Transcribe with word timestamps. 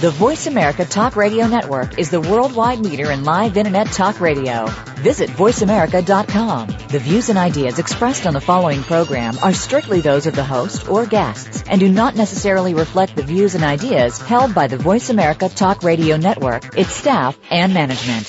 The 0.00 0.10
Voice 0.10 0.46
America 0.46 0.86
Talk 0.86 1.14
Radio 1.14 1.46
Network 1.46 1.98
is 1.98 2.08
the 2.08 2.22
worldwide 2.22 2.78
leader 2.78 3.10
in 3.10 3.22
live 3.24 3.58
Internet 3.58 3.88
talk 3.88 4.18
radio. 4.18 4.64
Visit 4.96 5.28
VoiceAmerica.com. 5.28 6.68
The 6.88 6.98
views 6.98 7.28
and 7.28 7.38
ideas 7.38 7.78
expressed 7.78 8.26
on 8.26 8.32
the 8.32 8.40
following 8.40 8.82
program 8.82 9.36
are 9.42 9.52
strictly 9.52 10.00
those 10.00 10.26
of 10.26 10.34
the 10.34 10.42
host 10.42 10.88
or 10.88 11.04
guests 11.04 11.64
and 11.68 11.78
do 11.78 11.92
not 11.92 12.16
necessarily 12.16 12.72
reflect 12.72 13.14
the 13.14 13.22
views 13.22 13.54
and 13.54 13.62
ideas 13.62 14.18
held 14.18 14.54
by 14.54 14.68
the 14.68 14.78
Voice 14.78 15.10
America 15.10 15.50
Talk 15.50 15.82
Radio 15.82 16.16
Network, 16.16 16.78
its 16.78 16.94
staff, 16.94 17.38
and 17.50 17.74
management. 17.74 18.26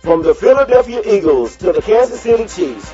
From 0.00 0.24
the 0.24 0.34
Philadelphia 0.34 1.00
Eagles 1.06 1.54
to 1.58 1.70
the 1.72 1.80
Kansas 1.80 2.22
City 2.22 2.46
Chiefs, 2.46 2.92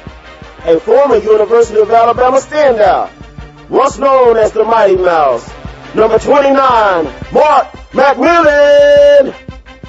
a 0.67 0.79
former 0.79 1.17
University 1.17 1.81
of 1.81 1.91
Alabama 1.91 2.37
standout, 2.37 3.11
once 3.71 3.97
known 3.97 4.37
as 4.37 4.53
the 4.53 4.65
Mighty 4.65 4.97
Mouse, 4.97 5.51
number 5.95 6.19
29, 6.19 6.55
Mark 7.33 7.67
McMillian. 7.93 9.35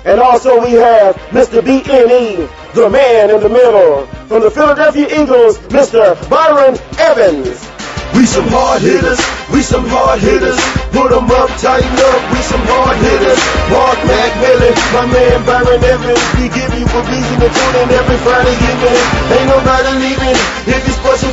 And 0.04 0.20
also 0.20 0.60
we 0.62 0.72
have 0.72 1.16
Mr. 1.30 1.62
BNE, 1.62 2.74
the 2.74 2.90
man 2.90 3.30
in 3.30 3.40
the 3.42 3.50
middle. 3.50 4.08
From 4.26 4.42
the 4.42 4.50
Philadelphia 4.50 5.06
Eagles, 5.22 5.60
Mr. 5.70 6.18
Byron 6.30 6.74
Evans. 6.98 7.70
We 8.18 8.26
some 8.26 8.48
hard 8.50 8.82
hitters, 8.82 9.22
we 9.54 9.62
some 9.62 9.88
hard 9.88 10.20
hitters. 10.20 10.60
Put 10.92 11.14
'em 11.14 11.32
up, 11.32 11.48
tighten 11.62 11.96
up, 11.96 12.22
we 12.34 12.42
some 12.44 12.66
hard 12.66 12.98
hitters. 12.98 13.42
Mark 13.72 13.98
McMillian, 14.04 14.76
my 14.92 15.06
man 15.06 15.40
Byron 15.46 15.84
Evans. 15.86 16.22
We 16.36 16.50
give 16.50 16.72
you 16.76 16.86
a 16.86 17.02
reason 17.08 17.38
to 17.40 17.48
tune 17.48 17.76
in 17.82 17.90
every 17.94 18.18
Friday 18.26 18.58
evening. 18.58 19.02
Ain't 19.32 19.48
nobody 19.48 19.92
leaving 20.02 20.38
if 20.66 20.82
you're 20.82 20.98
sports. 20.98 21.24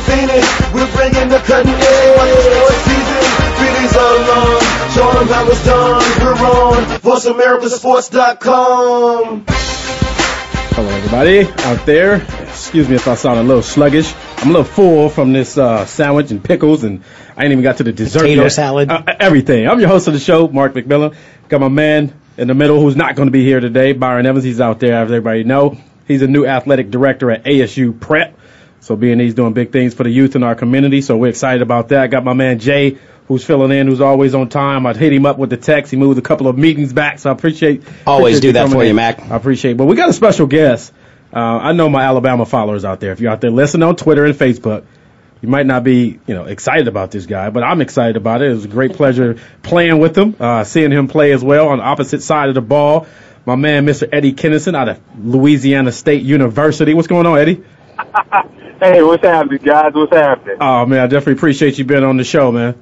We're 0.73 0.91
bringing 0.95 1.27
the 1.29 1.39
cutting 1.39 1.73
edge. 1.73 2.33
Season, 2.85 3.23
feelings 3.57 3.95
are 3.97 4.17
long. 4.29 4.58
Show 4.93 5.07
'em 5.09 5.27
how 5.27 5.47
it's 5.47 5.63
done. 5.65 6.01
We're 6.19 6.33
on 6.33 6.83
VoiceAmericaSports.com. 7.01 9.45
Hello, 9.47 10.89
everybody 10.89 11.41
out 11.65 11.85
there. 11.85 12.15
Excuse 12.47 12.89
me 12.89 12.95
if 12.95 13.07
I 13.07 13.13
sound 13.15 13.39
a 13.39 13.43
little 13.43 13.61
sluggish. 13.61 14.13
I'm 14.37 14.47
a 14.49 14.51
little 14.51 14.63
full 14.63 15.09
from 15.09 15.31
this 15.33 15.57
uh, 15.57 15.85
sandwich 15.85 16.31
and 16.31 16.43
pickles, 16.43 16.83
and 16.83 17.03
I 17.37 17.43
ain't 17.43 17.51
even 17.51 17.63
got 17.63 17.77
to 17.77 17.83
the 17.83 17.91
dessert 17.91 18.21
Potato 18.21 18.43
yet. 18.43 18.51
salad. 18.51 18.89
Uh, 18.91 19.03
everything. 19.19 19.67
I'm 19.67 19.79
your 19.79 19.89
host 19.89 20.07
of 20.07 20.13
the 20.13 20.19
show, 20.19 20.47
Mark 20.47 20.73
McMillian. 20.73 21.15
Got 21.49 21.61
my 21.61 21.67
man 21.69 22.13
in 22.37 22.47
the 22.47 22.55
middle 22.55 22.81
who's 22.81 22.95
not 22.95 23.15
going 23.15 23.27
to 23.27 23.31
be 23.31 23.43
here 23.43 23.59
today, 23.59 23.93
Byron 23.93 24.25
Evans. 24.25 24.43
He's 24.43 24.59
out 24.59 24.79
there, 24.79 24.95
as 24.95 25.11
everybody 25.11 25.43
know. 25.43 25.77
He's 26.07 26.23
a 26.23 26.27
new 26.27 26.45
athletic 26.47 26.89
director 26.89 27.29
at 27.29 27.43
ASU 27.43 27.99
Prep. 27.99 28.35
So 28.81 28.95
being 28.95 29.19
he's 29.19 29.35
doing 29.35 29.53
big 29.53 29.71
things 29.71 29.93
for 29.93 30.03
the 30.03 30.09
youth 30.09 30.35
in 30.35 30.41
our 30.43 30.55
community, 30.55 31.01
so 31.01 31.15
we're 31.17 31.27
excited 31.29 31.61
about 31.61 31.89
that. 31.89 32.09
Got 32.09 32.23
my 32.23 32.33
man 32.33 32.57
Jay, 32.59 32.97
who's 33.29 33.45
filling 33.45 33.71
in, 33.71 33.87
who's 33.87 34.01
always 34.01 34.35
on 34.35 34.49
time. 34.49 34.85
I'd 34.85 34.97
hit 34.97 35.13
him 35.13 35.25
up 35.25 35.37
with 35.37 35.51
the 35.51 35.55
text. 35.57 35.91
He 35.91 35.97
moved 35.97 36.17
a 36.19 36.21
couple 36.21 36.47
of 36.47 36.57
meetings 36.57 36.91
back, 36.91 37.19
so 37.19 37.29
I 37.29 37.33
appreciate. 37.33 37.83
Always 38.05 38.39
appreciate 38.39 38.41
do 38.41 38.53
that 38.53 38.69
for 38.69 38.81
in. 38.81 38.89
you, 38.89 38.93
Mac. 38.95 39.21
I 39.31 39.35
appreciate. 39.37 39.71
it. 39.71 39.77
But 39.77 39.85
we 39.85 39.95
got 39.95 40.09
a 40.09 40.13
special 40.13 40.47
guest. 40.47 40.91
Uh, 41.31 41.37
I 41.39 41.73
know 41.73 41.87
my 41.89 42.01
Alabama 42.03 42.45
followers 42.45 42.83
out 42.83 42.99
there. 42.99 43.11
If 43.11 43.19
you're 43.21 43.31
out 43.31 43.39
there 43.39 43.51
listening 43.51 43.87
on 43.87 43.95
Twitter 43.95 44.25
and 44.25 44.33
Facebook, 44.33 44.83
you 45.41 45.47
might 45.47 45.67
not 45.67 45.83
be, 45.83 46.19
you 46.25 46.33
know, 46.33 46.45
excited 46.45 46.87
about 46.87 47.11
this 47.11 47.27
guy, 47.27 47.51
but 47.51 47.61
I'm 47.61 47.81
excited 47.81 48.17
about 48.17 48.41
it. 48.41 48.49
It 48.49 48.55
was 48.55 48.65
a 48.65 48.67
great 48.67 48.93
pleasure 48.93 49.37
playing 49.61 49.99
with 49.99 50.17
him, 50.17 50.35
uh, 50.39 50.63
seeing 50.63 50.91
him 50.91 51.07
play 51.07 51.31
as 51.31 51.43
well 51.43 51.69
on 51.69 51.77
the 51.77 51.83
opposite 51.83 52.23
side 52.23 52.49
of 52.49 52.55
the 52.55 52.61
ball. 52.61 53.07
My 53.45 53.55
man, 53.55 53.85
Mr. 53.85 54.09
Eddie 54.11 54.33
Kennison 54.33 54.75
out 54.75 54.89
of 54.89 54.99
Louisiana 55.23 55.91
State 55.91 56.23
University. 56.23 56.95
What's 56.95 57.07
going 57.07 57.27
on, 57.27 57.37
Eddie? 57.37 57.63
Hey, 58.81 59.03
what's 59.03 59.21
happening, 59.25 59.59
guys? 59.61 59.91
What's 59.93 60.15
happening? 60.15 60.55
Oh 60.61 60.85
man, 60.85 61.01
I 61.01 61.07
definitely 61.07 61.33
appreciate 61.33 61.77
you 61.77 61.83
being 61.83 62.05
on 62.05 62.15
the 62.15 62.23
show, 62.23 62.49
man. 62.49 62.81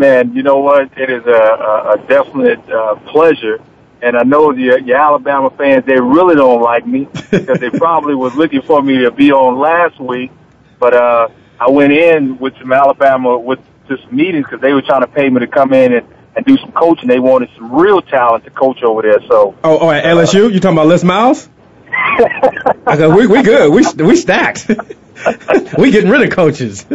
Man, 0.00 0.34
you 0.34 0.42
know 0.42 0.60
what? 0.60 0.96
It 0.96 1.10
is 1.10 1.26
a, 1.26 1.30
a, 1.30 1.92
a 1.92 2.06
definite 2.08 2.66
uh, 2.70 2.94
pleasure. 3.12 3.60
And 4.00 4.16
I 4.16 4.22
know 4.22 4.50
your, 4.50 4.78
your 4.78 4.96
Alabama 4.96 5.50
fans, 5.50 5.84
they 5.84 6.00
really 6.00 6.34
don't 6.36 6.62
like 6.62 6.86
me 6.86 7.06
because 7.30 7.60
they 7.60 7.68
probably 7.68 8.14
was 8.14 8.34
looking 8.34 8.62
for 8.62 8.82
me 8.82 9.04
to 9.04 9.10
be 9.10 9.30
on 9.30 9.58
last 9.58 10.00
week. 10.00 10.30
But 10.78 10.94
uh, 10.94 11.28
I 11.60 11.68
went 11.68 11.92
in 11.92 12.38
with 12.38 12.54
some 12.58 12.72
Alabama, 12.72 13.38
with 13.38 13.58
just 13.88 14.10
meetings 14.10 14.46
because 14.46 14.62
they 14.62 14.72
were 14.72 14.80
trying 14.80 15.02
to 15.02 15.06
pay 15.06 15.28
me 15.28 15.40
to 15.40 15.46
come 15.46 15.74
in 15.74 15.92
and, 15.92 16.06
and 16.34 16.46
do 16.46 16.56
some 16.56 16.72
coaching. 16.72 17.06
They 17.06 17.20
wanted 17.20 17.50
some 17.56 17.70
real 17.70 18.00
talent 18.00 18.44
to 18.44 18.50
coach 18.50 18.82
over 18.82 19.02
there. 19.02 19.20
So 19.28 19.54
Oh, 19.62 19.80
oh, 19.80 19.90
at 19.90 20.04
LSU, 20.04 20.50
you 20.50 20.60
talking 20.60 20.78
about 20.78 20.86
Les 20.86 21.04
Miles? 21.04 21.46
I 21.92 22.96
go, 22.96 23.14
we 23.14 23.26
we 23.26 23.42
good. 23.42 23.70
We 23.70 23.84
we 24.02 24.16
stacked. 24.16 24.66
we 25.76 25.90
getting 25.90 26.08
rid 26.08 26.22
of 26.22 26.30
coaches. 26.30 26.86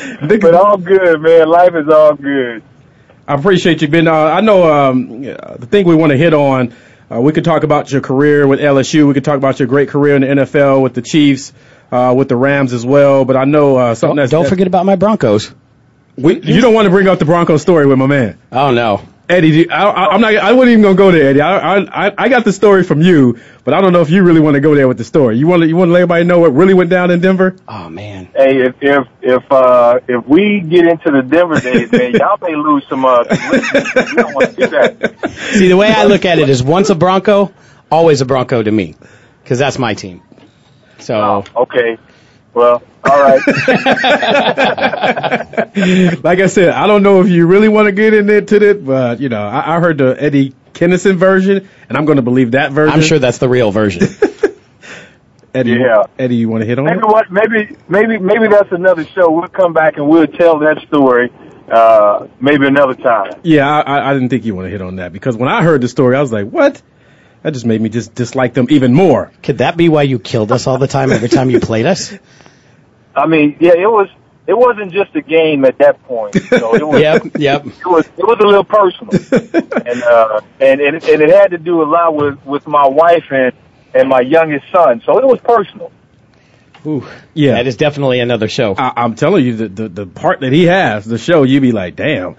but 0.20 0.54
all 0.54 0.76
good, 0.76 1.20
man. 1.20 1.48
Life 1.48 1.74
is 1.74 1.88
all 1.88 2.14
good. 2.14 2.62
I 3.26 3.34
appreciate 3.34 3.82
you 3.82 3.88
being. 3.88 4.08
Uh, 4.08 4.12
I 4.12 4.40
know 4.40 4.70
um, 4.70 5.22
the 5.22 5.66
thing 5.70 5.86
we 5.86 5.94
want 5.94 6.10
to 6.10 6.16
hit 6.18 6.34
on. 6.34 6.74
Uh, 7.10 7.20
we 7.20 7.32
could 7.32 7.44
talk 7.44 7.62
about 7.62 7.92
your 7.92 8.00
career 8.00 8.46
with 8.46 8.58
LSU. 8.58 9.06
We 9.06 9.14
could 9.14 9.24
talk 9.24 9.36
about 9.36 9.58
your 9.58 9.68
great 9.68 9.90
career 9.90 10.16
in 10.16 10.22
the 10.22 10.28
NFL 10.28 10.82
with 10.82 10.94
the 10.94 11.02
Chiefs, 11.02 11.52
uh, 11.90 12.14
with 12.16 12.28
the 12.28 12.36
Rams 12.36 12.72
as 12.72 12.86
well. 12.86 13.24
But 13.26 13.36
I 13.36 13.44
know 13.44 13.76
uh, 13.76 13.94
something 13.94 14.16
Don't, 14.16 14.16
that's. 14.16 14.30
don't 14.30 14.42
that's- 14.44 14.50
forget 14.50 14.66
about 14.66 14.86
my 14.86 14.96
Broncos. 14.96 15.54
We, 16.16 16.42
you 16.42 16.60
don't 16.60 16.74
want 16.74 16.84
to 16.86 16.90
bring 16.90 17.08
up 17.08 17.18
the 17.18 17.24
Broncos 17.24 17.62
story 17.62 17.86
with 17.86 17.98
my 17.98 18.06
man 18.06 18.38
Oh 18.52 18.70
no. 18.70 19.02
Eddie. 19.32 19.64
do- 19.64 19.70
I, 19.70 19.84
I, 19.84 20.06
I'm 20.14 20.20
not. 20.20 20.34
I 20.36 20.52
wasn't 20.52 20.72
even 20.72 20.82
gonna 20.82 20.94
go 20.94 21.10
there, 21.10 21.28
Eddie. 21.30 21.40
I, 21.40 21.78
I 21.78 22.12
I 22.16 22.28
got 22.28 22.44
the 22.44 22.52
story 22.52 22.82
from 22.84 23.00
you, 23.00 23.38
but 23.64 23.74
I 23.74 23.80
don't 23.80 23.92
know 23.92 24.00
if 24.00 24.10
you 24.10 24.22
really 24.22 24.40
want 24.40 24.54
to 24.54 24.60
go 24.60 24.74
there 24.74 24.86
with 24.88 24.98
the 24.98 25.04
story. 25.04 25.38
You 25.38 25.46
want 25.46 25.62
to 25.62 25.68
you 25.68 25.76
want 25.76 25.88
to 25.88 25.92
let 25.92 26.00
everybody 26.02 26.24
know 26.24 26.38
what 26.40 26.52
really 26.54 26.74
went 26.74 26.90
down 26.90 27.10
in 27.10 27.20
Denver? 27.20 27.56
Oh 27.68 27.88
man. 27.88 28.26
Hey, 28.36 28.60
if 28.62 28.74
if 28.80 29.06
if 29.20 29.52
uh 29.52 29.98
if 30.08 30.26
we 30.26 30.60
get 30.60 30.86
into 30.86 31.10
the 31.10 31.22
Denver 31.22 31.60
days, 31.60 31.90
man, 31.92 32.12
y'all 32.18 32.38
may 32.40 32.54
lose 32.56 32.84
some 32.88 33.04
uh 33.04 33.24
some 33.24 33.50
listeners. 33.50 33.94
We 33.94 34.16
don't 34.16 34.34
want 34.34 34.50
to 34.50 34.56
do 34.56 34.66
that. 34.68 35.30
See, 35.54 35.68
the 35.68 35.76
way 35.76 35.88
I 35.92 36.04
look 36.04 36.24
at 36.24 36.38
it 36.38 36.48
is 36.48 36.62
once 36.62 36.90
a 36.90 36.94
Bronco, 36.94 37.52
always 37.90 38.20
a 38.20 38.26
Bronco 38.26 38.62
to 38.62 38.70
me, 38.70 38.94
because 39.42 39.58
that's 39.58 39.78
my 39.78 39.94
team. 39.94 40.22
So 40.98 41.44
Oh, 41.56 41.62
okay. 41.62 41.98
Well, 42.54 42.82
all 43.04 43.22
right. 43.22 43.40
like 46.22 46.38
I 46.40 46.46
said, 46.46 46.68
I 46.70 46.86
don't 46.86 47.02
know 47.02 47.20
if 47.22 47.28
you 47.28 47.46
really 47.46 47.68
want 47.68 47.86
to 47.86 47.92
get 47.92 48.14
into 48.14 48.62
it, 48.68 48.84
but 48.84 49.20
you 49.20 49.28
know, 49.28 49.42
I, 49.42 49.76
I 49.76 49.80
heard 49.80 49.98
the 49.98 50.16
Eddie 50.18 50.54
Kennison 50.74 51.16
version, 51.16 51.68
and 51.88 51.96
I'm 51.98 52.04
going 52.04 52.16
to 52.16 52.22
believe 52.22 52.52
that 52.52 52.72
version. 52.72 52.94
I'm 52.94 53.02
sure 53.02 53.18
that's 53.18 53.38
the 53.38 53.48
real 53.48 53.70
version. 53.72 54.02
Eddie, 55.54 55.72
Yeah. 55.72 56.04
Eddie, 56.18 56.36
you 56.36 56.48
want 56.48 56.62
to 56.62 56.66
hit 56.66 56.78
on 56.78 56.86
maybe 56.86 56.98
it? 56.98 57.04
what? 57.06 57.30
Maybe 57.30 57.76
maybe 57.88 58.18
maybe 58.18 58.48
that's 58.48 58.72
another 58.72 59.04
show. 59.06 59.30
We'll 59.30 59.48
come 59.48 59.72
back 59.74 59.96
and 59.98 60.08
we'll 60.08 60.26
tell 60.26 60.58
that 60.60 60.82
story. 60.88 61.30
Uh, 61.70 62.26
maybe 62.40 62.66
another 62.66 62.94
time. 62.94 63.32
Yeah, 63.42 63.68
I, 63.68 63.80
I- 63.80 64.10
I 64.10 64.14
didn't 64.14 64.28
think 64.30 64.44
you 64.44 64.54
want 64.54 64.66
to 64.66 64.70
hit 64.70 64.82
on 64.82 64.96
that 64.96 65.12
because 65.12 65.36
when 65.36 65.48
I 65.48 65.62
heard 65.62 65.80
the 65.80 65.88
story, 65.88 66.16
I 66.16 66.20
was 66.20 66.32
like, 66.32 66.48
what? 66.50 66.80
That 67.42 67.52
just 67.54 67.66
made 67.66 67.80
me 67.80 67.88
just 67.88 68.14
dislike 68.14 68.54
them 68.54 68.66
even 68.70 68.94
more. 68.94 69.32
Could 69.42 69.58
that 69.58 69.76
be 69.76 69.88
why 69.88 70.02
you 70.02 70.18
killed 70.20 70.52
us 70.52 70.66
all 70.68 70.78
the 70.78 70.86
time 70.86 71.10
every 71.12 71.28
time 71.28 71.50
you 71.50 71.58
played 71.60 71.86
us? 71.86 72.12
I 73.14 73.26
mean, 73.26 73.56
yeah, 73.60 73.74
it 73.76 73.90
was. 73.90 74.08
It 74.44 74.54
wasn't 74.58 74.90
just 74.92 75.14
a 75.14 75.20
game 75.20 75.64
at 75.64 75.78
that 75.78 76.02
point. 76.02 76.34
So 76.34 76.74
it 76.74 76.82
was. 76.86 77.00
Yep, 77.00 77.22
yep. 77.38 77.64
It 77.66 77.86
was. 77.86 78.06
It 78.18 78.24
was 78.26 78.38
a 78.40 78.46
little 78.46 78.64
personal, 78.64 79.12
and 79.86 80.02
uh, 80.02 80.40
and 80.60 80.80
and 80.80 80.96
it, 80.96 81.08
and 81.08 81.22
it 81.22 81.30
had 81.30 81.52
to 81.52 81.58
do 81.58 81.80
a 81.82 81.84
lot 81.84 82.16
with 82.16 82.44
with 82.44 82.66
my 82.66 82.86
wife 82.88 83.26
and 83.30 83.52
and 83.94 84.08
my 84.08 84.20
youngest 84.20 84.64
son. 84.72 85.00
So 85.06 85.18
it 85.18 85.26
was 85.26 85.38
personal. 85.40 85.92
Ooh, 86.84 87.06
Yeah. 87.34 87.52
that 87.52 87.68
is 87.68 87.76
definitely 87.76 88.18
another 88.18 88.48
show. 88.48 88.74
I, 88.76 88.92
I'm 88.96 89.14
telling 89.14 89.44
you, 89.44 89.54
the, 89.54 89.68
the 89.68 89.88
the 89.88 90.06
part 90.06 90.40
that 90.40 90.52
he 90.52 90.64
has, 90.64 91.04
the 91.04 91.18
show, 91.18 91.44
you'd 91.44 91.60
be 91.60 91.70
like, 91.70 91.94
damn, 91.94 92.34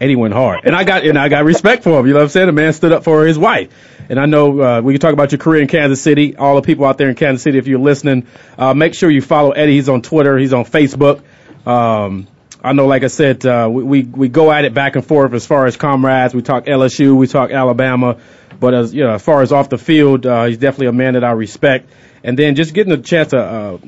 Eddie 0.00 0.16
went 0.16 0.32
hard, 0.32 0.60
and 0.64 0.74
I 0.74 0.84
got 0.84 1.04
and 1.04 1.18
I 1.18 1.28
got 1.28 1.44
respect 1.44 1.84
for 1.84 2.00
him. 2.00 2.06
You 2.06 2.14
know 2.14 2.20
what 2.20 2.24
I'm 2.24 2.28
saying? 2.30 2.46
The 2.46 2.52
man 2.52 2.72
stood 2.72 2.92
up 2.92 3.04
for 3.04 3.26
his 3.26 3.38
wife, 3.38 3.70
and 4.08 4.18
I 4.18 4.24
know 4.26 4.60
uh, 4.60 4.80
we 4.80 4.94
can 4.94 5.00
talk 5.00 5.12
about 5.12 5.30
your 5.30 5.38
career 5.38 5.60
in 5.60 5.68
Kansas 5.68 6.00
City. 6.00 6.36
All 6.36 6.56
the 6.56 6.62
people 6.62 6.86
out 6.86 6.96
there 6.96 7.10
in 7.10 7.14
Kansas 7.16 7.42
City, 7.42 7.58
if 7.58 7.66
you're 7.66 7.78
listening, 7.78 8.26
uh, 8.56 8.72
make 8.72 8.94
sure 8.94 9.10
you 9.10 9.20
follow 9.20 9.50
Eddie. 9.50 9.74
He's 9.74 9.90
on 9.90 10.00
Twitter. 10.00 10.38
He's 10.38 10.54
on 10.54 10.64
Facebook. 10.64 11.22
Um, 11.66 12.26
I 12.62 12.72
know, 12.72 12.86
like 12.86 13.04
I 13.04 13.08
said, 13.08 13.44
uh, 13.44 13.68
we, 13.70 13.82
we 13.82 14.02
we 14.04 14.28
go 14.28 14.50
at 14.50 14.64
it 14.64 14.74
back 14.74 14.96
and 14.96 15.04
forth 15.04 15.34
as 15.34 15.46
far 15.46 15.66
as 15.66 15.76
comrades. 15.76 16.34
We 16.34 16.42
talk 16.42 16.64
LSU, 16.64 17.16
we 17.16 17.26
talk 17.26 17.50
Alabama, 17.50 18.18
but 18.58 18.74
as 18.74 18.94
you 18.94 19.04
know, 19.04 19.14
as 19.14 19.22
far 19.22 19.42
as 19.42 19.52
off 19.52 19.68
the 19.68 19.78
field, 19.78 20.26
uh, 20.26 20.44
he's 20.44 20.58
definitely 20.58 20.88
a 20.88 20.92
man 20.92 21.14
that 21.14 21.24
I 21.24 21.32
respect. 21.32 21.90
And 22.22 22.38
then 22.38 22.54
just 22.54 22.74
getting 22.74 22.92
a 22.92 22.98
chance 22.98 23.28
to 23.28 23.38
uh, 23.38 23.78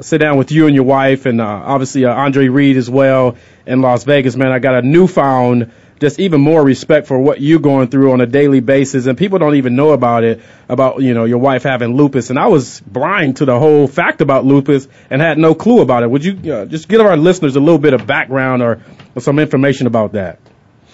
sit 0.00 0.18
down 0.18 0.38
with 0.38 0.50
you 0.50 0.66
and 0.66 0.74
your 0.74 0.84
wife, 0.84 1.26
and 1.26 1.40
uh, 1.40 1.44
obviously 1.44 2.04
uh, 2.04 2.12
Andre 2.12 2.48
Reed 2.48 2.76
as 2.76 2.88
well 2.88 3.36
in 3.66 3.82
Las 3.82 4.04
Vegas, 4.04 4.34
man. 4.34 4.50
I 4.50 4.60
got 4.60 4.76
a 4.76 4.82
newfound, 4.82 5.72
just 6.00 6.18
even 6.18 6.40
more 6.40 6.64
respect 6.64 7.06
for 7.06 7.18
what 7.18 7.42
you're 7.42 7.60
going 7.60 7.88
through 7.88 8.12
on 8.12 8.22
a 8.22 8.26
daily 8.26 8.60
basis, 8.60 9.06
and 9.06 9.18
people 9.18 9.38
don't 9.38 9.56
even 9.56 9.76
know 9.76 9.90
about 9.90 10.24
it, 10.24 10.40
about 10.70 11.02
you 11.02 11.12
know 11.12 11.24
your 11.24 11.38
wife 11.38 11.64
having 11.64 11.94
lupus. 11.94 12.30
And 12.30 12.38
I 12.38 12.46
was 12.46 12.80
blind 12.80 13.36
to 13.36 13.44
the 13.44 13.58
whole 13.58 13.86
fact 13.86 14.22
about 14.22 14.46
lupus 14.46 14.88
and 15.10 15.20
had 15.20 15.36
no 15.36 15.54
clue 15.54 15.82
about 15.82 16.02
it. 16.02 16.10
Would 16.10 16.24
you 16.24 16.52
uh, 16.52 16.64
just 16.64 16.88
give 16.88 17.02
our 17.02 17.16
listeners 17.16 17.56
a 17.56 17.60
little 17.60 17.78
bit 17.78 17.92
of 17.92 18.06
background 18.06 18.62
or, 18.62 18.82
or 19.14 19.20
some 19.20 19.38
information 19.38 19.86
about 19.86 20.12
that? 20.12 20.38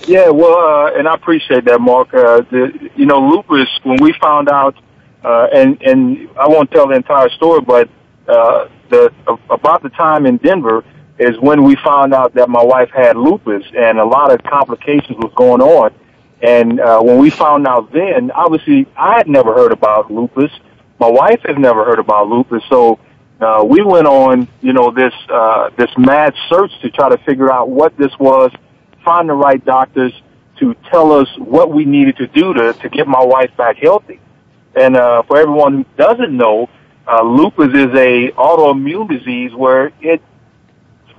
Yeah, 0.07 0.31
well, 0.31 0.59
uh, 0.59 0.99
and 0.99 1.09
I 1.09 1.15
appreciate 1.15 1.65
that, 1.65 1.81
Mark. 1.81 2.15
Uh, 2.15 2.43
the, 2.51 2.91
you 2.97 3.07
know, 3.07 3.21
lupus. 3.21 3.69
When 3.83 3.99
we 4.01 4.15
found 4.21 4.49
out, 4.49 4.77
uh, 5.25 5.49
and 5.53 5.81
and 5.83 6.29
I 6.39 6.49
won't 6.49 6.71
tell 6.71 6.89
the 6.89 6.95
entire 6.95 7.29
story, 7.31 7.61
but 7.61 7.89
uh, 8.29 8.69
the 8.89 9.13
about 9.51 9.83
the 9.83 9.91
time 9.91 10.27
in 10.27 10.37
Denver 10.39 10.85
is 11.19 11.39
when 11.41 11.65
we 11.65 11.77
found 11.77 12.15
out 12.15 12.35
that 12.35 12.49
my 12.49 12.63
wife 12.63 12.91
had 12.91 13.17
lupus, 13.17 13.65
and 13.77 13.99
a 13.99 14.05
lot 14.05 14.33
of 14.33 14.43
complications 14.45 15.19
was 15.19 15.33
going 15.35 15.61
on. 15.61 15.93
And 16.41 16.79
uh, 16.79 17.01
when 17.01 17.19
we 17.19 17.31
found 17.31 17.67
out 17.67 17.93
then, 17.93 18.31
obviously 18.31 18.87
I 18.97 19.17
had 19.17 19.29
never 19.29 19.53
heard 19.55 19.73
about 19.73 20.11
lupus. 20.11 20.53
My 21.01 21.11
wife 21.11 21.41
had 21.45 21.59
never 21.59 21.85
heard 21.85 21.99
about 21.99 22.29
lupus, 22.29 22.63
so 22.69 23.01
uh, 23.41 23.65
we 23.65 23.83
went 23.83 24.07
on, 24.07 24.49
you 24.61 24.73
know, 24.73 24.93
this 24.93 25.15
uh, 25.29 25.71
this 25.77 25.91
mad 25.97 26.35
search 26.49 26.71
to 26.83 26.91
try 26.91 27.09
to 27.09 27.19
figure 27.19 27.53
out 27.53 27.69
what 27.69 27.97
this 27.97 28.13
was 28.19 28.53
find 29.09 29.29
the 29.29 29.35
right 29.35 29.65
doctors 29.65 30.13
to 30.59 30.75
tell 30.91 31.13
us 31.13 31.29
what 31.39 31.73
we 31.73 31.85
needed 31.85 32.17
to 32.17 32.27
do 32.27 32.53
to, 32.53 32.73
to 32.75 32.89
get 32.91 33.07
my 33.07 33.25
wife 33.25 33.51
back 33.57 33.77
healthy. 33.77 34.21
And 34.75 34.97
uh, 34.97 35.23
for 35.23 35.39
everyone 35.39 35.79
who 35.79 35.87
doesn't 35.97 36.37
know, 36.37 36.69
uh, 37.07 37.23
lupus 37.23 37.69
is 37.69 37.95
a 37.95 38.31
autoimmune 38.33 39.09
disease 39.09 39.55
where 39.55 39.93
it 40.01 40.23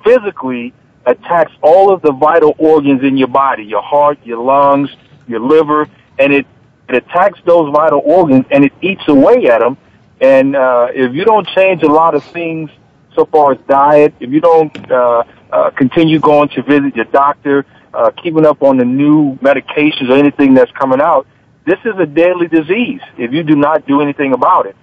physically 0.04 0.74
attacks 1.06 1.52
all 1.62 1.92
of 1.92 2.02
the 2.02 2.12
vital 2.12 2.56
organs 2.58 3.04
in 3.04 3.18
your 3.18 3.28
body, 3.28 3.64
your 3.64 3.82
heart, 3.82 4.20
your 4.24 4.42
lungs, 4.44 4.90
your 5.28 5.40
liver, 5.40 5.88
and 6.18 6.34
it, 6.34 6.46
it 6.88 6.96
attacks 6.96 7.40
those 7.46 7.74
vital 7.74 8.02
organs 8.06 8.46
and 8.52 8.64
it 8.66 8.74
eats 8.82 9.02
away 9.08 9.48
at 9.48 9.60
them. 9.60 9.78
And 10.22 10.56
uh, 10.56 10.88
if 10.94 11.14
you 11.14 11.26
don't 11.26 11.48
change 11.48 11.84
a 11.84 11.88
lot 11.88 12.14
of 12.14 12.24
things 12.26 12.70
so 13.16 13.26
far 13.26 13.54
as 13.54 13.60
diet, 13.68 14.14
if 14.20 14.30
you 14.30 14.42
don't 14.42 14.92
uh, 14.92 15.24
uh, 15.52 15.70
continue 15.72 16.20
going 16.20 16.50
to 16.50 16.62
visit 16.62 16.96
your 16.96 17.06
doctor, 17.06 17.66
uh, 17.94 18.12
keeping 18.12 18.46
up 18.46 18.62
on 18.62 18.78
the 18.78 18.86
new 18.86 19.36
medications 19.38 20.10
or 20.10 20.14
anything 20.14 20.54
that's 20.54 20.72
coming 20.72 21.02
out, 21.02 21.26
this 21.66 21.80
is 21.86 21.94
a 22.00 22.06
deadly 22.06 22.48
disease 22.48 23.02
if 23.18 23.32
you 23.32 23.44
do 23.44 23.56
not 23.56 23.86
do 23.86 24.02
anything 24.02 24.34
about 24.34 24.66
it. 24.66 24.76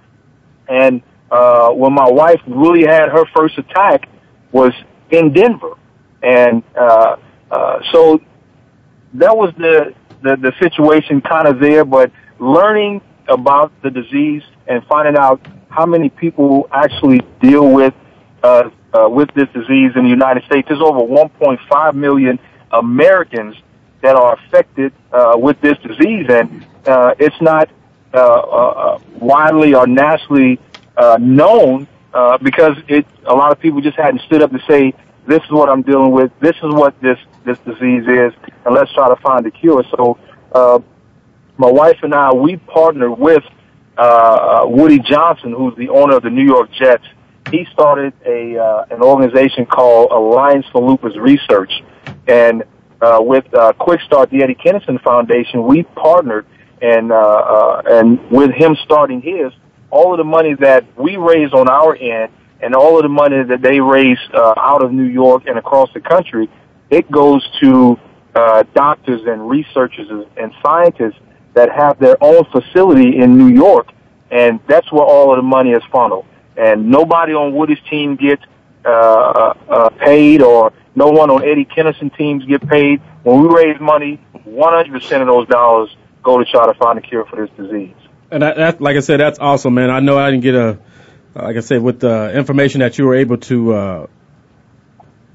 And 0.67 1.01
uh, 1.29 1.69
when 1.71 1.93
my 1.93 2.09
wife 2.09 2.41
really 2.47 2.85
had 2.85 3.09
her 3.09 3.25
first 3.35 3.57
attack 3.57 4.07
was 4.51 4.71
in 5.11 5.33
Denver, 5.33 5.75
and 6.21 6.63
uh, 6.75 7.17
uh, 7.51 7.79
so 7.91 8.21
that 9.15 9.35
was 9.35 9.53
the 9.57 9.93
the, 10.23 10.37
the 10.37 10.53
situation 10.59 11.21
kind 11.21 11.47
of 11.47 11.59
there. 11.59 11.85
But 11.85 12.11
learning 12.39 13.01
about 13.27 13.71
the 13.83 13.89
disease 13.89 14.43
and 14.67 14.85
finding 14.85 15.17
out 15.17 15.45
how 15.69 15.85
many 15.85 16.09
people 16.09 16.67
actually 16.71 17.21
deal 17.41 17.69
with 17.71 17.93
uh, 18.43 18.69
uh, 18.93 19.09
with 19.09 19.29
this 19.35 19.47
disease 19.53 19.91
in 19.95 20.03
the 20.03 20.09
United 20.09 20.43
States. 20.45 20.67
There's 20.67 20.81
over 20.81 20.99
1.5 20.99 21.95
million 21.95 22.39
Americans 22.71 23.55
that 24.01 24.15
are 24.15 24.35
affected 24.35 24.93
uh, 25.11 25.33
with 25.35 25.59
this 25.61 25.77
disease, 25.79 26.27
and 26.29 26.65
uh, 26.85 27.15
it's 27.19 27.39
not 27.41 27.69
uh, 28.13 28.17
uh, 28.17 28.99
widely 29.19 29.73
or 29.75 29.87
nationally 29.87 30.59
uh, 30.95 31.17
known 31.19 31.87
uh, 32.13 32.37
because 32.37 32.77
it. 32.87 33.05
A 33.25 33.33
lot 33.33 33.51
of 33.51 33.59
people 33.59 33.81
just 33.81 33.97
hadn't 33.97 34.21
stood 34.21 34.41
up 34.41 34.51
to 34.51 34.59
say, 34.67 34.93
"This 35.25 35.43
is 35.43 35.51
what 35.51 35.69
I'm 35.69 35.81
dealing 35.81 36.11
with. 36.11 36.31
This 36.39 36.55
is 36.57 36.73
what 36.73 36.99
this 37.01 37.19
this 37.43 37.57
disease 37.59 38.07
is, 38.07 38.33
and 38.65 38.73
let's 38.73 38.91
try 38.93 39.09
to 39.09 39.15
find 39.17 39.45
a 39.45 39.51
cure." 39.51 39.83
So, 39.95 40.17
uh, 40.51 40.79
my 41.57 41.69
wife 41.69 41.99
and 42.03 42.13
I 42.13 42.33
we 42.33 42.57
partnered 42.57 43.17
with 43.17 43.43
uh, 43.97 44.61
Woody 44.65 44.99
Johnson, 44.99 45.53
who's 45.53 45.75
the 45.75 45.89
owner 45.89 46.17
of 46.17 46.23
the 46.23 46.29
New 46.29 46.45
York 46.45 46.71
Jets. 46.71 47.05
He 47.51 47.65
started 47.71 48.13
a 48.25 48.57
uh, 48.57 48.85
an 48.89 49.01
organization 49.01 49.65
called 49.65 50.11
Alliance 50.11 50.65
for 50.71 50.81
Lupus 50.81 51.15
Research, 51.17 51.71
and 52.27 52.63
uh, 53.01 53.19
with 53.21 53.45
uh, 53.53 53.73
Quick 53.73 54.01
Start, 54.01 54.29
the 54.29 54.43
Eddie 54.43 54.55
Kennison 54.55 55.01
Foundation, 55.03 55.65
we 55.65 55.83
partnered, 55.83 56.45
and 56.81 57.11
uh, 57.11 57.15
uh, 57.15 57.81
and 57.85 58.31
with 58.31 58.51
him 58.51 58.75
starting 58.83 59.21
his, 59.21 59.51
all 59.89 60.13
of 60.13 60.17
the 60.17 60.23
money 60.23 60.55
that 60.55 60.85
we 60.97 61.17
raise 61.17 61.53
on 61.53 61.69
our 61.69 61.95
end, 61.95 62.31
and 62.61 62.75
all 62.75 62.97
of 62.97 63.03
the 63.03 63.09
money 63.09 63.43
that 63.43 63.61
they 63.61 63.79
raise 63.79 64.17
uh, 64.33 64.53
out 64.57 64.83
of 64.83 64.91
New 64.91 65.03
York 65.03 65.43
and 65.47 65.57
across 65.57 65.89
the 65.93 66.01
country, 66.01 66.49
it 66.89 67.09
goes 67.11 67.47
to 67.61 67.99
uh, 68.35 68.63
doctors 68.73 69.21
and 69.25 69.49
researchers 69.49 70.07
and 70.37 70.53
scientists 70.65 71.19
that 71.53 71.71
have 71.71 71.99
their 71.99 72.15
own 72.21 72.45
facility 72.45 73.17
in 73.19 73.37
New 73.37 73.53
York, 73.53 73.87
and 74.31 74.59
that's 74.67 74.91
where 74.91 75.03
all 75.03 75.31
of 75.31 75.37
the 75.37 75.43
money 75.43 75.71
is 75.71 75.83
funneled. 75.91 76.25
And 76.55 76.89
nobody 76.89 77.33
on 77.33 77.53
Woody's 77.53 77.79
team 77.89 78.15
gets 78.15 78.43
uh, 78.85 78.89
uh, 78.89 79.53
uh, 79.69 79.89
paid, 79.89 80.41
or 80.41 80.71
no 80.97 81.11
one 81.11 81.29
on 81.29 81.43
Eddie 81.43 81.65
Kennison 81.65 82.15
teams 82.17 82.43
get 82.45 82.67
paid. 82.67 83.01
When 83.21 83.43
we 83.43 83.55
raise 83.55 83.79
money, 83.79 84.19
100% 84.47 85.21
of 85.21 85.27
those 85.27 85.47
dollars 85.47 85.95
go 86.23 86.39
to 86.39 86.45
try 86.45 86.65
to 86.65 86.73
find 86.73 86.97
a 86.97 87.01
cure 87.01 87.23
for 87.25 87.35
this 87.35 87.55
disease. 87.55 87.93
And 88.31 88.41
that, 88.41 88.57
that, 88.57 88.81
like 88.81 88.97
I 88.97 89.01
said, 89.01 89.19
that's 89.19 89.37
awesome, 89.37 89.75
man. 89.75 89.91
I 89.91 89.99
know 89.99 90.17
I 90.17 90.31
didn't 90.31 90.41
get 90.41 90.55
a, 90.55 90.79
like 91.35 91.55
I 91.55 91.59
said, 91.59 91.83
with 91.83 91.99
the 91.99 92.35
information 92.35 92.79
that 92.79 92.97
you 92.97 93.05
were 93.05 93.13
able 93.13 93.37
to, 93.37 93.73
uh, 93.75 94.07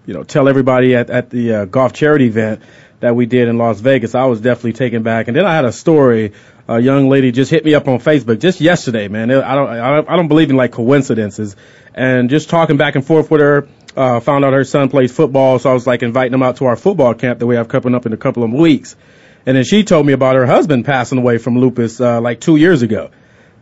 you 0.04 0.14
know, 0.14 0.24
tell 0.24 0.48
everybody 0.48 0.96
at, 0.96 1.10
at 1.10 1.30
the 1.30 1.54
uh, 1.54 1.64
golf 1.66 1.92
charity 1.92 2.26
event 2.26 2.60
that 2.98 3.14
we 3.14 3.26
did 3.26 3.46
in 3.46 3.56
Las 3.56 3.78
Vegas, 3.78 4.16
I 4.16 4.24
was 4.24 4.40
definitely 4.40 4.72
taken 4.72 5.04
back. 5.04 5.28
And 5.28 5.36
then 5.36 5.46
I 5.46 5.54
had 5.54 5.64
a 5.64 5.72
story. 5.72 6.32
A 6.66 6.80
young 6.80 7.08
lady 7.08 7.30
just 7.30 7.52
hit 7.52 7.64
me 7.64 7.74
up 7.74 7.86
on 7.86 8.00
Facebook 8.00 8.40
just 8.40 8.60
yesterday, 8.60 9.06
man. 9.06 9.30
I 9.30 9.54
don't, 9.54 10.08
I 10.08 10.16
don't 10.16 10.28
believe 10.28 10.50
in 10.50 10.56
like 10.56 10.72
coincidences. 10.72 11.54
And 11.94 12.30
just 12.30 12.50
talking 12.50 12.78
back 12.78 12.96
and 12.96 13.06
forth 13.06 13.30
with 13.30 13.40
her, 13.40 13.68
uh, 13.96 14.20
found 14.20 14.44
out 14.44 14.52
her 14.52 14.64
son 14.64 14.88
plays 14.88 15.12
football, 15.14 15.58
so 15.58 15.70
I 15.70 15.74
was 15.74 15.86
like 15.86 16.02
inviting 16.02 16.34
him 16.34 16.42
out 16.42 16.56
to 16.56 16.66
our 16.66 16.76
football 16.76 17.14
camp 17.14 17.38
that 17.40 17.46
we 17.46 17.56
have 17.56 17.68
coming 17.68 17.94
up 17.94 18.06
in 18.06 18.12
a 18.12 18.16
couple 18.16 18.42
of 18.44 18.52
weeks. 18.52 18.96
And 19.44 19.56
then 19.56 19.64
she 19.64 19.82
told 19.84 20.06
me 20.06 20.12
about 20.12 20.36
her 20.36 20.46
husband 20.46 20.84
passing 20.84 21.18
away 21.18 21.38
from 21.38 21.58
lupus 21.58 22.00
uh, 22.00 22.20
like 22.20 22.40
two 22.40 22.56
years 22.56 22.82
ago. 22.82 23.10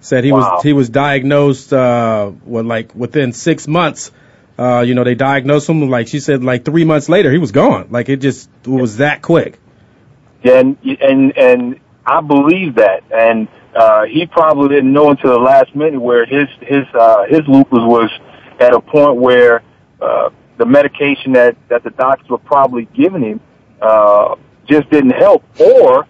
Said 0.00 0.24
he 0.24 0.32
Wow. 0.32 0.38
was 0.54 0.62
he 0.62 0.72
was 0.72 0.88
diagnosed 0.88 1.72
uh, 1.72 2.30
well, 2.44 2.64
like 2.64 2.94
within 2.94 3.32
six 3.32 3.66
months. 3.68 4.10
Uh, 4.58 4.80
you 4.80 4.94
know, 4.94 5.04
they 5.04 5.14
diagnosed 5.14 5.68
him 5.68 5.88
like 5.88 6.08
she 6.08 6.20
said 6.20 6.44
like 6.44 6.64
three 6.64 6.84
months 6.84 7.08
later 7.08 7.30
he 7.32 7.38
was 7.38 7.50
gone. 7.52 7.88
Like 7.90 8.08
it 8.08 8.16
just 8.18 8.48
it 8.64 8.68
was 8.68 8.98
that 8.98 9.22
quick. 9.22 9.58
and 10.44 10.76
and 10.84 11.36
and 11.36 11.80
I 12.06 12.20
believe 12.20 12.76
that. 12.76 13.02
And 13.10 13.48
uh, 13.74 14.04
he 14.04 14.26
probably 14.26 14.68
didn't 14.68 14.92
know 14.92 15.10
until 15.10 15.30
the 15.32 15.38
last 15.38 15.74
minute 15.74 16.00
where 16.00 16.24
his 16.26 16.48
his 16.60 16.84
uh, 16.94 17.24
his 17.26 17.40
lupus 17.46 17.78
was 17.80 18.10
at 18.58 18.74
a 18.74 18.80
point 18.80 19.16
where 19.16 19.62
uh, 20.00 20.30
the 20.58 20.66
medication 20.66 21.32
that 21.32 21.56
that 21.68 21.84
the 21.84 21.90
doctors 21.90 22.28
were 22.28 22.38
probably 22.38 22.86
giving 22.94 23.22
him 23.22 23.40
uh, 23.80 24.36
just 24.66 24.90
didn't 24.90 25.10
help, 25.10 25.42
or 25.60 26.06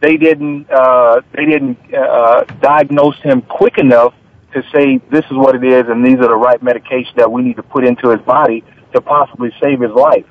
they 0.00 0.16
didn't 0.16 0.70
uh, 0.70 1.20
they 1.34 1.46
didn't 1.46 1.78
uh, 1.94 2.44
diagnose 2.60 3.16
him 3.22 3.42
quick 3.42 3.78
enough 3.78 4.14
to 4.52 4.62
say 4.74 4.98
this 5.10 5.24
is 5.26 5.32
what 5.32 5.54
it 5.54 5.64
is 5.64 5.84
and 5.88 6.04
these 6.04 6.18
are 6.18 6.28
the 6.28 6.36
right 6.36 6.62
medication 6.62 7.12
that 7.16 7.30
we 7.30 7.42
need 7.42 7.56
to 7.56 7.62
put 7.62 7.86
into 7.86 8.10
his 8.10 8.20
body 8.20 8.62
to 8.92 9.00
possibly 9.00 9.50
save 9.62 9.80
his 9.80 9.92
life. 9.92 10.26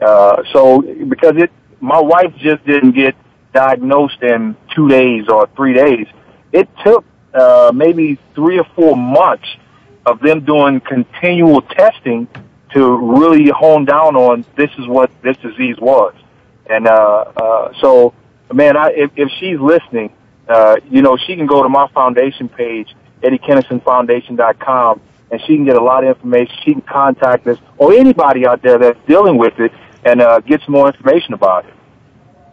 Uh, 0.00 0.42
so 0.52 0.82
because 1.08 1.34
it, 1.36 1.50
my 1.80 2.00
wife 2.00 2.34
just 2.38 2.64
didn't 2.66 2.92
get 2.92 3.14
diagnosed 3.54 4.22
in 4.22 4.56
two 4.74 4.88
days 4.88 5.28
or 5.28 5.48
three 5.56 5.74
days. 5.74 6.06
It 6.52 6.68
took 6.84 7.04
uh, 7.34 7.72
maybe 7.74 8.18
three 8.34 8.58
or 8.58 8.66
four 8.74 8.96
months 8.96 9.46
of 10.04 10.20
them 10.20 10.44
doing 10.44 10.80
continual 10.80 11.62
testing 11.62 12.28
to 12.72 12.96
really 13.20 13.50
hone 13.50 13.84
down 13.84 14.16
on 14.16 14.44
this 14.56 14.70
is 14.78 14.86
what 14.86 15.10
this 15.22 15.36
disease 15.38 15.76
was. 15.78 16.14
And 16.68 16.86
uh, 16.86 16.92
uh, 17.36 17.72
so, 17.80 18.14
man, 18.52 18.76
I, 18.76 18.90
if, 18.90 19.10
if 19.16 19.30
she's 19.38 19.58
listening, 19.58 20.12
uh, 20.48 20.76
you 20.88 21.02
know, 21.02 21.16
she 21.16 21.36
can 21.36 21.46
go 21.46 21.62
to 21.62 21.68
my 21.68 21.88
foundation 21.88 22.48
page, 22.48 22.94
EddieKennisonFoundation.com, 23.22 25.00
and 25.30 25.40
she 25.42 25.56
can 25.56 25.64
get 25.64 25.76
a 25.76 25.82
lot 25.82 26.04
of 26.04 26.16
information. 26.16 26.54
She 26.64 26.72
can 26.72 26.82
contact 26.82 27.46
us 27.46 27.58
or 27.78 27.92
anybody 27.92 28.46
out 28.46 28.62
there 28.62 28.78
that's 28.78 28.98
dealing 29.06 29.38
with 29.38 29.58
it 29.58 29.72
and 30.04 30.20
uh, 30.20 30.40
get 30.40 30.60
some 30.62 30.72
more 30.72 30.88
information 30.88 31.34
about 31.34 31.66
it. 31.66 31.74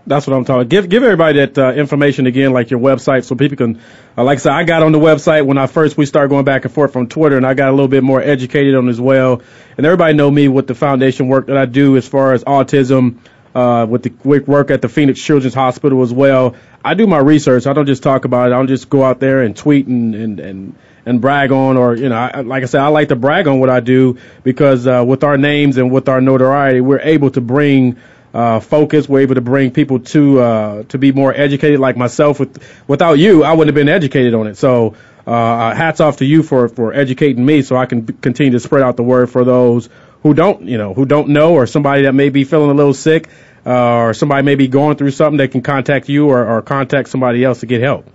That's 0.09 0.25
what 0.25 0.35
I'm 0.35 0.43
talking. 0.43 0.67
Give 0.67 0.89
give 0.89 1.03
everybody 1.03 1.37
that 1.37 1.57
uh, 1.59 1.71
information 1.73 2.25
again, 2.25 2.51
like 2.51 2.71
your 2.71 2.79
website, 2.79 3.25
so 3.25 3.35
people 3.35 3.57
can. 3.57 3.79
Uh, 4.17 4.23
like 4.23 4.39
I 4.39 4.41
said, 4.41 4.53
I 4.53 4.63
got 4.63 4.81
on 4.81 4.91
the 4.91 4.97
website 4.97 5.45
when 5.45 5.59
I 5.59 5.67
first 5.67 5.97
we 5.97 6.07
started 6.07 6.29
going 6.29 6.45
back 6.45 6.65
and 6.65 6.73
forth 6.73 6.93
from 6.93 7.07
Twitter, 7.07 7.37
and 7.37 7.45
I 7.45 7.53
got 7.53 7.69
a 7.69 7.73
little 7.73 7.87
bit 7.87 8.01
more 8.01 8.19
educated 8.19 8.73
on 8.73 8.89
as 8.89 8.99
well. 8.99 9.43
And 9.77 9.85
everybody 9.85 10.15
know 10.15 10.31
me 10.31 10.47
with 10.47 10.65
the 10.65 10.73
foundation 10.73 11.27
work 11.27 11.45
that 11.45 11.57
I 11.57 11.65
do 11.65 11.95
as 11.95 12.07
far 12.07 12.33
as 12.33 12.43
autism, 12.43 13.19
uh, 13.53 13.85
with 13.87 14.01
the 14.01 14.13
with 14.23 14.47
work 14.47 14.71
at 14.71 14.81
the 14.81 14.89
Phoenix 14.89 15.21
Children's 15.21 15.53
Hospital 15.53 16.01
as 16.01 16.11
well. 16.11 16.55
I 16.83 16.95
do 16.95 17.05
my 17.05 17.19
research. 17.19 17.67
I 17.67 17.73
don't 17.73 17.85
just 17.85 18.01
talk 18.01 18.25
about 18.25 18.49
it. 18.49 18.55
I 18.55 18.57
don't 18.57 18.67
just 18.67 18.89
go 18.89 19.03
out 19.03 19.19
there 19.19 19.43
and 19.43 19.55
tweet 19.55 19.85
and 19.85 20.15
and 20.15 20.39
and, 20.39 20.75
and 21.05 21.21
brag 21.21 21.51
on, 21.51 21.77
or 21.77 21.95
you 21.95 22.09
know, 22.09 22.15
I, 22.15 22.41
like 22.41 22.63
I 22.63 22.65
said, 22.65 22.81
I 22.81 22.87
like 22.87 23.09
to 23.09 23.15
brag 23.15 23.47
on 23.47 23.59
what 23.59 23.69
I 23.69 23.79
do 23.79 24.17
because 24.43 24.87
uh, 24.87 25.05
with 25.07 25.23
our 25.23 25.37
names 25.37 25.77
and 25.77 25.91
with 25.91 26.09
our 26.09 26.19
notoriety, 26.19 26.81
we're 26.81 26.99
able 26.99 27.29
to 27.29 27.41
bring 27.41 27.97
uh, 28.33 28.59
focus. 28.59 29.07
We're 29.07 29.21
able 29.21 29.35
to 29.35 29.41
bring 29.41 29.71
people 29.71 29.99
to 29.99 30.39
uh, 30.39 30.83
to 30.83 30.97
be 30.97 31.11
more 31.11 31.33
educated, 31.33 31.79
like 31.79 31.97
myself. 31.97 32.39
With 32.39 32.63
without 32.87 33.19
you, 33.19 33.43
I 33.43 33.53
wouldn't 33.53 33.75
have 33.75 33.85
been 33.85 33.93
educated 33.93 34.33
on 34.33 34.47
it. 34.47 34.57
So 34.57 34.95
uh, 35.25 35.75
hats 35.75 35.99
off 36.01 36.17
to 36.17 36.25
you 36.25 36.43
for 36.43 36.67
for 36.69 36.93
educating 36.93 37.45
me, 37.45 37.61
so 37.61 37.75
I 37.75 37.85
can 37.85 38.01
b- 38.01 38.13
continue 38.21 38.53
to 38.53 38.59
spread 38.59 38.83
out 38.83 38.97
the 38.97 39.03
word 39.03 39.29
for 39.29 39.43
those 39.43 39.89
who 40.23 40.33
don't, 40.33 40.63
you 40.63 40.77
know, 40.77 40.93
who 40.93 41.05
don't 41.05 41.29
know, 41.29 41.53
or 41.53 41.65
somebody 41.65 42.03
that 42.03 42.13
may 42.13 42.29
be 42.29 42.43
feeling 42.43 42.71
a 42.71 42.73
little 42.73 42.93
sick. 42.93 43.27
Uh, 43.27 43.49
uh, 43.65 43.95
or 43.97 44.13
somebody 44.13 44.43
may 44.43 44.55
be 44.55 44.67
going 44.67 44.97
through 44.97 45.11
something, 45.11 45.37
they 45.37 45.47
can 45.47 45.61
contact 45.61 46.09
you 46.09 46.29
or, 46.29 46.45
or 46.45 46.61
contact 46.61 47.09
somebody 47.09 47.43
else 47.43 47.59
to 47.59 47.65
get 47.65 47.81
help. 47.81 48.07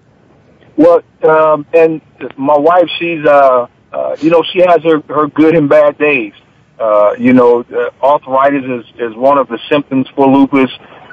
Well, 0.76 1.02
um, 1.22 1.66
and 1.72 2.00
my 2.36 2.58
wife, 2.58 2.88
she's, 2.98 3.24
uh, 3.24 3.66
uh, 3.92 4.16
you 4.20 4.30
know, 4.30 4.42
she 4.52 4.60
has 4.60 4.82
her, 4.82 5.00
her 5.14 5.28
good 5.28 5.56
and 5.56 5.68
bad 5.68 5.98
days. 5.98 6.32
Uh, 6.78 7.12
you 7.18 7.34
know, 7.34 7.60
uh, 7.60 7.90
arthritis 8.02 8.64
is, 8.64 8.84
is 8.98 9.16
one 9.16 9.36
of 9.36 9.48
the 9.48 9.58
symptoms 9.70 10.06
for 10.14 10.26
lupus. 10.26 10.70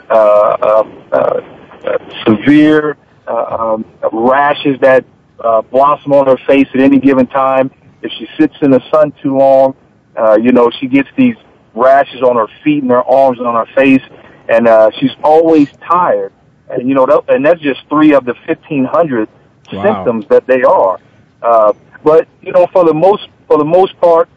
Uh, 0.09 0.13
uh, 0.13 0.83
uh, 1.11 1.41
uh, 1.85 2.23
severe 2.25 2.97
uh, 3.27 3.73
um, 3.75 3.85
rashes 4.13 4.79
that 4.81 5.05
uh, 5.43 5.61
blossom 5.63 6.13
on 6.13 6.25
her 6.27 6.37
face 6.47 6.67
at 6.73 6.79
any 6.79 6.97
given 6.99 7.27
time. 7.27 7.69
If 8.01 8.11
she 8.17 8.27
sits 8.39 8.55
in 8.61 8.71
the 8.71 8.81
sun 8.91 9.13
too 9.21 9.37
long, 9.37 9.75
uh, 10.15 10.37
you 10.41 10.51
know, 10.51 10.69
she 10.79 10.87
gets 10.87 11.09
these 11.17 11.35
rashes 11.73 12.21
on 12.21 12.35
her 12.37 12.47
feet 12.63 12.83
and 12.83 12.91
her 12.91 13.03
arms 13.03 13.37
and 13.37 13.47
on 13.47 13.55
her 13.67 13.73
face, 13.75 14.01
and 14.49 14.67
uh, 14.67 14.91
she's 14.99 15.11
always 15.23 15.67
tired. 15.87 16.31
And 16.69 16.87
you 16.87 16.95
know, 16.95 17.05
that, 17.05 17.23
and 17.29 17.45
that's 17.45 17.61
just 17.61 17.81
three 17.89 18.13
of 18.13 18.25
the 18.25 18.35
fifteen 18.45 18.85
hundred 18.85 19.29
Wow. 19.73 19.81
symptoms 19.83 20.25
that 20.29 20.47
they 20.47 20.61
are. 20.63 20.99
Uh, 21.41 21.73
but 22.03 22.27
you 22.41 22.53
know, 22.53 22.67
for 22.71 22.85
the 22.85 22.93
most 22.93 23.27
for 23.47 23.57
the 23.57 23.65
most 23.65 23.99
part, 23.99 24.29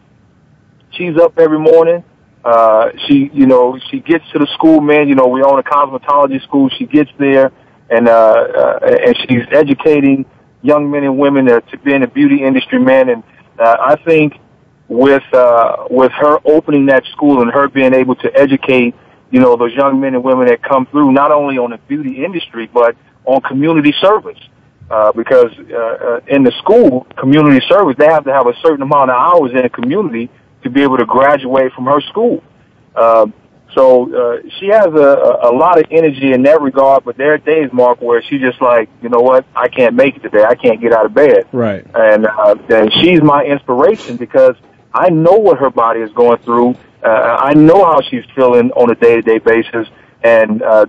she's 0.90 1.16
up 1.16 1.38
every 1.38 1.58
morning. 1.58 2.02
Uh, 2.44 2.90
she, 3.06 3.30
you 3.34 3.46
know, 3.46 3.78
she 3.90 4.00
gets 4.00 4.24
to 4.32 4.38
the 4.38 4.46
school, 4.54 4.80
man. 4.80 5.08
You 5.08 5.14
know, 5.14 5.26
we 5.26 5.42
own 5.42 5.58
a 5.58 5.62
cosmetology 5.62 6.42
school. 6.42 6.70
She 6.78 6.86
gets 6.86 7.10
there, 7.18 7.52
and 7.90 8.08
uh, 8.08 8.12
uh, 8.12 8.78
and 9.06 9.16
she's 9.18 9.44
educating 9.52 10.24
young 10.62 10.90
men 10.90 11.04
and 11.04 11.18
women 11.18 11.46
to, 11.46 11.60
to 11.60 11.78
be 11.78 11.92
in 11.92 12.00
the 12.00 12.06
beauty 12.06 12.42
industry, 12.42 12.78
man. 12.78 13.10
And 13.10 13.22
uh, 13.58 13.76
I 13.78 13.96
think 13.96 14.34
with 14.88 15.22
uh, 15.34 15.86
with 15.90 16.12
her 16.12 16.38
opening 16.46 16.86
that 16.86 17.04
school 17.12 17.42
and 17.42 17.50
her 17.50 17.68
being 17.68 17.92
able 17.92 18.14
to 18.16 18.34
educate, 18.34 18.94
you 19.30 19.40
know, 19.40 19.56
those 19.56 19.74
young 19.74 20.00
men 20.00 20.14
and 20.14 20.24
women 20.24 20.46
that 20.46 20.62
come 20.62 20.86
through, 20.86 21.12
not 21.12 21.32
only 21.32 21.58
on 21.58 21.70
the 21.70 21.78
beauty 21.88 22.24
industry 22.24 22.70
but 22.72 22.96
on 23.24 23.40
community 23.42 23.94
service. 24.00 24.38
Uh, 24.90 25.12
because 25.12 25.52
uh, 25.70 25.76
uh, 25.76 26.20
in 26.26 26.42
the 26.42 26.50
school 26.58 27.06
community 27.16 27.64
service, 27.68 27.94
they 27.96 28.06
have 28.06 28.24
to 28.24 28.32
have 28.32 28.48
a 28.48 28.52
certain 28.60 28.82
amount 28.82 29.08
of 29.08 29.14
hours 29.14 29.52
in 29.52 29.58
a 29.58 29.68
community 29.68 30.28
to 30.62 30.70
be 30.70 30.82
able 30.82 30.98
to 30.98 31.06
graduate 31.06 31.72
from 31.72 31.86
her 31.86 32.00
school. 32.02 32.42
Um, 32.94 33.34
so 33.74 34.12
uh, 34.12 34.42
she 34.58 34.66
has 34.68 34.86
a, 34.86 35.38
a 35.42 35.52
lot 35.52 35.78
of 35.78 35.86
energy 35.90 36.32
in 36.32 36.42
that 36.42 36.60
regard. 36.60 37.04
But 37.04 37.16
there 37.16 37.34
are 37.34 37.38
days, 37.38 37.72
Mark, 37.72 38.00
where 38.00 38.22
she's 38.22 38.40
just 38.40 38.60
like, 38.60 38.88
you 39.02 39.08
know 39.08 39.20
what, 39.20 39.44
I 39.54 39.68
can't 39.68 39.94
make 39.94 40.16
it 40.16 40.22
today. 40.22 40.44
I 40.44 40.54
can't 40.54 40.80
get 40.80 40.92
out 40.92 41.06
of 41.06 41.14
bed. 41.14 41.46
Right. 41.52 41.86
And 41.94 42.26
uh, 42.26 42.56
and 42.68 42.92
she's 42.94 43.22
my 43.22 43.44
inspiration 43.44 44.16
because 44.16 44.56
I 44.92 45.10
know 45.10 45.36
what 45.36 45.58
her 45.58 45.70
body 45.70 46.00
is 46.00 46.10
going 46.12 46.38
through. 46.38 46.74
Uh, 47.02 47.36
I 47.40 47.54
know 47.54 47.84
how 47.84 48.00
she's 48.02 48.24
feeling 48.34 48.72
on 48.72 48.90
a 48.90 48.94
day 48.94 49.16
to 49.16 49.22
day 49.22 49.38
basis, 49.38 49.88
and 50.22 50.62
uh, 50.62 50.86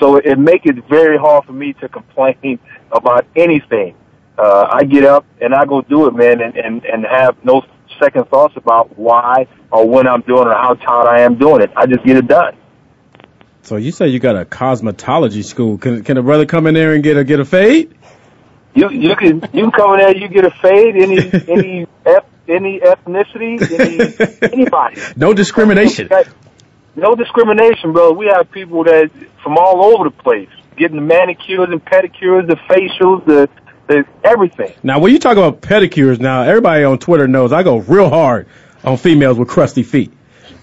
so 0.00 0.16
it 0.16 0.38
makes 0.38 0.66
it 0.66 0.82
very 0.88 1.18
hard 1.18 1.44
for 1.44 1.52
me 1.52 1.74
to 1.74 1.88
complain 1.88 2.58
about 2.90 3.26
anything. 3.36 3.94
Uh, 4.36 4.66
I 4.68 4.82
get 4.82 5.04
up 5.04 5.24
and 5.40 5.54
I 5.54 5.64
go 5.64 5.82
do 5.82 6.08
it, 6.08 6.14
man, 6.14 6.40
and, 6.40 6.56
and, 6.56 6.84
and 6.84 7.04
have 7.06 7.36
no 7.44 7.62
second 7.98 8.28
thoughts 8.28 8.56
about 8.56 8.98
why 8.98 9.46
or 9.70 9.88
when 9.88 10.06
I'm 10.06 10.22
doing 10.22 10.46
it 10.46 10.50
or 10.50 10.54
how 10.54 10.74
tired 10.74 11.08
I 11.08 11.20
am 11.20 11.36
doing 11.36 11.62
it. 11.62 11.70
I 11.76 11.86
just 11.86 12.04
get 12.04 12.16
it 12.16 12.26
done. 12.28 12.56
So 13.62 13.76
you 13.76 13.92
say 13.92 14.08
you 14.08 14.18
got 14.18 14.36
a 14.36 14.44
cosmetology 14.44 15.44
school. 15.44 15.78
Can 15.78 16.04
can 16.04 16.18
a 16.18 16.22
brother 16.22 16.46
come 16.46 16.66
in 16.66 16.74
there 16.74 16.92
and 16.92 17.02
get 17.02 17.16
a 17.16 17.24
get 17.24 17.40
a 17.40 17.44
fade? 17.44 17.94
You 18.74 18.90
you 18.90 19.16
can 19.16 19.36
you 19.52 19.62
can 19.62 19.70
come 19.70 19.94
in 19.94 20.00
there, 20.00 20.16
you 20.16 20.28
get 20.28 20.44
a 20.44 20.50
fade, 20.50 20.96
any 20.96 21.32
any 21.48 21.86
eth- 22.06 22.24
any 22.48 22.80
ethnicity, 22.80 23.70
any 23.70 24.14
anybody. 24.52 25.00
No 25.16 25.32
discrimination. 25.32 26.10
No 26.96 27.14
discrimination, 27.14 27.92
bro. 27.92 28.12
We 28.12 28.26
have 28.26 28.50
people 28.50 28.84
that 28.84 29.10
from 29.42 29.56
all 29.58 29.82
over 29.82 30.04
the 30.04 30.10
place 30.10 30.48
getting 30.76 30.96
the 30.96 31.02
manicures 31.02 31.68
and 31.70 31.84
pedicures, 31.84 32.46
the 32.46 32.56
facials, 32.68 33.24
the 33.26 33.48
the 33.86 34.04
everything. 34.22 34.72
Now, 34.82 34.98
when 34.98 35.12
you 35.12 35.18
talk 35.18 35.36
about 35.36 35.60
pedicures, 35.60 36.20
now 36.20 36.42
everybody 36.42 36.84
on 36.84 36.98
Twitter 36.98 37.28
knows 37.28 37.52
I 37.52 37.62
go 37.62 37.78
real 37.78 38.08
hard 38.08 38.46
on 38.82 38.96
females 38.96 39.38
with 39.38 39.48
crusty 39.48 39.82
feet. 39.82 40.12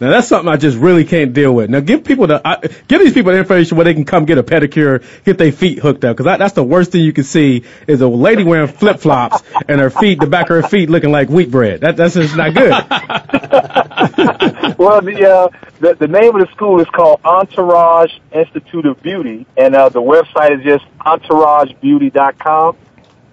Now 0.01 0.09
that's 0.09 0.27
something 0.27 0.51
I 0.51 0.57
just 0.57 0.77
really 0.79 1.05
can't 1.05 1.31
deal 1.31 1.53
with. 1.53 1.69
Now 1.69 1.79
give 1.79 2.03
people 2.03 2.25
the 2.25 2.41
I, 2.43 2.57
give 2.87 3.01
these 3.01 3.13
people 3.13 3.33
the 3.33 3.37
information 3.37 3.77
where 3.77 3.85
they 3.85 3.93
can 3.93 4.03
come 4.03 4.25
get 4.25 4.39
a 4.39 4.43
pedicure, 4.43 5.05
get 5.23 5.37
their 5.37 5.51
feet 5.51 5.77
hooked 5.77 6.03
up, 6.03 6.17
because 6.17 6.39
that's 6.39 6.53
the 6.53 6.63
worst 6.63 6.91
thing 6.91 7.03
you 7.03 7.13
can 7.13 7.23
see 7.23 7.65
is 7.85 8.01
a 8.01 8.07
lady 8.07 8.43
wearing 8.43 8.67
flip 8.67 8.99
flops 8.99 9.43
and 9.67 9.79
her 9.79 9.91
feet, 9.91 10.19
the 10.19 10.25
back 10.25 10.49
of 10.49 10.59
her 10.59 10.67
feet 10.67 10.89
looking 10.89 11.11
like 11.11 11.29
wheat 11.29 11.51
bread. 11.51 11.81
That 11.81 11.97
that's 11.97 12.15
just 12.15 12.35
not 12.35 12.55
good. 12.55 12.71
well, 14.79 15.01
the, 15.01 15.29
uh, 15.29 15.49
the 15.79 15.93
the 15.93 16.07
name 16.07 16.35
of 16.35 16.47
the 16.47 16.51
school 16.51 16.81
is 16.81 16.87
called 16.87 17.19
Entourage 17.23 18.11
Institute 18.31 18.87
of 18.87 19.03
Beauty, 19.03 19.45
and 19.55 19.75
uh, 19.75 19.89
the 19.89 20.01
website 20.01 20.57
is 20.57 20.63
just 20.63 20.83
entouragebeauty.com. 20.99 22.75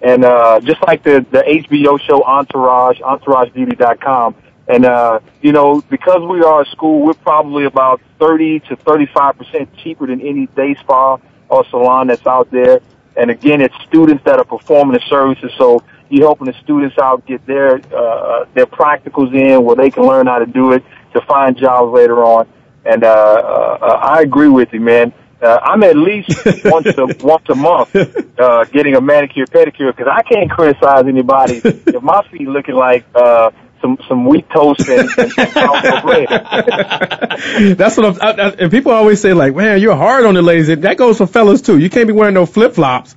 And 0.01 0.23
uh, 0.23 0.59
just 0.61 0.81
like 0.87 1.03
the 1.03 1.25
the 1.31 1.39
HBO 1.41 1.99
show 2.01 2.23
Entourage, 2.23 2.99
entouragebeauty.com. 2.99 4.35
And 4.67 4.85
uh, 4.85 5.19
you 5.41 5.51
know, 5.51 5.81
because 5.89 6.21
we 6.29 6.41
are 6.41 6.61
a 6.61 6.65
school, 6.67 7.05
we're 7.05 7.13
probably 7.13 7.65
about 7.65 8.01
thirty 8.19 8.59
to 8.61 8.75
thirty-five 8.75 9.37
percent 9.37 9.69
cheaper 9.77 10.07
than 10.07 10.21
any 10.21 10.45
day 10.47 10.75
spa 10.75 11.17
or 11.49 11.65
salon 11.65 12.07
that's 12.07 12.25
out 12.27 12.49
there. 12.51 12.79
And 13.17 13.31
again, 13.31 13.61
it's 13.61 13.75
students 13.87 14.23
that 14.25 14.37
are 14.37 14.45
performing 14.45 14.93
the 14.93 15.03
services, 15.09 15.51
so 15.57 15.83
you're 16.09 16.25
helping 16.25 16.47
the 16.47 16.53
students 16.63 16.97
out 16.97 17.25
get 17.25 17.45
their 17.45 17.81
uh, 17.93 18.45
their 18.53 18.67
practicals 18.67 19.33
in, 19.33 19.63
where 19.63 19.75
they 19.75 19.89
can 19.89 20.03
learn 20.03 20.27
how 20.27 20.39
to 20.39 20.45
do 20.45 20.71
it 20.71 20.83
to 21.13 21.21
find 21.21 21.57
jobs 21.57 21.91
later 21.93 22.23
on. 22.23 22.47
And 22.85 23.03
uh, 23.03 23.07
uh, 23.07 23.99
I 24.01 24.21
agree 24.21 24.47
with 24.47 24.71
you, 24.71 24.79
man. 24.79 25.13
Uh, 25.41 25.57
I'm 25.63 25.83
at 25.83 25.95
least 25.95 26.45
once 26.65 26.87
a 26.97 27.05
once 27.21 27.45
a 27.49 27.55
month 27.55 27.95
uh, 27.95 28.65
getting 28.65 28.95
a 28.95 29.01
manicure 29.01 29.45
pedicure 29.45 29.95
because 29.95 30.11
I 30.11 30.21
can't 30.23 30.51
criticize 30.51 31.05
anybody 31.05 31.55
if 31.63 32.01
my 32.01 32.27
feet 32.29 32.47
looking 32.47 32.75
like 32.75 33.05
uh, 33.15 33.51
some 33.81 33.97
some 34.07 34.25
wheat 34.25 34.49
toast 34.49 34.87
and, 34.89 35.09
and, 35.17 35.37
and 35.37 36.01
bread. 36.01 36.27
That's 37.77 37.97
what 37.97 38.05
I'm. 38.05 38.21
I, 38.21 38.41
I, 38.41 38.49
and 38.51 38.71
people 38.71 38.91
always 38.91 39.21
say 39.21 39.33
like, 39.33 39.55
"Man, 39.55 39.79
you're 39.79 39.95
hard 39.95 40.25
on 40.25 40.33
the 40.33 40.41
ladies." 40.41 40.67
That 40.67 40.97
goes 40.97 41.17
for 41.17 41.27
fellas 41.27 41.61
too. 41.61 41.77
You 41.77 41.89
can't 41.89 42.07
be 42.07 42.13
wearing 42.13 42.33
no 42.33 42.45
flip 42.45 42.73
flops, 42.73 43.15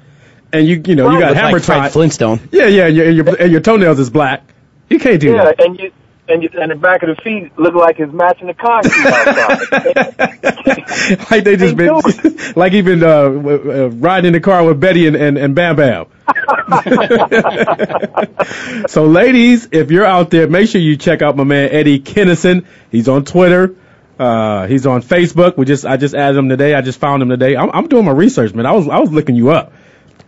and 0.52 0.66
you 0.66 0.82
you 0.86 0.94
know 0.94 1.10
you 1.10 1.18
got 1.18 1.30
Look 1.30 1.36
hammer 1.36 1.52
like 1.54 1.64
Fred. 1.64 1.92
Flintstone. 1.92 2.48
Yeah, 2.52 2.66
yeah, 2.66 2.86
and 2.86 2.96
your, 2.96 3.06
and 3.06 3.16
your 3.16 3.42
and 3.42 3.52
your 3.52 3.60
toenails 3.60 3.98
is 3.98 4.10
black. 4.10 4.42
You 4.88 4.98
can't 4.98 5.20
do 5.20 5.32
that. 5.32 5.56
Yeah, 5.58 5.64
and 5.64 5.78
you, 5.78 5.92
and 6.28 6.44
and 6.54 6.70
the 6.70 6.76
back 6.76 7.02
of 7.02 7.14
the 7.14 7.22
feet 7.22 7.52
look 7.58 7.74
like 7.74 7.98
it's 7.98 8.12
matching 8.12 8.46
the 8.46 8.54
concrete 8.54 8.92
like 11.30 11.44
they 11.44 11.56
just 11.56 11.76
They 11.76 11.88
been, 11.88 12.52
like 12.56 12.72
even 12.74 13.02
uh, 13.02 13.08
uh, 13.08 13.90
riding 13.90 14.28
in 14.28 14.32
the 14.32 14.40
car 14.40 14.64
with 14.64 14.80
Betty 14.80 15.06
and, 15.06 15.16
and, 15.16 15.36
and 15.36 15.54
Bam 15.54 15.76
Bam. 15.76 16.06
so, 18.88 19.04
ladies, 19.06 19.68
if 19.72 19.90
you're 19.90 20.06
out 20.06 20.30
there, 20.30 20.48
make 20.48 20.68
sure 20.68 20.80
you 20.80 20.96
check 20.96 21.20
out 21.22 21.36
my 21.36 21.44
man 21.44 21.70
Eddie 21.72 22.00
Kennison. 22.00 22.64
He's 22.90 23.08
on 23.08 23.24
Twitter. 23.24 23.74
Uh, 24.18 24.66
he's 24.68 24.86
on 24.86 25.02
Facebook. 25.02 25.56
We 25.56 25.64
just 25.64 25.84
I 25.84 25.96
just 25.96 26.14
added 26.14 26.38
him 26.38 26.48
today. 26.48 26.74
I 26.74 26.82
just 26.82 27.00
found 27.00 27.22
him 27.22 27.30
today. 27.30 27.56
I'm, 27.56 27.70
I'm 27.70 27.88
doing 27.88 28.04
my 28.04 28.12
research, 28.12 28.54
man. 28.54 28.66
I 28.66 28.72
was 28.72 28.88
I 28.88 28.98
was 28.98 29.10
looking 29.10 29.34
you 29.34 29.50
up. 29.50 29.72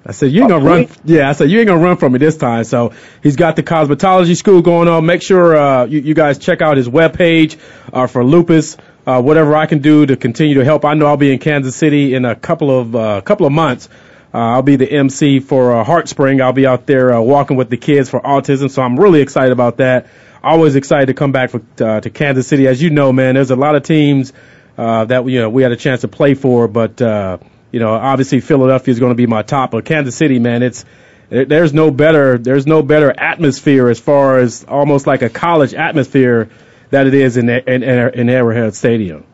I 0.06 0.12
said 0.12 0.32
you 0.32 0.42
ain't 0.42 0.50
gonna 0.50 0.64
run. 0.64 0.88
Yeah, 1.04 1.30
I 1.30 1.32
said 1.32 1.50
you 1.50 1.58
ain't 1.60 1.68
gonna 1.68 1.82
run 1.82 1.96
from 1.96 2.12
me 2.12 2.18
this 2.18 2.36
time. 2.36 2.64
So 2.64 2.92
he's 3.22 3.36
got 3.36 3.56
the 3.56 3.62
cosmetology 3.62 4.36
school 4.36 4.60
going 4.60 4.88
on. 4.88 5.06
Make 5.06 5.22
sure 5.22 5.56
uh, 5.56 5.84
you, 5.86 6.00
you 6.00 6.14
guys 6.14 6.38
check 6.38 6.60
out 6.60 6.76
his 6.76 6.88
webpage 6.88 7.58
uh, 7.92 8.06
for 8.06 8.24
lupus. 8.24 8.76
Uh, 9.06 9.20
whatever 9.20 9.54
I 9.54 9.66
can 9.66 9.80
do 9.80 10.06
to 10.06 10.16
continue 10.16 10.54
to 10.54 10.64
help. 10.64 10.86
I 10.86 10.94
know 10.94 11.06
I'll 11.06 11.18
be 11.18 11.30
in 11.30 11.38
Kansas 11.38 11.76
City 11.76 12.14
in 12.14 12.24
a 12.24 12.34
couple 12.34 12.70
of 12.70 12.96
uh, 12.96 13.20
couple 13.20 13.46
of 13.46 13.52
months. 13.52 13.88
Uh, 14.32 14.38
I'll 14.38 14.62
be 14.62 14.76
the 14.76 14.90
MC 14.90 15.40
for 15.40 15.76
uh, 15.76 15.84
Heartspring. 15.84 16.42
I'll 16.42 16.52
be 16.52 16.66
out 16.66 16.86
there 16.86 17.12
uh, 17.12 17.20
walking 17.20 17.56
with 17.56 17.70
the 17.70 17.76
kids 17.76 18.10
for 18.10 18.20
autism, 18.20 18.68
so 18.68 18.82
I'm 18.82 18.98
really 18.98 19.20
excited 19.20 19.52
about 19.52 19.76
that. 19.76 20.08
Always 20.42 20.74
excited 20.74 21.06
to 21.06 21.14
come 21.14 21.32
back 21.32 21.50
for, 21.50 21.62
uh, 21.80 22.00
to 22.00 22.10
Kansas 22.10 22.48
City. 22.48 22.66
As 22.66 22.82
you 22.82 22.90
know, 22.90 23.12
man, 23.12 23.36
there's 23.36 23.52
a 23.52 23.56
lot 23.56 23.76
of 23.76 23.84
teams 23.84 24.32
uh, 24.76 25.04
that 25.04 25.26
you 25.28 25.40
know 25.40 25.50
we 25.50 25.62
had 25.62 25.72
a 25.72 25.76
chance 25.76 26.00
to 26.00 26.08
play 26.08 26.34
for, 26.34 26.66
but 26.66 27.00
uh, 27.00 27.38
you 27.74 27.80
know, 27.80 27.92
obviously 27.92 28.38
Philadelphia 28.38 28.92
is 28.92 29.00
going 29.00 29.10
to 29.10 29.16
be 29.16 29.26
my 29.26 29.42
top. 29.42 29.72
But 29.72 29.84
Kansas 29.84 30.14
City, 30.14 30.38
man, 30.38 30.62
it's 30.62 30.84
there's 31.28 31.74
no 31.74 31.90
better 31.90 32.38
there's 32.38 32.68
no 32.68 32.84
better 32.84 33.10
atmosphere 33.10 33.88
as 33.88 33.98
far 33.98 34.38
as 34.38 34.64
almost 34.68 35.08
like 35.08 35.22
a 35.22 35.28
college 35.28 35.74
atmosphere 35.74 36.48
that 36.90 37.08
it 37.08 37.14
is 37.14 37.36
in 37.36 37.50
in, 37.50 37.82
in 37.82 38.30
Arrowhead 38.30 38.76
Stadium. 38.76 39.26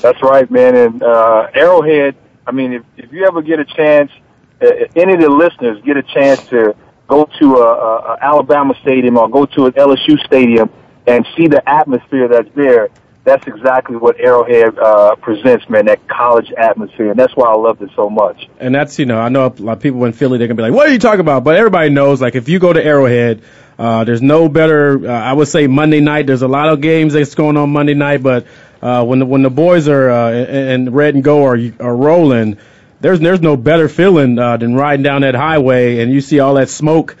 That's 0.00 0.22
right, 0.22 0.50
man. 0.50 0.74
And 0.74 1.02
uh, 1.02 1.48
Arrowhead. 1.52 2.16
I 2.46 2.52
mean, 2.52 2.72
if 2.72 2.82
if 2.96 3.12
you 3.12 3.26
ever 3.26 3.42
get 3.42 3.60
a 3.60 3.66
chance, 3.66 4.10
uh, 4.62 4.68
any 4.96 5.12
of 5.12 5.20
the 5.20 5.28
listeners 5.28 5.78
get 5.84 5.98
a 5.98 6.02
chance 6.02 6.46
to 6.46 6.74
go 7.08 7.28
to 7.38 7.56
a, 7.56 7.74
a, 7.74 7.96
a 8.14 8.18
Alabama 8.22 8.72
stadium 8.80 9.18
or 9.18 9.28
go 9.28 9.44
to 9.44 9.66
an 9.66 9.72
LSU 9.72 10.18
stadium 10.24 10.70
and 11.06 11.26
see 11.36 11.46
the 11.46 11.62
atmosphere 11.68 12.26
that's 12.26 12.48
there 12.54 12.88
that's 13.26 13.46
exactly 13.48 13.96
what 13.96 14.18
Arrowhead 14.20 14.78
uh, 14.78 15.16
presents, 15.16 15.68
man. 15.68 15.86
That 15.86 16.06
college 16.08 16.52
atmosphere, 16.56 17.10
and 17.10 17.18
that's 17.18 17.34
why 17.34 17.48
I 17.48 17.56
loved 17.56 17.82
it 17.82 17.90
so 17.96 18.08
much. 18.08 18.48
And 18.60 18.72
that's 18.72 18.98
you 19.00 19.04
know, 19.04 19.18
I 19.18 19.28
know 19.28 19.46
a 19.46 19.52
lot 19.60 19.72
of 19.72 19.80
people 19.80 20.04
in 20.04 20.12
Philly 20.12 20.38
they're 20.38 20.46
gonna 20.46 20.56
be 20.56 20.62
like, 20.62 20.72
"What 20.72 20.88
are 20.88 20.92
you 20.92 21.00
talking 21.00 21.20
about?" 21.20 21.42
But 21.42 21.56
everybody 21.56 21.90
knows, 21.90 22.22
like, 22.22 22.36
if 22.36 22.48
you 22.48 22.60
go 22.60 22.72
to 22.72 22.82
Arrowhead, 22.82 23.42
uh, 23.78 24.04
there's 24.04 24.22
no 24.22 24.48
better. 24.48 25.10
Uh, 25.10 25.12
I 25.12 25.32
would 25.32 25.48
say 25.48 25.66
Monday 25.66 26.00
night. 26.00 26.28
There's 26.28 26.42
a 26.42 26.48
lot 26.48 26.68
of 26.68 26.80
games 26.80 27.14
that's 27.14 27.34
going 27.34 27.56
on 27.56 27.70
Monday 27.70 27.94
night, 27.94 28.22
but 28.22 28.46
uh, 28.80 29.04
when 29.04 29.18
the 29.18 29.26
when 29.26 29.42
the 29.42 29.50
boys 29.50 29.88
are 29.88 30.08
uh, 30.08 30.30
and 30.30 30.94
red 30.94 31.16
and 31.16 31.24
go 31.24 31.46
are 31.46 31.58
are 31.80 31.96
rolling, 31.96 32.58
there's 33.00 33.18
there's 33.18 33.40
no 33.40 33.56
better 33.56 33.88
feeling 33.88 34.38
uh, 34.38 34.56
than 34.56 34.76
riding 34.76 35.02
down 35.02 35.22
that 35.22 35.34
highway 35.34 35.98
and 35.98 36.12
you 36.12 36.20
see 36.20 36.38
all 36.38 36.54
that 36.54 36.68
smoke 36.68 37.16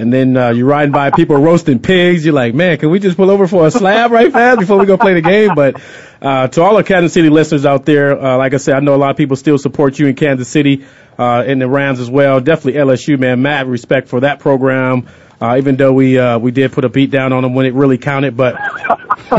and 0.00 0.10
then 0.10 0.34
uh, 0.34 0.48
you're 0.48 0.66
riding 0.66 0.92
by 0.92 1.10
people 1.10 1.36
roasting 1.36 1.78
pigs. 1.78 2.24
You're 2.24 2.32
like, 2.32 2.54
man, 2.54 2.78
can 2.78 2.88
we 2.90 2.98
just 2.98 3.18
pull 3.18 3.30
over 3.30 3.46
for 3.46 3.66
a 3.66 3.70
slab 3.70 4.10
right 4.10 4.32
fast 4.32 4.58
before 4.58 4.78
we 4.78 4.86
go 4.86 4.96
play 4.96 5.12
the 5.12 5.20
game? 5.20 5.54
But 5.54 5.78
uh, 6.22 6.48
to 6.48 6.62
all 6.62 6.76
the 6.76 6.82
Kansas 6.82 7.12
City 7.12 7.28
listeners 7.28 7.66
out 7.66 7.84
there, 7.84 8.18
uh, 8.18 8.38
like 8.38 8.54
I 8.54 8.56
said, 8.56 8.76
I 8.76 8.80
know 8.80 8.94
a 8.94 8.96
lot 8.96 9.10
of 9.10 9.18
people 9.18 9.36
still 9.36 9.58
support 9.58 9.98
you 9.98 10.06
in 10.06 10.16
Kansas 10.16 10.48
City, 10.48 10.86
uh, 11.18 11.44
in 11.46 11.58
the 11.58 11.68
Rams 11.68 12.00
as 12.00 12.10
well. 12.10 12.40
Definitely 12.40 12.80
LSU, 12.80 13.18
man. 13.18 13.42
Mad 13.42 13.66
respect 13.66 14.08
for 14.08 14.20
that 14.20 14.38
program. 14.38 15.06
Uh, 15.40 15.56
even 15.56 15.76
though 15.76 15.92
we 15.92 16.18
uh, 16.18 16.38
we 16.38 16.50
did 16.50 16.70
put 16.70 16.84
a 16.84 16.88
beat 16.90 17.10
down 17.10 17.32
on 17.32 17.42
them 17.42 17.54
when 17.54 17.64
it 17.64 17.72
really 17.72 17.96
counted, 17.96 18.36
but 18.36 18.56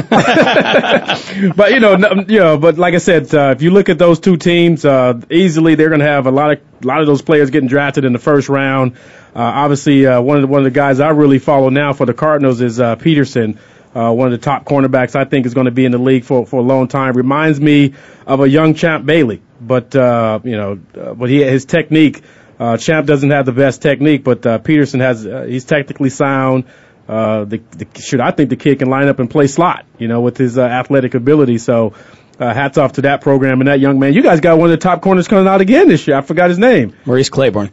but 1.55 1.72
you 1.72 1.79
know 1.79 1.96
you 2.27 2.39
know 2.39 2.58
but 2.58 2.79
like 2.79 2.96
I 2.96 2.98
said, 2.98 3.34
uh, 3.36 3.53
if 3.55 3.62
you 3.62 3.70
look 3.70 3.89
at 3.89 4.00
those 4.00 4.20
two 4.20 4.36
teams, 4.38 4.84
uh, 4.84 5.20
easily 5.29 5.75
they're 5.75 5.89
going 5.89 6.00
to 6.00 6.08
have 6.08 6.25
a 6.25 6.31
lot 6.31 6.53
of 6.53 6.60
a 6.84 6.88
lot 6.88 7.01
of 7.01 7.08
those 7.08 7.22
players 7.22 7.51
getting 7.51 7.70
drafted 7.70 8.03
in 8.03 8.13
the 8.13 8.20
first 8.20 8.50
round. 8.50 8.93
Uh, 9.36 9.41
obviously, 9.41 10.08
uh, 10.08 10.20
one 10.22 10.38
of 10.38 10.41
the, 10.41 10.48
one 10.48 10.60
of 10.62 10.63
the 10.65 10.72
guys 10.72 11.00
I 11.00 11.10
really 11.10 11.39
follow 11.39 11.70
now 11.70 11.93
for 11.93 12.05
the 12.08 12.15
Cardinals 12.15 12.62
is 12.62 12.79
uh, 12.79 12.96
Peterson. 12.96 13.60
Uh, 13.93 14.12
one 14.12 14.31
of 14.31 14.39
the 14.39 14.43
top 14.43 14.65
cornerbacks 14.65 15.15
I 15.15 15.25
think 15.25 15.46
is 15.46 15.53
going 15.53 15.65
to 15.65 15.72
be 15.72 15.86
in 15.86 15.91
the 15.91 15.98
league 15.98 16.24
for, 16.24 16.46
for 16.46 16.62
a 16.62 16.63
long 16.63 16.88
time. 16.88 17.15
Reminds 17.15 17.60
me 17.60 17.93
of 18.25 18.39
a 18.39 18.50
young 18.50 18.74
Champ 18.74 19.05
Bailey, 19.05 19.41
but 19.60 19.96
uh, 19.96 20.39
you 20.43 20.58
know, 20.58 20.79
uh, 20.98 21.13
but 21.13 21.29
he 21.29 21.43
his 21.43 21.65
technique. 21.65 22.24
Uh, 22.62 22.77
Champ 22.77 23.08
doesn't 23.08 23.32
have 23.32 23.48
the 23.48 23.51
best 23.51 23.82
technique, 23.82 24.24
but 24.24 24.46
uh, 24.46 24.60
Peterson 24.60 25.00
has. 25.00 25.25
Uh, 25.25 25.46
he's 25.48 25.65
technically 25.65 26.12
sound. 26.12 26.65
Uh, 27.10 27.44
the, 27.46 27.58
the 27.58 27.88
should 28.00 28.20
I 28.22 28.30
think 28.30 28.51
the 28.51 28.56
kid 28.56 28.77
can 28.77 28.88
line 28.88 29.08
up 29.08 29.18
and 29.18 29.27
play 29.27 29.48
slot, 29.48 29.88
you 29.98 30.08
know, 30.08 30.22
with 30.22 30.38
his 30.38 30.60
uh, 30.60 30.62
athletic 30.62 31.15
ability. 31.15 31.58
So, 31.58 31.96
uh, 32.39 32.53
hats 32.53 32.77
off 32.77 32.94
to 32.94 33.01
that 33.01 33.22
program 33.22 33.62
and 33.62 33.68
that 33.68 33.80
young 33.80 34.00
man. 34.00 34.13
You 34.13 34.22
guys 34.22 34.41
got 34.41 34.60
one 34.60 34.70
of 34.70 34.80
the 34.80 34.84
top 34.84 35.01
corners 35.01 35.27
coming 35.27 35.48
out 35.48 35.60
again 35.60 35.88
this 35.88 36.08
year. 36.08 36.15
I 36.15 36.22
forgot 36.22 36.50
his 36.50 36.60
name. 36.60 36.96
Maurice 37.03 37.30
Claiborne. 37.30 37.72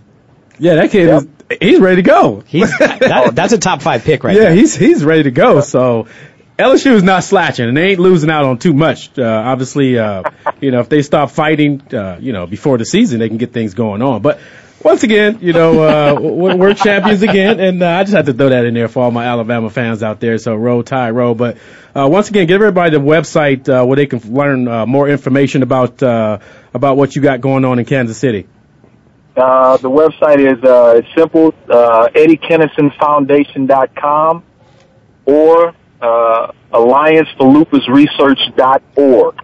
Yeah, 0.58 0.76
that 0.76 0.90
kid 0.90 1.08
yep. 1.08 1.22
is 1.50 1.58
he's 1.60 1.80
ready 1.80 1.96
to 1.96 2.02
go. 2.02 2.42
He's 2.46 2.70
that, 2.78 3.32
that's 3.34 3.52
a 3.52 3.58
top 3.58 3.82
five 3.82 4.04
pick 4.04 4.24
right 4.24 4.34
yeah, 4.34 4.44
there. 4.44 4.54
he's 4.54 4.74
he's 4.74 5.04
ready 5.04 5.24
to 5.24 5.30
go. 5.30 5.60
So 5.60 6.06
LSU 6.58 6.92
is 6.92 7.02
not 7.02 7.24
slouching, 7.24 7.68
and 7.68 7.76
they 7.76 7.90
ain't 7.90 8.00
losing 8.00 8.30
out 8.30 8.46
on 8.46 8.58
too 8.58 8.72
much. 8.72 9.18
Uh, 9.18 9.22
obviously, 9.22 9.98
uh, 9.98 10.22
you 10.62 10.70
know, 10.70 10.80
if 10.80 10.88
they 10.88 11.02
stop 11.02 11.30
fighting, 11.30 11.82
uh, 11.94 12.16
you 12.18 12.32
know, 12.32 12.46
before 12.46 12.78
the 12.78 12.86
season, 12.86 13.20
they 13.20 13.28
can 13.28 13.36
get 13.36 13.52
things 13.52 13.74
going 13.74 14.00
on. 14.00 14.22
But 14.22 14.40
once 14.82 15.02
again, 15.02 15.38
you 15.40 15.52
know, 15.52 15.82
uh, 15.82 16.18
we're 16.20 16.74
champions 16.74 17.22
again, 17.22 17.60
and 17.60 17.82
uh, 17.82 17.88
I 17.88 18.04
just 18.04 18.14
had 18.14 18.26
to 18.26 18.32
throw 18.32 18.50
that 18.50 18.64
in 18.64 18.74
there 18.74 18.88
for 18.88 19.04
all 19.04 19.10
my 19.10 19.24
Alabama 19.24 19.70
fans 19.70 20.02
out 20.02 20.20
there. 20.20 20.38
So 20.38 20.54
roll, 20.54 20.82
Tide, 20.82 21.10
roll. 21.10 21.34
But 21.34 21.58
uh, 21.94 22.08
once 22.10 22.30
again, 22.30 22.46
give 22.46 22.60
everybody 22.60 22.96
the 22.96 23.02
website 23.02 23.68
uh, 23.68 23.84
where 23.84 23.96
they 23.96 24.06
can 24.06 24.20
learn 24.32 24.68
uh, 24.68 24.86
more 24.86 25.08
information 25.08 25.62
about 25.62 26.02
uh, 26.02 26.38
about 26.74 26.96
what 26.96 27.14
you 27.16 27.22
got 27.22 27.40
going 27.40 27.64
on 27.64 27.78
in 27.78 27.84
Kansas 27.84 28.18
City. 28.18 28.48
Uh, 29.36 29.76
the 29.76 29.88
website 29.88 30.40
is 30.40 30.60
uh, 30.64 30.96
it's 30.96 31.06
simple, 31.16 31.54
uh, 31.68 32.08
EddieKennison 32.08 32.90
or 35.26 35.74
uh, 36.00 36.52
AllianceForLupusResearch.org. 36.72 39.34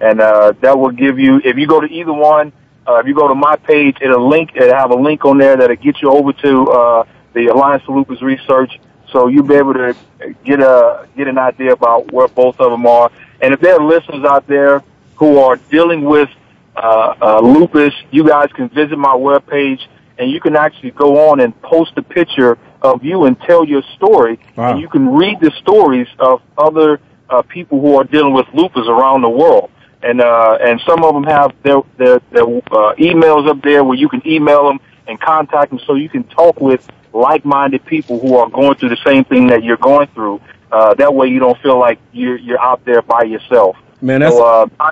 And 0.00 0.20
uh, 0.20 0.52
that 0.60 0.78
will 0.78 0.90
give 0.90 1.18
you, 1.18 1.40
if 1.44 1.56
you 1.56 1.66
go 1.66 1.80
to 1.80 1.86
either 1.86 2.12
one, 2.12 2.52
uh, 2.86 2.96
if 2.96 3.06
you 3.06 3.14
go 3.14 3.28
to 3.28 3.34
my 3.34 3.56
page, 3.56 3.96
it'll 4.00 4.28
link, 4.28 4.50
it'll 4.54 4.74
have 4.74 4.90
a 4.90 4.96
link 4.96 5.24
on 5.24 5.38
there 5.38 5.56
that'll 5.56 5.76
get 5.76 6.00
you 6.02 6.10
over 6.10 6.32
to 6.32 6.70
uh, 6.70 7.04
the 7.34 7.46
Alliance 7.46 7.82
for 7.84 7.96
Lupus 7.96 8.22
Research. 8.22 8.80
So 9.12 9.28
you'll 9.28 9.46
be 9.46 9.54
able 9.54 9.74
to 9.74 9.96
get 10.44 10.60
a 10.60 11.08
get 11.16 11.26
an 11.26 11.38
idea 11.38 11.72
about 11.72 12.12
where 12.12 12.28
both 12.28 12.60
of 12.60 12.70
them 12.70 12.86
are. 12.86 13.10
And 13.40 13.52
if 13.52 13.60
there 13.60 13.74
are 13.74 13.84
listeners 13.84 14.24
out 14.24 14.46
there 14.46 14.82
who 15.16 15.38
are 15.38 15.56
dealing 15.56 16.04
with 16.04 16.30
uh, 16.76 17.14
uh, 17.20 17.40
lupus, 17.40 17.92
you 18.10 18.26
guys 18.26 18.50
can 18.52 18.68
visit 18.68 18.96
my 18.96 19.14
webpage 19.14 19.80
and 20.18 20.30
you 20.30 20.40
can 20.40 20.54
actually 20.54 20.92
go 20.92 21.30
on 21.30 21.40
and 21.40 21.60
post 21.62 21.92
a 21.96 22.02
picture 22.02 22.58
of 22.82 23.02
you 23.04 23.24
and 23.24 23.40
tell 23.40 23.64
your 23.64 23.82
story. 23.96 24.38
Wow. 24.56 24.72
And 24.72 24.80
you 24.80 24.88
can 24.88 25.08
read 25.08 25.40
the 25.40 25.50
stories 25.60 26.06
of 26.18 26.42
other 26.56 27.00
uh, 27.28 27.42
people 27.42 27.80
who 27.80 27.96
are 27.96 28.04
dealing 28.04 28.32
with 28.32 28.46
lupus 28.52 28.86
around 28.86 29.22
the 29.22 29.30
world. 29.30 29.70
And 30.02 30.20
uh, 30.20 30.58
and 30.60 30.80
some 30.86 31.04
of 31.04 31.14
them 31.14 31.24
have 31.24 31.52
their 31.62 31.82
their, 31.98 32.20
their 32.30 32.44
uh, 32.44 32.94
emails 32.98 33.48
up 33.48 33.60
there 33.62 33.84
where 33.84 33.98
you 33.98 34.08
can 34.08 34.26
email 34.26 34.66
them 34.68 34.80
and 35.06 35.20
contact 35.20 35.70
them, 35.70 35.80
so 35.86 35.94
you 35.94 36.08
can 36.08 36.24
talk 36.24 36.60
with 36.60 36.88
like-minded 37.12 37.84
people 37.84 38.18
who 38.20 38.36
are 38.36 38.48
going 38.48 38.76
through 38.76 38.90
the 38.90 39.00
same 39.04 39.24
thing 39.24 39.48
that 39.48 39.62
you're 39.64 39.76
going 39.76 40.06
through. 40.08 40.40
Uh, 40.72 40.94
that 40.94 41.12
way, 41.12 41.28
you 41.28 41.38
don't 41.38 41.58
feel 41.60 41.78
like 41.78 41.98
you're 42.12 42.38
you're 42.38 42.60
out 42.60 42.84
there 42.84 43.02
by 43.02 43.22
yourself. 43.24 43.76
Man, 44.00 44.20
that's 44.20 44.34
so, 44.34 44.68
uh, 44.78 44.90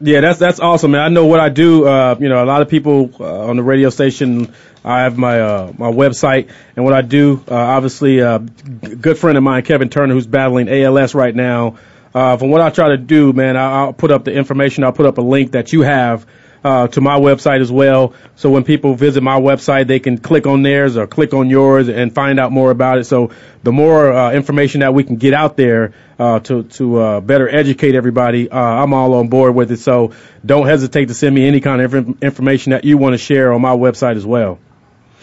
yeah, 0.00 0.20
that's 0.20 0.38
that's 0.38 0.60
awesome, 0.60 0.92
man. 0.92 1.00
I 1.00 1.08
know 1.08 1.26
what 1.26 1.40
I 1.40 1.48
do. 1.48 1.86
Uh, 1.86 2.16
you 2.18 2.28
know, 2.28 2.42
a 2.42 2.46
lot 2.46 2.62
of 2.62 2.68
people 2.68 3.10
uh, 3.20 3.48
on 3.48 3.56
the 3.56 3.62
radio 3.62 3.90
station. 3.90 4.54
I 4.82 5.00
have 5.00 5.18
my 5.18 5.40
uh, 5.40 5.72
my 5.76 5.90
website, 5.90 6.50
and 6.74 6.84
what 6.84 6.94
I 6.94 7.02
do. 7.02 7.44
Uh, 7.46 7.54
obviously, 7.54 8.22
uh, 8.22 8.38
g- 8.38 8.94
good 8.94 9.18
friend 9.18 9.36
of 9.36 9.44
mine, 9.44 9.62
Kevin 9.62 9.90
Turner, 9.90 10.14
who's 10.14 10.26
battling 10.26 10.68
ALS 10.68 11.14
right 11.14 11.34
now. 11.34 11.76
Uh, 12.14 12.36
from 12.36 12.50
what 12.50 12.60
I 12.60 12.70
try 12.70 12.88
to 12.88 12.96
do, 12.96 13.32
man, 13.32 13.56
I, 13.56 13.80
I'll 13.80 13.92
put 13.92 14.10
up 14.10 14.24
the 14.24 14.32
information. 14.32 14.84
I'll 14.84 14.92
put 14.92 15.06
up 15.06 15.18
a 15.18 15.22
link 15.22 15.52
that 15.52 15.72
you 15.72 15.82
have 15.82 16.26
uh, 16.64 16.88
to 16.88 17.00
my 17.00 17.18
website 17.18 17.60
as 17.60 17.70
well. 17.70 18.14
So 18.36 18.50
when 18.50 18.64
people 18.64 18.94
visit 18.94 19.22
my 19.22 19.40
website, 19.40 19.86
they 19.86 20.00
can 20.00 20.18
click 20.18 20.46
on 20.46 20.62
theirs 20.62 20.96
or 20.96 21.06
click 21.06 21.32
on 21.34 21.48
yours 21.50 21.88
and 21.88 22.14
find 22.14 22.38
out 22.38 22.52
more 22.52 22.70
about 22.70 22.98
it. 22.98 23.04
So 23.04 23.30
the 23.62 23.72
more 23.72 24.12
uh, 24.12 24.32
information 24.32 24.80
that 24.80 24.94
we 24.94 25.04
can 25.04 25.16
get 25.16 25.34
out 25.34 25.56
there 25.56 25.94
uh, 26.18 26.40
to 26.40 26.64
to 26.64 26.96
uh, 26.98 27.20
better 27.20 27.48
educate 27.48 27.94
everybody, 27.94 28.50
uh, 28.50 28.58
I'm 28.58 28.92
all 28.92 29.14
on 29.14 29.28
board 29.28 29.54
with 29.54 29.70
it. 29.72 29.78
So 29.78 30.12
don't 30.44 30.66
hesitate 30.66 31.06
to 31.08 31.14
send 31.14 31.34
me 31.34 31.46
any 31.46 31.60
kind 31.60 31.80
of 31.80 32.22
information 32.22 32.70
that 32.70 32.84
you 32.84 32.98
want 32.98 33.14
to 33.14 33.18
share 33.18 33.52
on 33.52 33.60
my 33.60 33.74
website 33.74 34.16
as 34.16 34.26
well. 34.26 34.58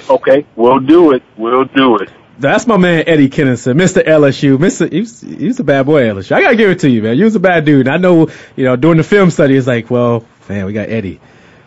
Okay, 0.09 0.45
we'll 0.55 0.79
do 0.79 1.11
it. 1.11 1.23
We'll 1.37 1.65
do 1.65 1.97
it. 1.97 2.09
That's 2.39 2.67
my 2.67 2.77
man 2.77 3.03
Eddie 3.07 3.29
Kennison, 3.29 3.73
Mr. 3.75 4.05
LSU, 4.05 4.57
Mr. 4.57 4.91
He's 4.91 5.21
he's 5.21 5.59
a 5.59 5.63
bad 5.63 5.85
boy 5.85 6.03
LSU. 6.03 6.33
I 6.33 6.41
gotta 6.41 6.55
give 6.55 6.69
it 6.69 6.79
to 6.79 6.89
you, 6.89 7.01
man. 7.01 7.17
You 7.17 7.25
was 7.25 7.35
a 7.35 7.39
bad 7.39 7.65
dude. 7.65 7.87
I 7.87 7.97
know, 7.97 8.29
you 8.55 8.65
know, 8.65 8.75
during 8.75 8.97
the 8.97 9.03
film 9.03 9.31
study, 9.31 9.55
it's 9.55 9.67
like, 9.67 9.89
well, 9.89 10.25
Man, 10.49 10.65
we 10.65 10.73
got 10.73 10.89
Eddie. 10.89 11.19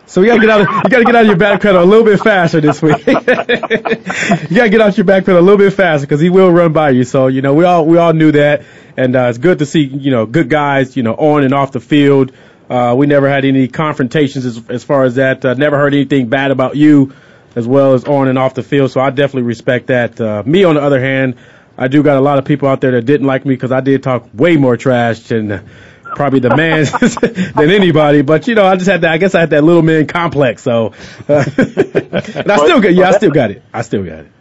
So 0.07 0.21
we 0.21 0.27
gotta 0.27 0.41
get 0.41 0.49
out. 0.49 0.61
Of, 0.61 0.67
you 0.67 0.89
gotta 0.89 1.03
get 1.05 1.15
out 1.15 1.21
of 1.21 1.27
your 1.27 1.37
back 1.37 1.61
pedal 1.61 1.83
a 1.83 1.85
little 1.85 2.03
bit 2.03 2.19
faster 2.19 2.59
this 2.59 2.81
week. 2.81 2.97
you 3.07 3.13
gotta 3.13 4.69
get 4.69 4.81
out 4.81 4.97
your 4.97 5.05
back 5.05 5.25
pedal 5.25 5.39
a 5.39 5.41
little 5.41 5.57
bit 5.57 5.71
faster 5.71 6.05
because 6.05 6.19
he 6.19 6.29
will 6.29 6.51
run 6.51 6.73
by 6.73 6.89
you. 6.89 7.03
So 7.03 7.27
you 7.27 7.41
know 7.41 7.53
we 7.53 7.63
all 7.63 7.85
we 7.85 7.97
all 7.97 8.11
knew 8.11 8.31
that, 8.33 8.63
and 8.97 9.15
uh, 9.15 9.27
it's 9.29 9.37
good 9.37 9.59
to 9.59 9.65
see 9.65 9.83
you 9.83 10.11
know 10.11 10.25
good 10.25 10.49
guys 10.49 10.97
you 10.97 11.03
know 11.03 11.13
on 11.13 11.43
and 11.43 11.53
off 11.53 11.71
the 11.71 11.79
field. 11.79 12.33
Uh, 12.69 12.95
we 12.97 13.05
never 13.05 13.29
had 13.29 13.45
any 13.45 13.67
confrontations 13.67 14.45
as 14.45 14.61
as 14.69 14.83
far 14.83 15.03
as 15.05 15.15
that. 15.15 15.45
Uh, 15.45 15.53
never 15.53 15.77
heard 15.77 15.93
anything 15.93 16.27
bad 16.27 16.51
about 16.51 16.75
you, 16.75 17.13
as 17.55 17.67
well 17.67 17.93
as 17.93 18.05
on 18.05 18.27
and 18.27 18.37
off 18.37 18.53
the 18.53 18.63
field. 18.63 18.91
So 18.91 19.01
I 19.01 19.09
definitely 19.09 19.43
respect 19.43 19.87
that. 19.87 20.19
Uh, 20.19 20.43
me 20.45 20.63
on 20.63 20.75
the 20.75 20.81
other 20.81 20.99
hand, 20.99 21.35
I 21.77 21.87
do 21.87 22.03
got 22.03 22.17
a 22.17 22.21
lot 22.21 22.37
of 22.37 22.45
people 22.45 22.67
out 22.67 22.81
there 22.81 22.91
that 22.91 23.05
didn't 23.05 23.27
like 23.27 23.45
me 23.45 23.53
because 23.53 23.71
I 23.71 23.81
did 23.81 24.03
talk 24.03 24.27
way 24.33 24.57
more 24.57 24.77
trash 24.77 25.19
than 25.19 25.67
probably 26.15 26.39
the 26.39 26.55
man 26.55 26.85
than 27.55 27.69
anybody. 27.69 28.21
But 28.21 28.47
you 28.47 28.55
know, 28.55 28.65
I 28.65 28.75
just 28.75 28.89
had 28.89 29.01
that. 29.01 29.11
I 29.11 29.17
guess 29.17 29.35
I 29.35 29.41
had 29.41 29.51
that 29.51 29.63
little 29.63 29.81
man 29.81 30.07
complex. 30.07 30.61
So, 30.63 30.93
uh, 31.27 31.43
and 31.57 32.51
I 32.51 32.57
still 32.57 32.81
got. 32.81 32.93
Yeah, 32.93 33.09
I 33.09 33.11
still 33.13 33.31
got 33.31 33.51
it. 33.51 33.63
I 33.73 33.81
still 33.81 34.03
got 34.03 34.19
it. 34.19 34.31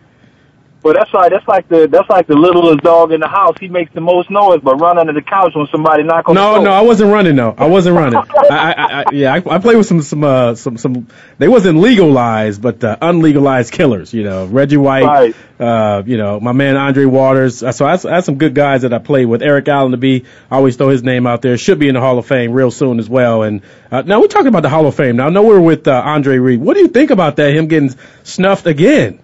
But 0.82 0.96
that's 0.96 1.12
like 1.12 1.30
that's 1.30 1.46
like 1.46 1.68
the 1.68 1.88
that's 1.88 2.08
like 2.08 2.26
the 2.26 2.36
littlest 2.36 2.80
dog 2.80 3.12
in 3.12 3.20
the 3.20 3.28
house. 3.28 3.56
He 3.60 3.68
makes 3.68 3.92
the 3.92 4.00
most 4.00 4.30
noise, 4.30 4.60
but 4.62 4.76
run 4.76 4.98
under 4.98 5.12
the 5.12 5.20
couch 5.20 5.52
when 5.54 5.66
somebody 5.70 6.04
knock 6.04 6.28
on 6.28 6.34
the 6.34 6.40
No, 6.40 6.62
no, 6.62 6.70
I 6.70 6.80
wasn't 6.80 7.12
running 7.12 7.36
though. 7.36 7.54
I 7.56 7.66
wasn't 7.66 7.96
running. 7.96 8.18
I, 8.18 8.24
I, 8.50 8.72
I, 8.72 9.04
yeah, 9.12 9.34
I, 9.34 9.56
I 9.56 9.58
played 9.58 9.76
with 9.76 9.86
some, 9.86 10.00
some, 10.00 10.24
uh, 10.24 10.54
some, 10.54 10.78
some. 10.78 11.08
They 11.36 11.48
wasn't 11.48 11.80
legalized, 11.80 12.62
but 12.62 12.82
uh, 12.82 12.96
unlegalized 13.02 13.72
killers. 13.72 14.14
You 14.14 14.22
know, 14.22 14.46
Reggie 14.46 14.78
White. 14.78 15.04
Right. 15.04 15.34
Uh, 15.58 16.02
you 16.06 16.16
know, 16.16 16.40
my 16.40 16.52
man 16.52 16.78
Andre 16.78 17.04
Waters. 17.04 17.58
So 17.58 17.84
I, 17.84 17.92
I 17.92 18.14
had 18.14 18.24
some 18.24 18.36
good 18.36 18.54
guys 18.54 18.80
that 18.80 18.94
I 18.94 18.98
played 18.98 19.26
with. 19.26 19.42
Eric 19.42 19.68
Allen 19.68 19.90
to 19.90 19.98
be. 19.98 20.24
I 20.50 20.56
always 20.56 20.76
throw 20.76 20.88
his 20.88 21.02
name 21.02 21.26
out 21.26 21.42
there. 21.42 21.58
Should 21.58 21.78
be 21.78 21.88
in 21.88 21.94
the 21.94 22.00
Hall 22.00 22.18
of 22.18 22.24
Fame 22.24 22.52
real 22.52 22.70
soon 22.70 22.98
as 22.98 23.08
well. 23.10 23.42
And 23.42 23.60
uh, 23.90 24.00
now 24.00 24.20
we're 24.22 24.28
talking 24.28 24.46
about 24.46 24.62
the 24.62 24.70
Hall 24.70 24.86
of 24.86 24.94
Fame. 24.94 25.16
Now 25.16 25.26
I 25.26 25.30
know 25.30 25.42
we're 25.42 25.60
with 25.60 25.86
uh, 25.86 26.02
Andre 26.02 26.38
Reed. 26.38 26.58
What 26.58 26.72
do 26.72 26.80
you 26.80 26.88
think 26.88 27.10
about 27.10 27.36
that? 27.36 27.54
Him 27.54 27.68
getting 27.68 27.94
snuffed 28.22 28.66
again? 28.66 29.20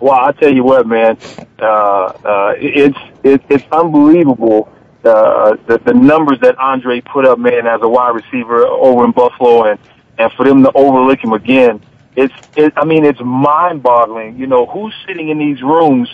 Well, 0.00 0.14
I 0.14 0.32
tell 0.32 0.52
you 0.52 0.62
what, 0.62 0.86
man, 0.86 1.18
uh, 1.58 1.64
uh, 1.64 2.54
it's 2.56 2.98
it, 3.24 3.42
it's 3.48 3.64
unbelievable 3.72 4.72
uh, 5.04 5.56
the 5.66 5.78
the 5.84 5.94
numbers 5.94 6.38
that 6.40 6.58
Andre 6.58 7.00
put 7.00 7.26
up, 7.26 7.38
man, 7.38 7.66
as 7.66 7.80
a 7.82 7.88
wide 7.88 8.14
receiver 8.14 8.66
over 8.66 9.04
in 9.04 9.12
Buffalo, 9.12 9.64
and 9.64 9.78
and 10.18 10.32
for 10.32 10.44
them 10.44 10.62
to 10.64 10.72
overlook 10.74 11.22
him 11.22 11.32
again, 11.32 11.80
it's 12.16 12.34
it, 12.56 12.72
I 12.76 12.84
mean, 12.84 13.04
it's 13.04 13.20
mind-boggling. 13.20 14.38
You 14.38 14.46
know, 14.46 14.66
who's 14.66 14.94
sitting 15.06 15.28
in 15.28 15.38
these 15.38 15.62
rooms 15.62 16.08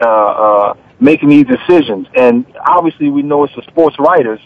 uh, 0.00 0.06
uh, 0.06 0.74
making 0.98 1.28
these 1.28 1.46
decisions, 1.46 2.06
and 2.14 2.46
obviously 2.66 3.10
we 3.10 3.22
know 3.22 3.44
it's 3.44 3.54
the 3.54 3.62
sports 3.62 3.96
writers, 3.98 4.40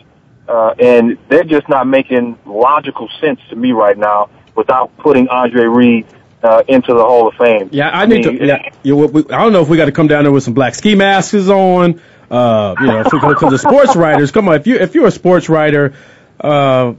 uh, 0.49 0.75
and 0.79 1.17
they're 1.29 1.45
just 1.45 1.69
not 1.69 1.87
making 1.87 2.39
logical 2.45 3.09
sense 3.21 3.41
to 3.51 3.57
me 3.57 3.73
right 3.73 3.97
now 3.97 4.29
without 4.57 4.97
putting 4.99 5.29
Andre 5.29 5.65
Reed. 5.65 6.07
Uh, 6.45 6.63
into 6.69 6.93
the 6.93 7.03
Hall 7.03 7.27
of 7.27 7.35
Fame. 7.37 7.71
Yeah, 7.73 7.89
I 7.89 8.05
need 8.05 8.27
mean, 8.27 8.39
to. 8.39 8.47
Yeah, 8.47 8.71
we, 8.95 9.07
we, 9.07 9.23
I 9.31 9.43
don't 9.43 9.55
know 9.55 9.63
if 9.63 9.69
we 9.69 9.79
got 9.79 9.87
to 9.87 9.93
come 9.93 10.09
down 10.09 10.25
there 10.25 10.33
with 10.33 10.43
some 10.43 10.53
black 10.53 10.75
ski 10.75 10.95
masks 10.95 11.35
on. 11.49 12.03
Uh, 12.31 12.75
you 12.81 12.87
know, 12.87 13.03
because 13.03 13.51
the 13.51 13.59
sports 13.59 13.97
writers. 13.97 14.31
Come 14.31 14.49
on, 14.49 14.57
if 14.57 14.67
you 14.67 14.77
if 14.77 14.95
you're 14.95 15.07
a 15.07 15.11
sports 15.11 15.49
writer, 15.49 15.95
uh, 16.39 16.93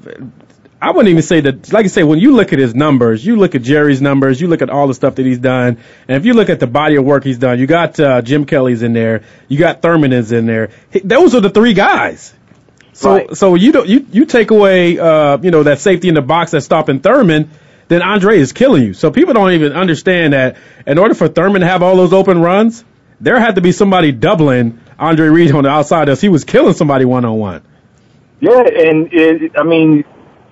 I 0.82 0.92
wouldn't 0.92 1.10
even 1.10 1.22
say 1.22 1.42
that. 1.42 1.72
Like 1.72 1.86
I 1.86 1.90
say, 1.90 2.04
when 2.04 2.20
you 2.20 2.36
look 2.36 2.54
at 2.54 2.60
his 2.60 2.74
numbers, 2.74 3.26
you 3.26 3.36
look 3.36 3.54
at 3.56 3.62
Jerry's 3.62 4.02
numbers, 4.02 4.42
you 4.42 4.48
look 4.48 4.62
at 4.62 4.70
all 4.70 4.88
the 4.88 4.94
stuff 4.94 5.16
that 5.16 5.26
he's 5.26 5.40
done, 5.40 5.78
and 6.08 6.18
if 6.18 6.26
you 6.26 6.34
look 6.34 6.50
at 6.50 6.60
the 6.60 6.68
body 6.68 6.96
of 6.96 7.06
work 7.06 7.24
he's 7.24 7.38
done, 7.38 7.60
you 7.60 7.68
got 7.68 8.00
uh, 8.00 8.22
Jim 8.22 8.46
Kelly's 8.46 8.82
in 8.82 8.94
there, 8.94 9.24
you 9.48 9.60
got 9.60 9.82
Thurman 9.82 10.14
is 10.14 10.32
in 10.32 10.46
there. 10.46 10.72
He, 10.92 11.00
those 11.00 11.36
are 11.36 11.42
the 11.42 11.50
three 11.50 11.74
guys. 11.74 12.34
So 12.94 13.16
Right. 13.16 13.38
so 13.38 13.56
you 13.56 13.72
don't 13.74 13.88
you 13.88 14.06
you 14.12 14.26
take 14.26 14.52
away 14.52 14.98
uh, 14.98 15.38
you 15.42 15.52
know 15.52 15.64
that 15.64 15.80
safety 15.80 16.08
in 16.08 16.16
the 16.16 16.22
box 16.22 16.52
that's 16.52 16.66
stopping 16.66 17.00
Thurman, 17.00 17.52
then 17.88 18.02
Andre 18.02 18.39
is 18.39 18.52
killing 18.52 18.84
you. 18.84 18.93
So 18.93 19.12
people 19.12 19.34
don't 19.34 19.52
even 19.52 19.74
understand 19.74 20.34
that 20.34 20.58
in 20.88 20.98
order 20.98 21.13
for 21.13 21.28
Thurman 21.28 21.62
to 21.62 21.67
have 21.67 21.84
all 21.84 21.95
those 21.95 22.13
open 22.13 22.41
runs, 22.41 22.84
there 23.19 23.39
had 23.39 23.56
to 23.56 23.62
be 23.62 23.71
somebody 23.71 24.12
doubling 24.12 24.80
Andre 24.98 25.28
Reed 25.28 25.52
on 25.52 25.63
the 25.63 25.69
outside 25.69 26.10
as 26.10 26.21
he 26.21 26.30
was 26.30 26.43
killing 26.43 26.74
somebody 26.74 27.06
one 27.06 27.26
on 27.26 27.38
one. 27.38 27.62
Yeah, 28.39 28.60
and 28.60 29.10
it, 29.12 29.52
I 29.58 29.63
mean, 29.63 30.04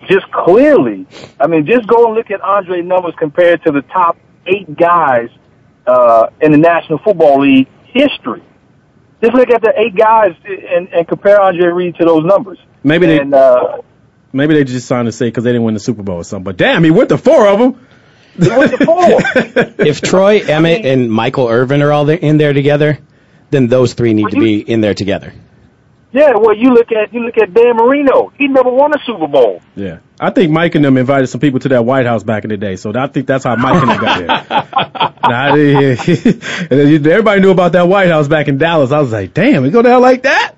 just 0.07 0.29
clearly, 0.31 1.05
I 1.39 1.47
mean, 1.47 1.65
just 1.65 1.87
go 1.87 2.07
and 2.07 2.15
look 2.15 2.31
at 2.31 2.41
Andre 2.41 2.81
numbers 2.81 3.13
compared 3.17 3.63
to 3.63 3.71
the 3.71 3.81
top 3.83 4.17
eight 4.45 4.75
guys 4.77 5.29
uh, 5.87 6.27
in 6.41 6.51
the 6.51 6.57
National 6.57 6.99
Football 6.99 7.41
League 7.41 7.67
history. 7.85 8.43
Just 9.21 9.33
look 9.35 9.49
at 9.49 9.61
the 9.61 9.73
eight 9.77 9.95
guys 9.95 10.35
and, 10.45 10.89
and 10.89 11.07
compare 11.07 11.41
Andre 11.41 11.67
Reed 11.67 11.95
to 11.95 12.05
those 12.05 12.25
numbers. 12.25 12.59
Maybe 12.83 13.05
they 13.05 13.19
And 13.19 13.33
uh, 13.33 13.81
maybe 14.33 14.53
they 14.55 14.63
just 14.63 14.87
signed 14.87 15.05
to 15.05 15.11
say 15.11 15.27
because 15.27 15.43
they 15.43 15.51
didn't 15.51 15.63
win 15.63 15.73
the 15.75 15.79
Super 15.79 16.03
Bowl 16.03 16.17
or 16.17 16.23
something. 16.23 16.43
But 16.43 16.57
damn, 16.57 16.83
he 16.83 16.91
went 16.91 17.09
to 17.09 17.17
four 17.17 17.47
of 17.47 17.59
them. 17.59 17.87
he 18.39 18.49
went 18.49 18.71
to 18.77 18.85
four. 18.85 19.05
If 19.85 20.01
Troy, 20.01 20.39
Emmett, 20.41 20.85
and 20.85 21.11
Michael 21.11 21.47
Irvin 21.47 21.81
are 21.81 21.91
all 21.91 22.05
there, 22.05 22.17
in 22.17 22.37
there 22.37 22.53
together, 22.53 22.99
then 23.51 23.67
those 23.67 23.93
three 23.93 24.13
need 24.13 24.29
to 24.31 24.39
be 24.39 24.59
in 24.59 24.81
there 24.81 24.93
together. 24.93 25.33
yeah, 26.11 26.33
well, 26.35 26.55
you 26.55 26.69
look 26.73 26.91
at 26.91 27.13
you 27.13 27.21
look 27.21 27.37
at 27.37 27.53
Dan 27.53 27.75
Marino. 27.75 28.31
He 28.37 28.47
never 28.47 28.69
won 28.71 28.91
a 28.93 28.99
Super 29.05 29.27
Bowl. 29.27 29.61
Yeah, 29.75 29.99
I 30.19 30.29
think 30.31 30.51
Mike 30.51 30.75
and 30.75 30.83
them 30.85 30.97
invited 30.97 31.27
some 31.27 31.41
people 31.41 31.59
to 31.61 31.69
that 31.69 31.85
White 31.85 32.05
House 32.05 32.23
back 32.23 32.43
in 32.43 32.49
the 32.49 32.57
day, 32.57 32.75
so 32.75 32.91
I 32.95 33.07
think 33.07 33.27
that's 33.27 33.43
how 33.43 33.55
Mike 33.55 33.81
and 33.81 33.89
them 33.89 33.99
got 34.01 34.19
there. 34.19 35.13
nah, 35.29 35.55
they- 35.55 35.91
and 36.71 37.07
everybody 37.07 37.41
knew 37.41 37.51
about 37.51 37.71
that 37.73 37.87
White 37.87 38.09
House 38.09 38.27
back 38.27 38.47
in 38.47 38.57
Dallas. 38.57 38.91
I 38.91 38.99
was 38.99 39.11
like, 39.11 39.33
damn, 39.33 39.63
we 39.63 39.69
go 39.69 39.81
down 39.81 40.01
like 40.01 40.23
that. 40.23 40.53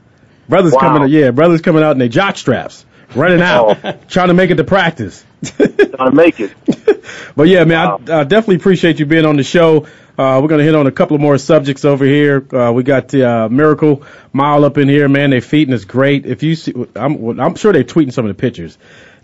Brothers 0.47 0.73
Wow. 0.73 0.79
coming, 0.81 1.09
yeah, 1.09 1.31
brothers 1.31 1.61
coming 1.61 1.83
out 1.83 1.91
in 1.91 1.97
their 1.99 2.07
jock 2.09 2.37
straps, 2.37 2.85
running 3.15 3.41
out, 3.41 4.09
trying 4.09 4.29
to 4.29 4.33
make 4.33 4.49
it 4.51 4.55
to 4.55 4.63
practice. 4.63 5.23
Trying 5.43 6.09
to 6.09 6.11
make 6.11 6.39
it. 6.39 6.53
But 7.35 7.49
yeah, 7.49 7.65
man, 7.65 7.87
I, 8.09 8.19
I 8.19 8.23
definitely 8.23 8.55
appreciate 8.55 8.99
you 8.99 9.05
being 9.05 9.25
on 9.25 9.35
the 9.35 9.43
show. 9.43 9.87
Uh, 10.17 10.39
we're 10.41 10.47
gonna 10.47 10.63
hit 10.63 10.73
on 10.73 10.87
a 10.87 10.91
couple 10.91 11.15
of 11.15 11.21
more 11.21 11.37
subjects 11.37 11.83
over 11.83 12.05
here. 12.05 12.45
Uh, 12.55 12.71
we 12.71 12.83
got 12.83 13.09
the 13.09 13.29
uh, 13.29 13.49
Miracle 13.49 14.03
Mile 14.31 14.63
up 14.63 14.77
in 14.77 14.87
here, 14.87 15.09
man. 15.09 15.31
They're 15.31 15.41
feeding 15.41 15.73
us 15.73 15.83
great. 15.83 16.25
If 16.25 16.43
you 16.43 16.55
see, 16.55 16.73
I'm, 16.95 17.39
I'm 17.39 17.55
sure 17.55 17.73
they're 17.73 17.83
tweeting 17.83 18.13
some 18.13 18.25
of 18.25 18.35
the 18.35 18.41
pictures. 18.41 18.77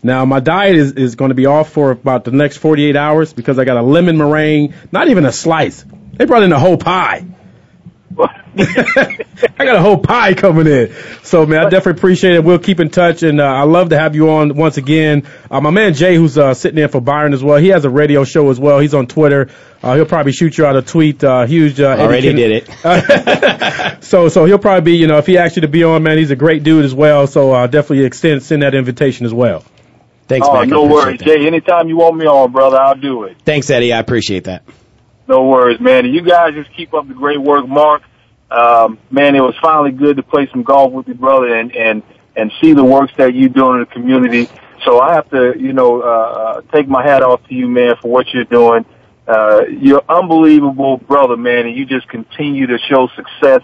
Now 0.03 0.25
my 0.25 0.41
diet 0.41 0.75
is, 0.75 0.91
is 0.93 1.15
going 1.15 1.29
to 1.29 1.35
be 1.35 1.45
off 1.45 1.71
for 1.71 1.91
about 1.91 2.25
the 2.25 2.31
next 2.31 2.57
48 2.57 2.95
hours 2.97 3.33
because 3.33 3.57
I 3.57 3.65
got 3.65 3.77
a 3.77 3.81
lemon 3.81 4.17
meringue, 4.17 4.73
not 4.91 5.07
even 5.07 5.25
a 5.25 5.31
slice. 5.31 5.85
They 6.13 6.25
brought 6.25 6.43
in 6.43 6.51
a 6.51 6.59
whole 6.59 6.77
pie. 6.77 7.25
I 8.57 9.65
got 9.65 9.75
a 9.75 9.81
whole 9.81 9.97
pie 9.97 10.33
coming 10.33 10.67
in. 10.67 10.93
So 11.23 11.45
man, 11.45 11.59
I 11.65 11.69
definitely 11.69 11.99
appreciate 11.99 12.33
it. 12.35 12.43
We'll 12.43 12.59
keep 12.59 12.79
in 12.79 12.89
touch, 12.89 13.23
and 13.23 13.39
uh, 13.39 13.45
I 13.45 13.63
love 13.63 13.89
to 13.89 13.97
have 13.99 14.15
you 14.15 14.29
on 14.31 14.55
once 14.55 14.77
again. 14.77 15.27
Uh, 15.49 15.61
my 15.61 15.69
man 15.69 15.93
Jay, 15.93 16.15
who's 16.15 16.37
uh, 16.37 16.53
sitting 16.53 16.77
in 16.81 16.89
for 16.89 16.99
Byron 17.01 17.33
as 17.33 17.43
well, 17.43 17.57
he 17.57 17.69
has 17.69 17.85
a 17.85 17.89
radio 17.89 18.23
show 18.23 18.49
as 18.49 18.59
well. 18.59 18.79
He's 18.79 18.93
on 18.93 19.07
Twitter. 19.07 19.49
Uh, 19.81 19.95
he'll 19.95 20.05
probably 20.05 20.31
shoot 20.31 20.57
you 20.57 20.65
out 20.65 20.75
a 20.75 20.81
tweet. 20.81 21.23
Uh, 21.23 21.45
huge. 21.45 21.79
Uh, 21.79 21.95
Already 21.97 22.27
Ken- 22.27 22.35
did 22.35 22.67
it. 22.67 23.97
So 24.03 24.27
so 24.29 24.45
he'll 24.45 24.59
probably 24.59 24.91
be, 24.93 24.97
you 24.97 25.07
know, 25.07 25.19
if 25.19 25.25
he 25.27 25.37
asks 25.37 25.55
you 25.55 25.61
to 25.61 25.67
be 25.69 25.83
on, 25.85 26.03
man, 26.03 26.17
he's 26.17 26.31
a 26.31 26.35
great 26.35 26.63
dude 26.63 26.83
as 26.83 26.93
well. 26.93 27.27
So 27.27 27.53
uh, 27.53 27.67
definitely 27.67 28.03
extend 28.05 28.43
send 28.43 28.61
that 28.63 28.73
invitation 28.75 29.25
as 29.25 29.33
well. 29.33 29.63
Thanks, 30.27 30.47
Oh, 30.49 30.53
Mac. 30.53 30.67
No 30.67 30.85
worries, 30.85 31.19
that. 31.19 31.25
Jay. 31.25 31.47
Anytime 31.47 31.87
you 31.87 31.97
want 31.97 32.17
me 32.17 32.25
on, 32.25 32.51
brother, 32.51 32.77
I'll 32.77 32.95
do 32.95 33.23
it. 33.23 33.37
Thanks, 33.45 33.69
Eddie. 33.69 33.93
I 33.93 33.99
appreciate 33.99 34.45
that. 34.45 34.63
No 35.27 35.45
worries, 35.47 35.79
man. 35.79 36.05
And 36.05 36.13
you 36.13 36.21
guys 36.21 36.53
just 36.53 36.73
keep 36.75 36.93
up 36.93 37.07
the 37.07 37.13
great 37.13 37.39
work, 37.41 37.67
Mark. 37.67 38.01
Um, 38.51 38.99
man, 39.09 39.35
it 39.35 39.41
was 39.41 39.55
finally 39.61 39.91
good 39.91 40.17
to 40.17 40.23
play 40.23 40.47
some 40.51 40.63
golf 40.63 40.91
with 40.91 41.07
you, 41.07 41.13
brother, 41.13 41.55
and 41.55 41.73
and 41.75 42.03
and 42.35 42.51
see 42.61 42.73
the 42.73 42.83
works 42.83 43.13
that 43.17 43.33
you 43.33 43.49
doing 43.49 43.75
in 43.75 43.79
the 43.81 43.85
community. 43.87 44.49
So 44.85 44.99
I 44.99 45.13
have 45.13 45.29
to, 45.29 45.53
you 45.57 45.73
know, 45.73 46.01
uh, 46.01 46.05
uh, 46.05 46.61
take 46.73 46.87
my 46.87 47.03
hat 47.03 47.23
off 47.23 47.45
to 47.47 47.53
you, 47.53 47.67
man, 47.67 47.95
for 48.01 48.09
what 48.09 48.27
you're 48.33 48.45
doing. 48.45 48.85
Uh, 49.27 49.61
you're 49.69 50.03
unbelievable, 50.09 50.97
brother, 50.97 51.37
man, 51.37 51.67
and 51.67 51.75
you 51.75 51.85
just 51.85 52.07
continue 52.07 52.67
to 52.67 52.77
show 52.89 53.07
success 53.15 53.61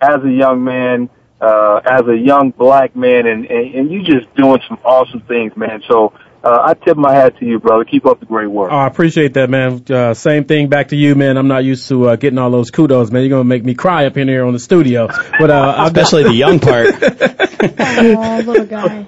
as 0.00 0.22
a 0.24 0.30
young 0.30 0.64
man, 0.64 1.10
uh, 1.40 1.80
as 1.84 2.02
a 2.08 2.16
young 2.16 2.50
black 2.50 2.96
man, 2.96 3.26
and, 3.26 3.44
and, 3.46 3.74
and 3.74 3.92
you 3.92 4.02
just 4.02 4.34
doing 4.34 4.60
some 4.66 4.78
awesome 4.84 5.20
things, 5.22 5.54
man. 5.56 5.82
So 5.88 6.12
uh, 6.46 6.62
I 6.64 6.74
tip 6.74 6.96
my 6.96 7.12
hat 7.12 7.36
to 7.38 7.44
you, 7.44 7.58
brother. 7.58 7.84
Keep 7.84 8.06
up 8.06 8.20
the 8.20 8.26
great 8.26 8.46
work. 8.46 8.70
Oh, 8.70 8.76
I 8.76 8.86
appreciate 8.86 9.34
that, 9.34 9.50
man. 9.50 9.82
Uh, 9.90 10.14
same 10.14 10.44
thing 10.44 10.68
back 10.68 10.88
to 10.88 10.96
you, 10.96 11.16
man. 11.16 11.36
I'm 11.36 11.48
not 11.48 11.64
used 11.64 11.88
to 11.88 12.10
uh, 12.10 12.16
getting 12.16 12.38
all 12.38 12.50
those 12.50 12.70
kudos, 12.70 13.10
man. 13.10 13.22
You're 13.22 13.30
gonna 13.30 13.44
make 13.44 13.64
me 13.64 13.74
cry 13.74 14.06
up 14.06 14.16
in 14.16 14.28
here 14.28 14.44
on 14.44 14.52
the 14.52 14.60
studio, 14.60 15.08
but 15.40 15.50
uh, 15.50 15.84
Especially 15.86 16.22
the 16.22 16.34
young 16.34 16.60
part. 16.60 16.88
Oh, 17.58 18.42
little 18.44 18.66
guy. 18.66 19.06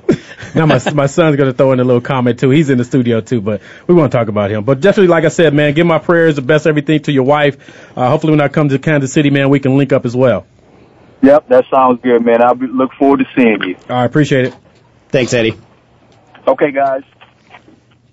now 0.55 0.65
my 0.65 0.81
my 0.95 1.07
son's 1.07 1.37
gonna 1.37 1.53
throw 1.53 1.73
in 1.73 1.81
a 1.81 1.85
little 1.85 2.01
comment 2.01 2.41
too. 2.41 2.49
He's 2.49 2.71
in 2.71 2.79
the 2.79 2.85
studio 2.85 3.21
too, 3.21 3.43
but 3.43 3.61
we 3.87 3.95
won't 3.95 4.11
talk 4.11 4.29
about 4.29 4.51
him. 4.51 4.65
But 4.65 4.81
definitely, 4.81 5.09
like 5.09 5.25
I 5.25 5.29
said, 5.29 5.53
man, 5.53 5.75
give 5.75 5.87
my 5.87 5.99
prayers, 5.99 6.37
the 6.37 6.43
best 6.43 6.67
everything 6.67 7.03
to 7.03 7.13
your 7.13 7.25
wife. 7.25 7.57
Uh, 7.97 8.09
hopefully, 8.09 8.33
when 8.33 8.41
I 8.41 8.49
come 8.49 8.71
to 8.71 8.79
Kansas 8.79 9.13
City, 9.13 9.29
man, 9.31 9.51
we 9.51 9.61
can 9.61 9.77
link 9.77 9.93
up 9.93 10.07
as 10.07 10.17
well. 10.17 10.47
Yep, 11.23 11.49
that 11.49 11.67
sounds 11.73 12.01
good, 12.03 12.25
man. 12.25 12.43
I 12.43 12.53
look 12.53 12.93
forward 12.99 13.19
to 13.19 13.27
seeing 13.37 13.63
you. 13.63 13.77
I 13.89 14.05
appreciate 14.05 14.47
it. 14.47 14.55
Thanks, 15.11 15.35
Eddie. 15.35 15.55
Okay, 16.47 16.71
guys. 16.73 17.03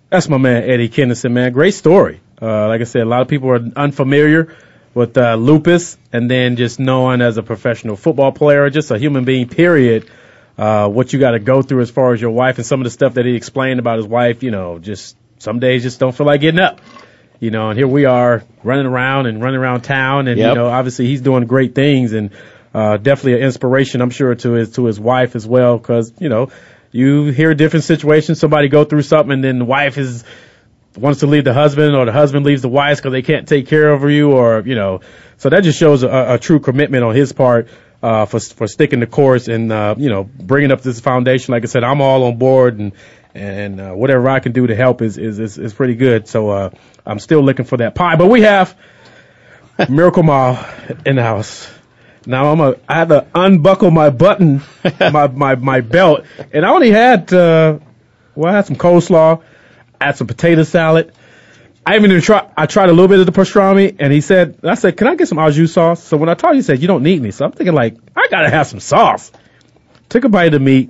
That's 0.10 0.30
my 0.30 0.38
man 0.38 0.64
Eddie 0.64 0.90
Kennison, 0.90 1.32
man. 1.32 1.52
Great 1.52 1.74
story. 1.74 2.22
Uh, 2.42 2.68
like 2.68 2.82
I 2.82 2.84
said, 2.84 3.02
a 3.02 3.06
lot 3.06 3.22
of 3.22 3.28
people 3.28 3.50
are 3.50 3.60
unfamiliar 3.76 4.56
with 4.94 5.18
uh, 5.18 5.36
lupus, 5.36 5.98
and 6.14 6.30
then 6.30 6.56
just 6.56 6.80
knowing 6.80 7.22
as 7.22 7.38
a 7.38 7.44
professional 7.44 7.96
football 7.96 8.32
player, 8.32 8.70
just 8.70 8.92
a 8.92 8.98
human 8.98 9.26
being, 9.26 9.50
period, 9.50 10.10
uh, 10.58 10.88
what 10.88 11.12
you 11.12 11.20
got 11.20 11.32
to 11.32 11.40
go 11.40 11.62
through 11.62 11.82
as 11.82 11.90
far 11.90 12.14
as 12.14 12.22
your 12.22 12.32
wife 12.32 12.58
and 12.58 12.66
some 12.66 12.80
of 12.80 12.86
the 12.86 12.90
stuff 12.90 13.16
that 13.16 13.26
he 13.26 13.36
explained 13.36 13.80
about 13.80 13.98
his 13.98 14.08
wife. 14.08 14.44
You 14.44 14.52
know, 14.52 14.80
just 14.80 15.18
some 15.40 15.60
days 15.60 15.84
just 15.84 16.00
don't 16.00 16.16
feel 16.16 16.28
like 16.28 16.42
getting 16.42 16.62
up. 16.62 16.82
You 17.40 17.52
know, 17.52 17.70
and 17.70 17.78
here 17.78 17.88
we 17.88 18.06
are 18.06 18.44
running 18.64 18.86
around 18.86 19.26
and 19.26 19.42
running 19.42 19.60
around 19.60 19.82
town, 19.82 20.28
and 20.28 20.40
you 20.40 20.56
know, 20.56 20.68
obviously 20.68 21.08
he's 21.08 21.22
doing 21.22 21.46
great 21.46 21.76
things, 21.76 22.14
and 22.14 22.32
uh, 22.74 22.98
definitely 22.98 23.34
an 23.34 23.40
inspiration, 23.40 24.02
I'm 24.02 24.10
sure, 24.10 24.36
to 24.36 24.52
his 24.54 24.72
to 24.74 24.86
his 24.86 25.00
wife 25.00 25.36
as 25.36 25.46
well, 25.46 25.78
because 25.78 26.14
you 26.20 26.30
know, 26.30 26.50
you 26.96 27.26
hear 27.26 27.54
different 27.54 27.84
situations, 27.84 28.40
somebody 28.40 28.70
go 28.70 28.86
through 28.86 29.02
something, 29.02 29.34
and 29.34 29.44
then 29.44 29.60
the 29.60 29.66
wife 29.66 29.98
is 29.98 30.24
wants 30.96 31.20
to 31.20 31.28
leave 31.28 31.44
the 31.44 31.54
husband 31.54 31.94
or 31.94 32.06
the 32.06 32.14
husband 32.14 32.46
leaves 32.46 32.62
the 32.62 32.70
wife 32.70 33.00
because 33.00 33.12
they 33.12 33.22
can't 33.22 33.50
take 33.50 33.68
care 33.68 33.92
of 33.92 34.10
you 34.10 34.32
or 34.32 34.62
you 34.66 34.76
know. 34.76 35.02
So 35.38 35.50
that 35.50 35.64
just 35.64 35.78
shows 35.78 36.04
a, 36.04 36.36
a 36.36 36.40
true 36.40 36.62
commitment 36.62 37.04
on 37.04 37.14
his 37.14 37.34
part 37.34 37.68
uh 38.02 38.26
for 38.26 38.40
for 38.40 38.68
sticking 38.68 39.02
the 39.02 39.08
course 39.08 39.50
and 39.50 39.72
uh 39.72 39.96
you 39.98 40.10
know 40.10 40.24
bringing 40.24 40.72
up 40.72 40.82
this 40.82 41.02
foundation. 41.02 41.52
Like 41.52 41.64
i 41.64 41.66
said 41.66 41.84
i'm 41.84 42.00
all 42.00 42.24
on 42.24 42.38
board 42.38 42.80
and 42.80 42.94
and 43.34 43.82
uh, 43.82 43.92
whatever 43.92 44.30
i 44.30 44.40
can 44.40 44.54
do 44.54 44.66
to 44.68 44.76
help 44.76 45.02
is 45.02 45.18
is 45.18 45.38
is, 45.40 45.58
is 45.58 45.74
pretty 45.74 45.96
good. 45.96 46.30
So 46.30 46.50
uh 46.50 46.70
i'm 47.06 47.20
still 47.20 47.42
looking 47.42 47.66
for 47.66 47.78
that 47.78 47.94
pie. 47.94 48.16
But 48.16 48.28
we 48.28 48.42
have 48.44 48.74
Miracle 49.90 50.24
Mile 50.24 50.66
in 51.06 51.18
the 51.18 51.24
house. 51.24 51.70
Now 52.26 52.52
I'm 52.52 52.60
a, 52.60 52.76
I 52.88 52.96
had 52.96 53.10
to 53.10 53.28
unbuckle 53.36 53.92
my 53.92 54.10
button, 54.10 54.62
my, 55.00 55.28
my, 55.28 55.56
my 55.56 55.82
belt, 55.82 56.26
and 56.52 56.66
I 56.66 56.70
only 56.70 56.92
had, 56.92 57.32
uh, 57.34 57.80
well, 58.34 58.52
I 58.52 58.56
had 58.56 58.66
some 58.66 58.76
coleslaw, 58.76 59.42
I 60.00 60.06
had 60.06 60.18
some 60.18 60.28
potato 60.28 60.64
salad. 60.64 61.14
I 61.86 61.96
even 61.98 62.20
tried, 62.22 62.50
I 62.58 62.66
tried 62.66 62.90
a 62.90 62.94
little 62.94 63.08
bit 63.08 63.20
of 63.20 63.28
the 63.28 63.32
pastrami, 63.32 63.96
and 64.00 64.12
he 64.12 64.22
said, 64.22 64.60
I 64.64 64.74
said, 64.74 64.98
can 64.98 65.08
I 65.08 65.16
get 65.16 65.28
some 65.28 65.38
au 65.38 65.52
jus 65.52 65.72
sauce? 65.72 66.04
So 66.04 66.18
when 66.18 66.30
I 66.30 66.34
told 66.34 66.56
you, 66.56 66.58
he 66.58 66.62
said, 66.64 66.82
you 66.82 66.88
don't 66.88 67.04
need 67.04 67.20
any. 67.20 67.30
So 67.30 67.46
I'm 67.46 67.52
thinking 67.52 67.76
like, 67.76 67.96
I 68.16 68.28
gotta 68.30 68.50
have 68.50 68.66
some 68.66 68.80
sauce. 68.80 69.32
Took 70.10 70.24
a 70.24 70.30
bite 70.30 70.48
of 70.48 70.54
the 70.54 70.60
meat, 70.60 70.90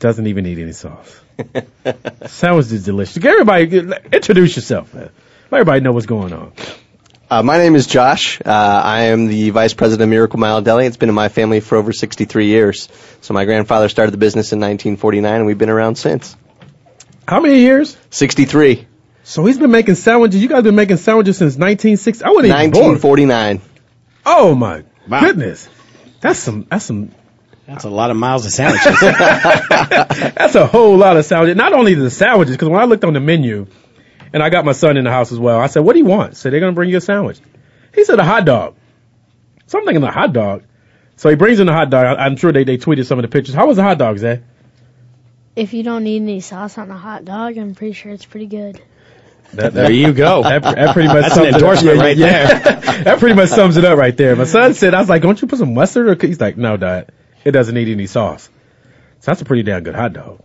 doesn't 0.00 0.26
even 0.26 0.44
need 0.44 0.58
any 0.58 0.72
sauce. 0.72 1.20
Sandwich 2.26 2.72
is 2.72 2.84
delicious. 2.84 3.24
Everybody, 3.24 3.78
introduce 4.12 4.56
yourself, 4.56 4.92
man. 4.94 5.10
Let 5.50 5.60
everybody 5.60 5.80
know 5.80 5.92
what's 5.92 6.06
going 6.06 6.32
on. 6.32 6.52
Uh, 7.30 7.42
my 7.42 7.58
name 7.58 7.74
is 7.74 7.86
Josh. 7.86 8.40
Uh, 8.44 8.50
I 8.50 9.04
am 9.04 9.26
the 9.26 9.50
vice 9.50 9.74
president 9.74 10.02
of 10.04 10.08
Miracle 10.10 10.38
Mile 10.38 10.60
Deli. 10.62 10.86
It's 10.86 10.96
been 10.96 11.08
in 11.08 11.14
my 11.14 11.28
family 11.28 11.60
for 11.60 11.76
over 11.76 11.92
63 11.92 12.46
years. 12.46 12.88
So 13.22 13.34
my 13.34 13.44
grandfather 13.44 13.88
started 13.88 14.12
the 14.12 14.18
business 14.18 14.52
in 14.52 14.60
1949, 14.60 15.34
and 15.34 15.46
we've 15.46 15.58
been 15.58 15.70
around 15.70 15.96
since. 15.96 16.36
How 17.26 17.40
many 17.40 17.60
years? 17.60 17.96
63. 18.10 18.86
So 19.24 19.44
he's 19.46 19.58
been 19.58 19.70
making 19.70 19.94
sandwiches. 19.94 20.42
You 20.42 20.48
guys 20.48 20.62
been 20.62 20.74
making 20.74 20.98
sandwiches 20.98 21.38
since 21.38 21.54
1960. 21.54 22.24
I 22.24 22.28
wasn't 22.28 22.46
even 22.46 22.70
born. 22.70 22.84
1949. 23.00 23.60
Oh 24.26 24.54
my 24.54 24.84
Wow. 25.08 25.20
goodness, 25.20 25.68
that's 26.20 26.38
some 26.38 26.66
that's 26.70 26.84
some 26.86 27.10
That's 27.66 27.84
a 27.84 27.90
lot 27.90 28.10
of 28.10 28.16
miles 28.18 28.44
of 28.46 28.52
sandwiches. 28.52 28.98
that's 29.00 30.54
a 30.54 30.66
whole 30.66 30.96
lot 30.96 31.16
of 31.18 31.24
sandwiches. 31.24 31.56
Not 31.56 31.72
only 31.74 31.94
the 31.94 32.10
sandwiches, 32.10 32.54
because 32.54 32.68
when 32.68 32.80
I 32.80 32.84
looked 32.84 33.04
on 33.04 33.12
the 33.14 33.20
menu, 33.20 33.66
and 34.34 34.42
I 34.42 34.50
got 34.50 34.64
my 34.64 34.72
son 34.72 34.96
in 34.96 35.04
the 35.04 35.10
house 35.10 35.30
as 35.30 35.38
well, 35.38 35.60
I 35.60 35.68
said, 35.68 35.80
"What 35.84 35.92
do 35.92 36.00
you 36.00 36.04
want?" 36.04 36.36
So 36.36 36.50
they're 36.50 36.60
gonna 36.60 36.72
bring 36.72 36.90
you 36.90 36.96
a 36.96 37.00
sandwich. 37.00 37.38
He 37.94 38.04
said 38.04 38.18
a 38.18 38.24
hot 38.24 38.44
dog. 38.44 38.74
So 39.68 39.78
I'm 39.78 39.86
thinking 39.86 40.02
a 40.02 40.10
hot 40.10 40.32
dog. 40.32 40.64
So 41.16 41.30
he 41.30 41.36
brings 41.36 41.60
in 41.60 41.68
the 41.68 41.72
hot 41.72 41.88
dog. 41.88 42.04
I, 42.04 42.26
I'm 42.26 42.36
sure 42.36 42.52
they 42.52 42.64
they 42.64 42.76
tweeted 42.76 43.06
some 43.06 43.18
of 43.18 43.22
the 43.22 43.28
pictures. 43.28 43.54
How 43.54 43.66
was 43.68 43.76
the 43.76 43.84
hot 43.84 43.96
dog, 43.96 44.18
Zay? 44.18 44.42
If 45.54 45.72
you 45.72 45.84
don't 45.84 46.02
need 46.02 46.20
any 46.20 46.40
sauce 46.40 46.76
on 46.78 46.90
a 46.90 46.98
hot 46.98 47.24
dog, 47.24 47.56
I'm 47.56 47.76
pretty 47.76 47.92
sure 47.92 48.10
it's 48.10 48.24
pretty 48.24 48.46
good. 48.46 48.82
That, 49.52 49.72
there 49.72 49.92
you 49.92 50.12
go. 50.12 50.42
That, 50.42 50.62
that 50.62 50.92
pretty 50.94 51.06
much 51.06 51.22
That's 51.22 51.34
sums 51.36 51.46
an 51.46 51.46
it 51.46 51.54
up. 51.54 51.60
endorsement 51.60 51.98
right 52.00 52.16
yeah. 52.16 52.58
there. 52.58 52.80
that 53.04 53.18
pretty 53.20 53.36
much 53.36 53.50
sums 53.50 53.76
it 53.76 53.84
up 53.84 53.96
right 53.96 54.16
there. 54.16 54.34
My 54.34 54.44
son 54.44 54.74
said, 54.74 54.94
I 54.94 54.98
was 54.98 55.08
like, 55.08 55.22
don't 55.22 55.40
you 55.40 55.46
put 55.46 55.60
some 55.60 55.74
mustard? 55.74 56.08
Or, 56.08 56.26
he's 56.26 56.40
like, 56.40 56.56
no, 56.56 56.76
Dad. 56.76 57.12
It 57.44 57.52
doesn't 57.52 57.74
need 57.74 57.88
any 57.88 58.08
sauce. 58.08 58.50
So 59.20 59.30
that's 59.30 59.42
a 59.42 59.44
pretty 59.44 59.62
damn 59.62 59.84
good 59.84 59.94
hot 59.94 60.12
dog. 60.12 60.40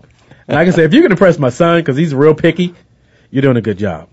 And 0.47 0.55
like 0.57 0.67
I 0.67 0.71
say, 0.71 0.83
if 0.83 0.93
you 0.93 1.01
can 1.01 1.11
impress 1.11 1.39
my 1.39 1.49
son, 1.49 1.79
because 1.79 1.97
he's 1.97 2.13
real 2.13 2.35
picky, 2.35 2.75
you're 3.31 3.41
doing 3.41 3.57
a 3.57 3.61
good 3.61 3.77
job. 3.77 4.09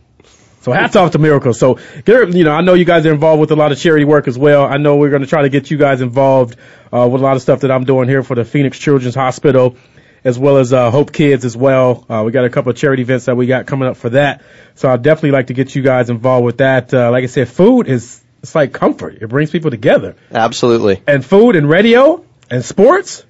So 0.62 0.72
hats 0.72 0.96
off 0.96 1.12
to 1.12 1.18
Miracle. 1.18 1.54
So, 1.54 1.78
you 2.06 2.42
know, 2.42 2.50
I 2.50 2.60
know 2.60 2.74
you 2.74 2.84
guys 2.84 3.06
are 3.06 3.12
involved 3.12 3.40
with 3.40 3.52
a 3.52 3.54
lot 3.56 3.70
of 3.70 3.78
charity 3.78 4.04
work 4.04 4.26
as 4.26 4.36
well. 4.36 4.64
I 4.64 4.78
know 4.78 4.96
we're 4.96 5.10
going 5.10 5.22
to 5.22 5.28
try 5.28 5.42
to 5.42 5.48
get 5.48 5.70
you 5.70 5.76
guys 5.76 6.00
involved 6.00 6.56
uh, 6.92 7.08
with 7.08 7.22
a 7.22 7.24
lot 7.24 7.36
of 7.36 7.42
stuff 7.42 7.60
that 7.60 7.70
I'm 7.70 7.84
doing 7.84 8.08
here 8.08 8.24
for 8.24 8.34
the 8.34 8.44
Phoenix 8.44 8.76
Children's 8.76 9.14
Hospital, 9.14 9.76
as 10.24 10.36
well 10.40 10.56
as 10.56 10.72
uh, 10.72 10.90
Hope 10.90 11.12
Kids 11.12 11.44
as 11.44 11.56
well. 11.56 12.04
Uh, 12.08 12.24
we 12.26 12.32
got 12.32 12.44
a 12.44 12.50
couple 12.50 12.70
of 12.70 12.76
charity 12.76 13.02
events 13.02 13.26
that 13.26 13.36
we 13.36 13.46
got 13.46 13.66
coming 13.66 13.88
up 13.88 13.96
for 13.96 14.10
that. 14.10 14.42
So 14.74 14.90
I'd 14.90 15.02
definitely 15.02 15.30
like 15.30 15.46
to 15.48 15.54
get 15.54 15.72
you 15.76 15.82
guys 15.82 16.10
involved 16.10 16.44
with 16.44 16.58
that. 16.58 16.92
Uh, 16.92 17.12
like 17.12 17.22
I 17.22 17.28
said, 17.28 17.48
food 17.48 17.86
is 17.86 18.24
it's 18.42 18.54
like 18.54 18.72
comfort. 18.72 19.18
It 19.20 19.28
brings 19.28 19.50
people 19.50 19.70
together. 19.70 20.14
Absolutely. 20.32 21.02
And 21.06 21.24
food 21.24 21.56
and 21.56 21.68
radio 21.68 22.24
and 22.48 22.64
sports, 22.64 23.25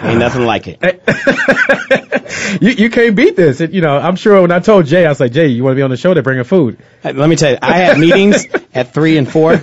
Ain't 0.00 0.18
nothing 0.18 0.44
like 0.44 0.66
it. 0.66 0.78
you, 2.62 2.70
you 2.70 2.90
can't 2.90 3.14
beat 3.14 3.36
this. 3.36 3.60
It, 3.60 3.72
you 3.72 3.80
know, 3.82 3.96
I'm 3.98 4.16
sure 4.16 4.40
when 4.40 4.50
I 4.50 4.60
told 4.60 4.86
Jay, 4.86 5.04
I 5.04 5.08
was 5.08 5.20
like, 5.20 5.32
Jay, 5.32 5.48
you 5.48 5.62
want 5.62 5.72
to 5.74 5.76
be 5.76 5.82
on 5.82 5.90
the 5.90 5.96
show? 5.96 6.14
They're 6.14 6.22
bringing 6.22 6.44
food. 6.44 6.78
Hey, 7.02 7.12
Let 7.12 7.28
me 7.28 7.36
tell 7.36 7.52
you, 7.52 7.58
I 7.60 7.76
had 7.76 7.98
meetings 7.98 8.46
at 8.74 8.94
three 8.94 9.18
and 9.18 9.30
four. 9.30 9.60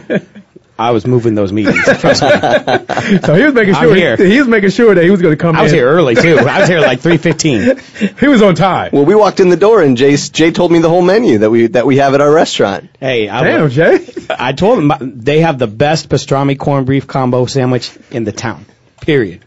I 0.78 0.92
was 0.92 1.06
moving 1.06 1.36
those 1.36 1.52
meetings. 1.52 1.84
Trust 1.84 2.24
me. 2.24 2.30
So 3.26 3.36
he 3.36 3.44
was 3.44 3.54
making 3.54 3.74
sure 3.76 3.94
here. 3.94 4.16
he 4.16 4.40
was 4.40 4.48
making 4.48 4.70
sure 4.70 4.96
that 4.96 5.04
he 5.04 5.10
was 5.10 5.22
going 5.22 5.36
to 5.36 5.42
come 5.42 5.56
I 5.58 5.64
was 5.64 5.74
in. 5.74 5.80
here 5.80 5.90
early 5.90 6.16
too. 6.16 6.38
I 6.40 6.60
was 6.62 6.70
here 6.70 6.80
like 6.80 7.02
three 7.02 7.18
fifteen. 7.18 7.78
He 8.20 8.28
was 8.28 8.42
on 8.42 8.56
time. 8.56 8.92
Well, 8.94 9.04
we 9.04 9.14
walked 9.14 9.40
in 9.42 9.50
the 9.50 9.58
door, 9.58 9.82
and 9.82 9.98
Jay, 9.98 10.16
Jay 10.16 10.52
told 10.52 10.72
me 10.72 10.80
the 10.80 10.88
whole 10.88 11.02
menu 11.02 11.40
that 11.40 11.50
we 11.50 11.68
that 11.68 11.86
we 11.86 11.98
have 11.98 12.14
at 12.14 12.22
our 12.22 12.32
restaurant. 12.32 12.90
Hey, 13.00 13.28
I, 13.28 13.44
Damn, 13.44 13.70
Jay. 13.70 14.08
I 14.30 14.54
told 14.54 14.78
them 14.78 14.92
uh, 14.92 14.98
they 15.02 15.42
have 15.42 15.58
the 15.60 15.68
best 15.68 16.08
pastrami 16.08 16.58
corned 16.58 16.88
beef 16.88 17.08
combo 17.08 17.46
sandwich 17.46 17.92
in 18.12 18.24
the 18.24 18.32
town. 18.32 18.66
Period. 19.02 19.44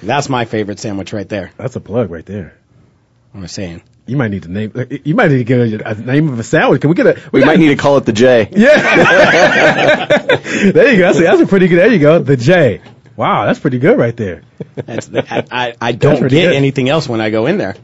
That's 0.00 0.28
my 0.28 0.44
favorite 0.44 0.78
sandwich 0.78 1.12
right 1.12 1.28
there. 1.28 1.50
That's 1.56 1.76
a 1.76 1.80
plug 1.80 2.10
right 2.10 2.24
there. 2.26 2.56
I'm 3.34 3.46
saying. 3.48 3.82
You 4.06 4.16
might 4.16 4.30
need 4.32 4.42
to 4.42 4.50
name. 4.50 4.72
You 5.04 5.14
might 5.14 5.30
need 5.30 5.38
to 5.38 5.44
get 5.44 5.80
a, 5.80 5.90
a 5.90 5.94
name 5.94 6.28
of 6.28 6.38
a 6.38 6.42
sandwich. 6.42 6.80
Can 6.80 6.90
we 6.90 6.96
get 6.96 7.06
a? 7.06 7.20
We 7.30 7.40
got- 7.40 7.46
might 7.46 7.58
need 7.60 7.68
to 7.68 7.76
call 7.76 7.96
it 7.98 8.04
the 8.04 8.12
J. 8.12 8.48
Yeah. 8.50 10.06
there 10.72 10.92
you 10.92 10.98
go. 10.98 11.12
See, 11.12 11.22
that's 11.22 11.40
a 11.40 11.46
pretty 11.46 11.68
good. 11.68 11.78
There 11.78 11.92
you 11.92 11.98
go. 11.98 12.18
The 12.18 12.36
J. 12.36 12.82
Wow, 13.16 13.46
that's 13.46 13.58
pretty 13.58 13.78
good 13.78 13.98
right 13.98 14.16
there. 14.16 14.42
That's, 14.74 15.08
I, 15.14 15.44
I, 15.50 15.74
I 15.80 15.92
don't 15.92 16.18
pretty 16.18 16.36
get 16.36 16.48
good. 16.48 16.56
anything 16.56 16.88
else 16.88 17.08
when 17.08 17.20
I 17.20 17.30
go 17.30 17.46
in 17.46 17.58
there. 17.58 17.76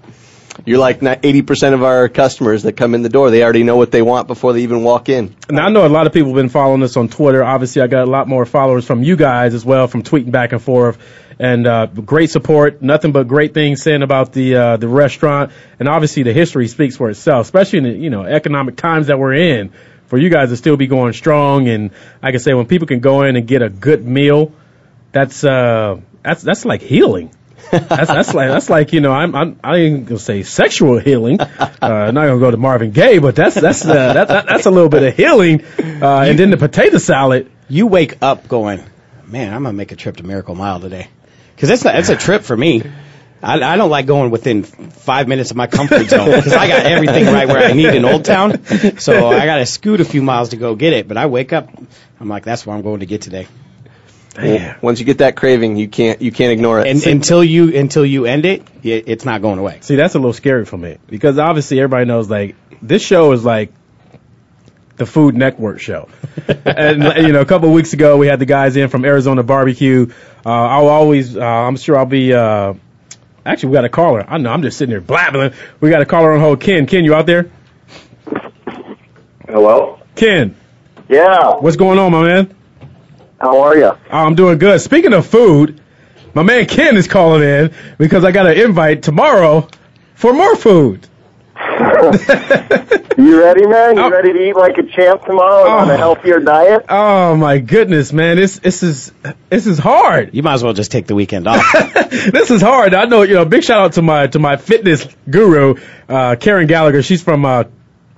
You're 0.65 0.79
like 0.79 1.01
80% 1.01 1.73
of 1.73 1.85
our 1.85 2.09
customers 2.09 2.65
that 2.65 2.77
come 2.77 2.95
in 2.97 3.03
the 3.03 3.09
door. 3.09 3.31
They 3.31 3.45
already 3.45 3.63
know 3.63 3.77
what 3.77 3.93
they 3.93 4.03
want 4.03 4.27
before 4.27 4.55
they 4.55 4.63
even 4.63 4.83
walk 4.83 5.09
in. 5.09 5.37
Now 5.49 5.67
I 5.67 5.71
know 5.71 5.87
a 5.87 5.89
lot 5.89 6.07
of 6.09 6.13
people 6.13 6.31
have 6.31 6.37
been 6.37 6.49
following 6.49 6.83
us 6.83 6.97
on 6.97 7.09
Twitter. 7.09 7.45
Obviously, 7.45 7.81
I 7.83 7.87
got 7.87 8.09
a 8.09 8.11
lot 8.11 8.27
more 8.27 8.45
followers 8.45 8.85
from 8.85 9.03
you 9.05 9.15
guys 9.17 9.55
as 9.55 9.65
well, 9.65 9.87
from 9.87 10.03
tweeting 10.03 10.33
back 10.33 10.53
and 10.53 10.61
forth, 10.61 10.99
and 11.39 11.67
uh, 11.67 11.87
great 11.87 12.31
support. 12.31 12.83
Nothing 12.83 13.13
but 13.13 13.29
great 13.29 13.55
things 13.55 13.83
saying 13.83 14.03
about 14.03 14.33
the 14.33 14.57
uh, 14.57 14.77
the 14.77 14.89
restaurant, 14.89 15.53
and 15.79 15.89
obviously 15.89 16.23
the 16.23 16.33
history 16.33 16.69
speaks 16.69 16.97
for 16.97 17.11
itself, 17.11 17.47
especially 17.47 17.79
in 17.79 17.85
the 17.85 17.91
you 17.93 18.11
know 18.11 18.25
economic 18.25 18.77
times 18.77 19.09
that 19.09 19.19
we're 19.19 19.35
in. 19.35 19.73
For 20.07 20.17
you 20.17 20.31
guys 20.31 20.49
to 20.49 20.57
still 20.57 20.79
be 20.79 20.87
going 20.87 21.13
strong, 21.13 21.69
and 21.69 21.91
like 22.23 22.35
I 22.35 22.39
say, 22.39 22.55
when 22.55 22.67
people 22.67 22.87
can 22.87 23.01
go 23.01 23.23
in 23.23 23.37
and 23.37 23.47
get 23.47 23.61
a 23.61 23.69
good 23.69 24.07
meal, 24.07 24.53
that's 25.13 25.45
uh 25.45 26.01
that's 26.23 26.43
that's 26.43 26.65
like 26.65 26.81
healing. 26.81 27.31
that's 27.71 27.89
that's 27.89 28.35
like 28.35 28.49
that's 28.49 28.71
like 28.71 28.93
you 28.95 29.01
know 29.01 29.13
I'm 29.13 29.35
I'm 29.35 29.61
I 29.63 29.77
ain't 29.77 30.07
gonna 30.07 30.19
say 30.19 30.43
sexual 30.43 30.99
healing. 30.99 31.41
Uh, 31.41 31.69
I'm 31.81 32.15
not 32.15 32.27
gonna 32.27 32.41
go 32.41 32.51
to 32.51 32.57
Marvin 32.57 32.91
Gaye, 32.93 33.19
but 33.19 33.37
that's 33.37 33.55
that's 33.55 33.85
uh, 33.85 34.15
that, 34.15 34.29
that 34.29 34.47
that's 34.47 34.67
a 34.67 34.71
little 34.71 34.89
bit 34.89 35.03
of 35.03 35.15
healing. 35.15 35.65
Uh, 35.79 36.23
and 36.23 36.39
then 36.39 36.51
the 36.51 36.57
potato 36.57 36.99
salad. 36.99 37.51
You 37.69 37.87
wake 37.87 38.23
up 38.23 38.49
going, 38.49 38.83
man, 39.27 39.53
I'm 39.53 39.63
gonna 39.63 39.75
make 39.75 39.93
a 39.93 39.97
trip 39.97 40.17
to 40.17 40.23
Miracle 40.23 40.55
Mile 40.55 40.81
today, 40.81 41.09
because 41.59 41.71
it's 41.71 41.85
a, 41.85 41.99
it's 41.99 42.09
a 42.09 42.15
trip 42.15 42.43
for 42.43 42.57
me. 42.57 42.85
I, 43.43 43.61
I 43.61 43.77
don't 43.77 43.91
like 43.91 44.07
going 44.07 44.31
within 44.31 44.63
five 44.63 45.27
minutes 45.27 45.51
of 45.51 45.57
my 45.57 45.67
comfort 45.67 46.09
zone 46.09 46.31
because 46.31 46.53
I 46.53 46.69
got 46.69 46.87
everything 46.87 47.27
right 47.27 47.49
where 47.49 47.59
I 47.59 47.73
need 47.73 47.89
in 47.89 48.05
Old 48.05 48.25
Town. 48.25 48.65
So 48.99 49.27
I 49.27 49.45
got 49.45 49.57
to 49.57 49.67
scoot 49.67 50.01
a 50.01 50.05
few 50.05 50.23
miles 50.23 50.51
to 50.51 50.57
go 50.57 50.77
get 50.77 50.93
it. 50.93 51.09
But 51.09 51.17
I 51.17 51.27
wake 51.27 51.53
up, 51.53 51.69
I'm 52.21 52.29
like, 52.29 52.45
that's 52.45 52.65
where 52.65 52.77
I'm 52.77 52.83
going 52.83 53.01
to 53.01 53.07
get 53.07 53.23
today. 53.23 53.49
Damn. 54.35 54.77
Once 54.83 55.01
you 55.01 55.05
get 55.05 55.19
that 55.19 55.35
craving, 55.35 55.77
you 55.77 55.89
can't 55.89 56.23
you 56.23 56.31
can't 56.31 56.53
ignore 56.53 56.79
it. 56.79 56.87
And 56.87 57.05
until 57.05 57.43
you 57.43 57.77
until 57.77 58.07
you 58.07 58.25
end 58.25 58.45
it, 58.45 58.63
it, 58.85 59.09
it's 59.09 59.25
not 59.25 59.43
going 59.43 59.59
away. 59.59 59.79
See, 59.81 59.97
that's 59.97 60.15
a 60.15 60.19
little 60.21 60.33
scary 60.33 60.65
for 60.65 60.77
me 60.77 60.99
because 61.09 61.39
obviously 61.39 61.81
everybody 61.81 62.05
knows 62.05 62.31
like 62.31 62.55
this 62.81 63.03
show 63.03 63.33
is 63.33 63.45
like 63.45 63.73
the 64.99 65.07
Food 65.07 65.35
Network 65.37 65.81
show. 65.81 66.09
and 66.65 67.03
you 67.27 67.33
know, 67.33 67.41
a 67.41 67.47
couple 67.47 67.69
of 67.69 67.75
weeks 67.75 67.93
ago 67.93 68.17
we 68.17 68.27
had 68.27 68.39
the 68.39 68.47
guys 68.47 68.77
in 68.77 68.89
from 68.89 69.05
Arizona 69.05 69.43
Barbecue. 69.43 70.11
Uh, 70.45 70.51
I'll 70.51 70.89
always, 70.89 71.37
uh, 71.37 71.41
I'm 71.45 71.77
sure 71.77 71.97
I'll 71.99 72.07
be. 72.07 72.33
Uh, 72.35 72.75
actually, 73.47 73.71
we 73.71 73.75
got 73.75 73.85
a 73.85 73.89
caller. 73.89 74.25
I 74.29 74.39
know 74.39 74.51
I'm 74.53 74.63
just 74.63 74.77
sitting 74.79 74.91
there 74.91 75.01
blabbing. 75.01 75.53
We 75.81 75.91
got 75.91 76.03
a 76.03 76.07
caller 76.07 76.33
on 76.33 76.41
hold. 76.41 76.61
Ken, 76.61 76.87
Ken, 76.87 77.05
you 77.05 77.15
out 77.15 77.27
there? 77.27 77.51
Hello? 79.47 79.99
Ken, 80.15 80.55
Yeah. 81.09 81.55
what's 81.57 81.77
going 81.77 81.99
on, 81.99 82.13
my 82.13 82.23
man? 82.23 82.55
How 83.41 83.61
are 83.63 83.77
you? 83.77 83.93
I'm 84.11 84.35
doing 84.35 84.59
good. 84.59 84.81
Speaking 84.81 85.13
of 85.15 85.27
food, 85.27 85.81
my 86.35 86.43
man 86.43 86.67
Ken 86.67 86.97
is 86.97 87.07
calling 87.07 87.43
in 87.43 87.73
because 87.99 88.25
I 88.25 88.33
got 88.33 88.47
an 88.47 88.59
invite 88.59 89.03
tomorrow 89.03 89.69
for 90.15 90.33
more 90.33 90.57
food. 90.57 91.07
You 93.19 93.41
ready, 93.41 93.67
man? 93.67 93.97
You 93.97 94.03
Oh. 94.05 94.11
ready 94.11 94.33
to 94.33 94.39
eat 94.49 94.55
like 94.55 94.79
a 94.79 94.85
champ 94.85 95.25
tomorrow 95.25 95.69
on 95.69 95.91
Oh. 95.91 95.95
a 95.95 95.97
healthier 95.97 96.39
diet? 96.39 96.85
Oh 96.89 97.35
my 97.35 97.59
goodness, 97.59 98.13
man! 98.13 98.37
This 98.37 98.61
this 98.61 98.85
is 98.85 99.13
this 99.51 99.67
is 99.67 99.77
hard. 99.79 100.31
You 100.35 100.45
might 100.45 100.55
as 100.55 100.63
well 100.63 100.73
just 100.73 100.93
take 100.93 101.09
the 101.09 101.17
weekend 101.17 101.49
off. 101.49 101.65
this 102.11 102.53
is 102.53 102.63
hard. 102.63 102.95
I 102.95 103.07
know. 103.07 103.23
You 103.23 103.35
know. 103.35 103.45
Big 103.45 103.65
shout 103.65 103.81
out 103.81 103.93
to 103.95 104.03
my 104.03 104.29
to 104.29 104.39
my 104.39 104.57
fitness 104.57 105.05
guru, 105.29 105.75
uh, 106.09 106.37
Karen 106.37 106.69
Gallagher. 106.69 107.03
She's 107.03 107.21
from 107.21 107.45
uh, 107.45 107.65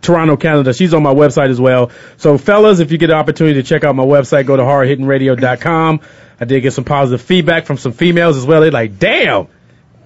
Toronto, 0.02 0.36
Canada. 0.36 0.74
She's 0.74 0.92
on 0.92 1.02
my 1.02 1.14
website 1.14 1.48
as 1.48 1.58
well. 1.60 1.90
So, 2.18 2.36
fellas, 2.36 2.80
if 2.80 2.92
you 2.92 2.98
get 2.98 3.06
the 3.06 3.14
opportunity 3.14 3.62
to 3.62 3.66
check 3.66 3.84
out 3.84 3.96
my 3.96 4.04
website, 4.04 4.44
go 4.44 4.56
to 4.56 4.62
hardhittingradio.com. 4.62 6.00
I 6.40 6.44
did 6.44 6.60
get 6.60 6.72
some 6.74 6.84
positive 6.84 7.24
feedback 7.24 7.64
from 7.64 7.78
some 7.78 7.92
females 7.92 8.36
as 8.36 8.44
well. 8.44 8.60
They're 8.60 8.70
like, 8.70 8.98
"Damn, 8.98 9.48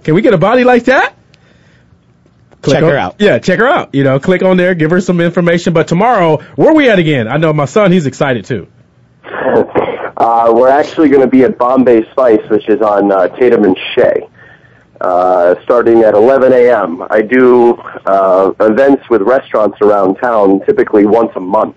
can 0.05 0.15
we 0.15 0.23
get 0.23 0.35
a 0.35 0.39
body 0.39 0.63
like 0.63 0.85
that?" 0.85 1.15
Click 2.65 2.77
Check 2.77 2.83
on- 2.85 2.91
her 2.91 2.97
out. 2.97 3.17
Yeah, 3.19 3.39
check 3.39 3.59
her 3.59 3.67
out. 3.69 3.95
You 3.95 4.05
know, 4.05 4.19
click 4.19 4.43
on 4.43 4.57
there, 4.57 4.75
give 4.75 4.91
her 4.91 5.01
some 5.01 5.21
information. 5.21 5.73
But 5.75 5.87
tomorrow, 5.87 6.39
where 6.57 6.73
we 6.73 6.89
at 6.89 6.99
again? 6.99 7.29
I 7.29 7.37
know 7.37 7.53
my 7.53 7.67
son, 7.67 7.93
he's 7.93 8.07
excited 8.07 8.45
too. 8.47 8.67
Uh, 10.17 10.53
we're 10.55 10.69
actually 10.69 11.09
going 11.09 11.21
to 11.23 11.27
be 11.27 11.43
at 11.43 11.59
Bombay 11.59 12.09
Spice, 12.13 12.49
which 12.49 12.69
is 12.69 12.81
on 12.81 13.11
uh, 13.11 13.27
Tatum 13.37 13.65
and 13.65 13.77
Shea, 13.95 14.29
uh, 15.01 15.57
starting 15.65 16.03
at 16.03 16.15
11 16.15 16.53
a.m. 16.53 17.03
I 17.11 17.21
do 17.21 17.75
uh, 18.07 18.53
events 18.61 19.11
with 19.11 19.23
restaurants 19.23 19.77
around 19.83 20.15
town, 20.17 20.61
typically 20.67 21.05
once 21.05 21.33
a 21.35 21.41
month. 21.41 21.77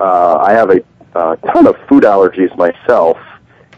uh, 0.00 0.38
I 0.38 0.52
have 0.52 0.70
a 0.70 0.80
uh, 1.14 1.36
ton 1.36 1.66
of 1.66 1.76
food 1.90 2.04
allergies 2.04 2.56
myself, 2.56 3.18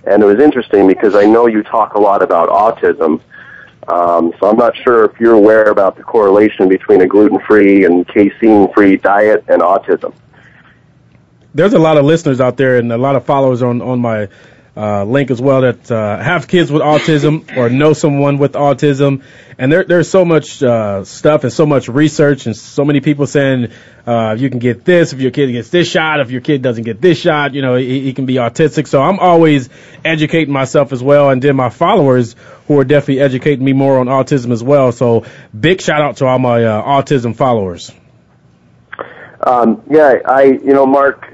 and 0.04 0.22
it 0.22 0.26
was 0.26 0.38
interesting 0.38 0.86
because 0.86 1.16
I 1.16 1.24
know 1.24 1.46
you 1.48 1.64
talk 1.64 1.94
a 1.94 2.00
lot 2.00 2.22
about 2.22 2.48
autism. 2.48 3.20
Um, 3.88 4.32
so 4.38 4.50
I'm 4.50 4.56
not 4.56 4.76
sure 4.84 5.04
if 5.04 5.18
you're 5.18 5.34
aware 5.34 5.70
about 5.70 5.96
the 5.96 6.02
correlation 6.02 6.68
between 6.68 7.00
a 7.00 7.06
gluten-free 7.06 7.84
and 7.84 8.06
casein-free 8.06 8.98
diet 8.98 9.44
and 9.48 9.62
autism. 9.62 10.14
There's 11.54 11.72
a 11.72 11.78
lot 11.78 11.96
of 11.96 12.04
listeners 12.04 12.40
out 12.40 12.56
there 12.56 12.76
and 12.76 12.92
a 12.92 12.98
lot 12.98 13.16
of 13.16 13.24
followers 13.24 13.62
on 13.62 13.82
on 13.82 14.00
my 14.00 14.28
uh, 14.76 15.04
link 15.04 15.30
as 15.30 15.40
well 15.40 15.62
that 15.62 15.90
uh, 15.90 16.18
have 16.18 16.46
kids 16.46 16.70
with 16.70 16.82
autism 16.82 17.56
or 17.56 17.68
know 17.68 17.92
someone 17.92 18.38
with 18.38 18.52
autism. 18.52 19.22
And 19.58 19.70
there, 19.70 19.84
there's 19.84 20.08
so 20.08 20.24
much 20.24 20.62
uh, 20.62 21.04
stuff 21.04 21.44
and 21.44 21.52
so 21.52 21.66
much 21.66 21.88
research 21.88 22.46
and 22.46 22.56
so 22.56 22.84
many 22.84 23.00
people 23.00 23.26
saying 23.26 23.72
uh, 24.06 24.36
you 24.38 24.48
can 24.48 24.58
get 24.58 24.84
this 24.84 25.12
if 25.12 25.20
your 25.20 25.32
kid 25.32 25.52
gets 25.52 25.68
this 25.68 25.90
shot, 25.90 26.20
if 26.20 26.30
your 26.30 26.40
kid 26.40 26.62
doesn't 26.62 26.84
get 26.84 27.00
this 27.00 27.18
shot, 27.18 27.52
you 27.52 27.62
know, 27.62 27.76
he, 27.76 28.00
he 28.00 28.12
can 28.12 28.26
be 28.26 28.34
autistic. 28.34 28.86
So 28.86 29.02
I'm 29.02 29.18
always 29.18 29.68
educating 30.04 30.52
myself 30.52 30.92
as 30.92 31.02
well. 31.02 31.30
And 31.30 31.42
then 31.42 31.56
my 31.56 31.68
followers 31.68 32.36
who 32.66 32.78
are 32.78 32.84
definitely 32.84 33.20
educating 33.20 33.64
me 33.64 33.72
more 33.72 33.98
on 33.98 34.06
autism 34.06 34.52
as 34.52 34.62
well. 34.62 34.92
So 34.92 35.24
big 35.58 35.80
shout 35.80 36.00
out 36.00 36.18
to 36.18 36.26
all 36.26 36.38
my 36.38 36.64
uh, 36.64 36.82
autism 36.82 37.34
followers. 37.34 37.92
Um, 39.46 39.82
yeah, 39.90 40.18
I, 40.26 40.44
you 40.44 40.72
know, 40.72 40.86
Mark, 40.86 41.26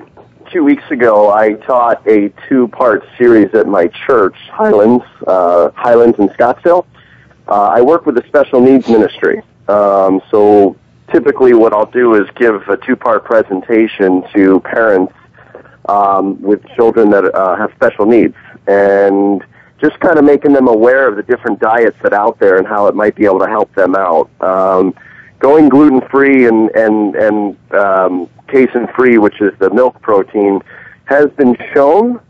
two 0.56 0.64
weeks 0.64 0.90
ago, 0.90 1.30
I 1.30 1.52
taught 1.52 2.00
a 2.08 2.32
two-part 2.48 3.04
series 3.18 3.54
at 3.54 3.66
my 3.66 3.88
church, 4.06 4.34
Highlands, 4.50 5.04
uh, 5.26 5.68
Highlands 5.74 6.18
in 6.18 6.28
Scottsdale. 6.30 6.86
Uh, 7.46 7.74
I 7.76 7.82
work 7.82 8.06
with 8.06 8.16
a 8.16 8.26
special 8.26 8.62
needs 8.62 8.88
ministry. 8.88 9.42
Um, 9.68 10.22
so 10.30 10.74
typically 11.12 11.52
what 11.52 11.74
I'll 11.74 11.90
do 11.90 12.14
is 12.14 12.26
give 12.36 12.66
a 12.70 12.78
two-part 12.78 13.26
presentation 13.26 14.24
to 14.34 14.60
parents 14.60 15.12
um, 15.90 16.40
with 16.40 16.66
children 16.74 17.10
that 17.10 17.34
uh, 17.34 17.54
have 17.56 17.70
special 17.74 18.06
needs 18.06 18.34
and 18.66 19.44
just 19.78 20.00
kind 20.00 20.18
of 20.18 20.24
making 20.24 20.54
them 20.54 20.68
aware 20.68 21.06
of 21.06 21.16
the 21.16 21.22
different 21.22 21.60
diets 21.60 21.98
that 22.02 22.14
are 22.14 22.28
out 22.28 22.38
there 22.38 22.56
and 22.56 22.66
how 22.66 22.86
it 22.86 22.94
might 22.94 23.14
be 23.14 23.26
able 23.26 23.40
to 23.40 23.48
help 23.48 23.70
them 23.74 23.94
out. 23.94 24.30
Um, 24.40 24.94
going 25.38 25.68
gluten 25.68 26.00
free 26.08 26.46
and 26.46 26.70
and 26.70 27.14
and 27.16 27.74
um, 27.74 28.28
casein 28.48 28.88
free, 28.96 29.18
which 29.18 29.40
is 29.40 29.52
the 29.58 29.70
milk 29.70 30.00
protein, 30.02 30.60
has 31.04 31.26
been 31.32 31.56
shown 31.74 32.20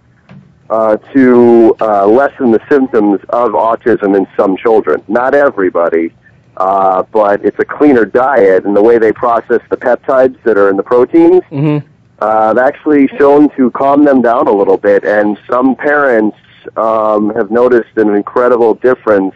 uh, 0.71 0.97
to 1.15 1.77
uh, 1.81 2.07
lessen 2.07 2.51
the 2.51 2.61
symptoms 2.69 3.21
of 3.31 3.51
autism 3.51 4.17
in 4.17 4.27
some 4.37 4.57
children. 4.57 5.03
Not 5.09 5.35
everybody, 5.35 6.13
uh, 6.57 7.03
but 7.05 7.45
it's 7.45 7.59
a 7.59 7.65
cleaner 7.65 8.05
diet, 8.05 8.65
and 8.65 8.77
the 8.77 8.83
way 8.83 8.99
they 8.99 9.13
process 9.13 9.61
the 9.71 9.77
peptides 9.77 10.43
that 10.45 10.59
are 10.59 10.71
in 10.71 10.77
the 10.77 10.83
proteins. 10.83 11.43
Mm-hmm. 11.51 11.87
Uh, 12.19 12.55
actually 12.59 13.09
shown 13.19 13.55
to 13.57 13.71
calm 13.73 14.03
them 14.03 14.23
down 14.23 14.49
a 14.49 14.51
little 14.51 14.79
bit, 14.79 15.05
and 15.05 15.39
some 15.51 15.77
parents 15.77 16.37
um, 16.77 17.29
have 17.35 17.51
noticed 17.51 17.95
an 17.97 18.15
incredible 18.15 18.75
difference 18.75 19.35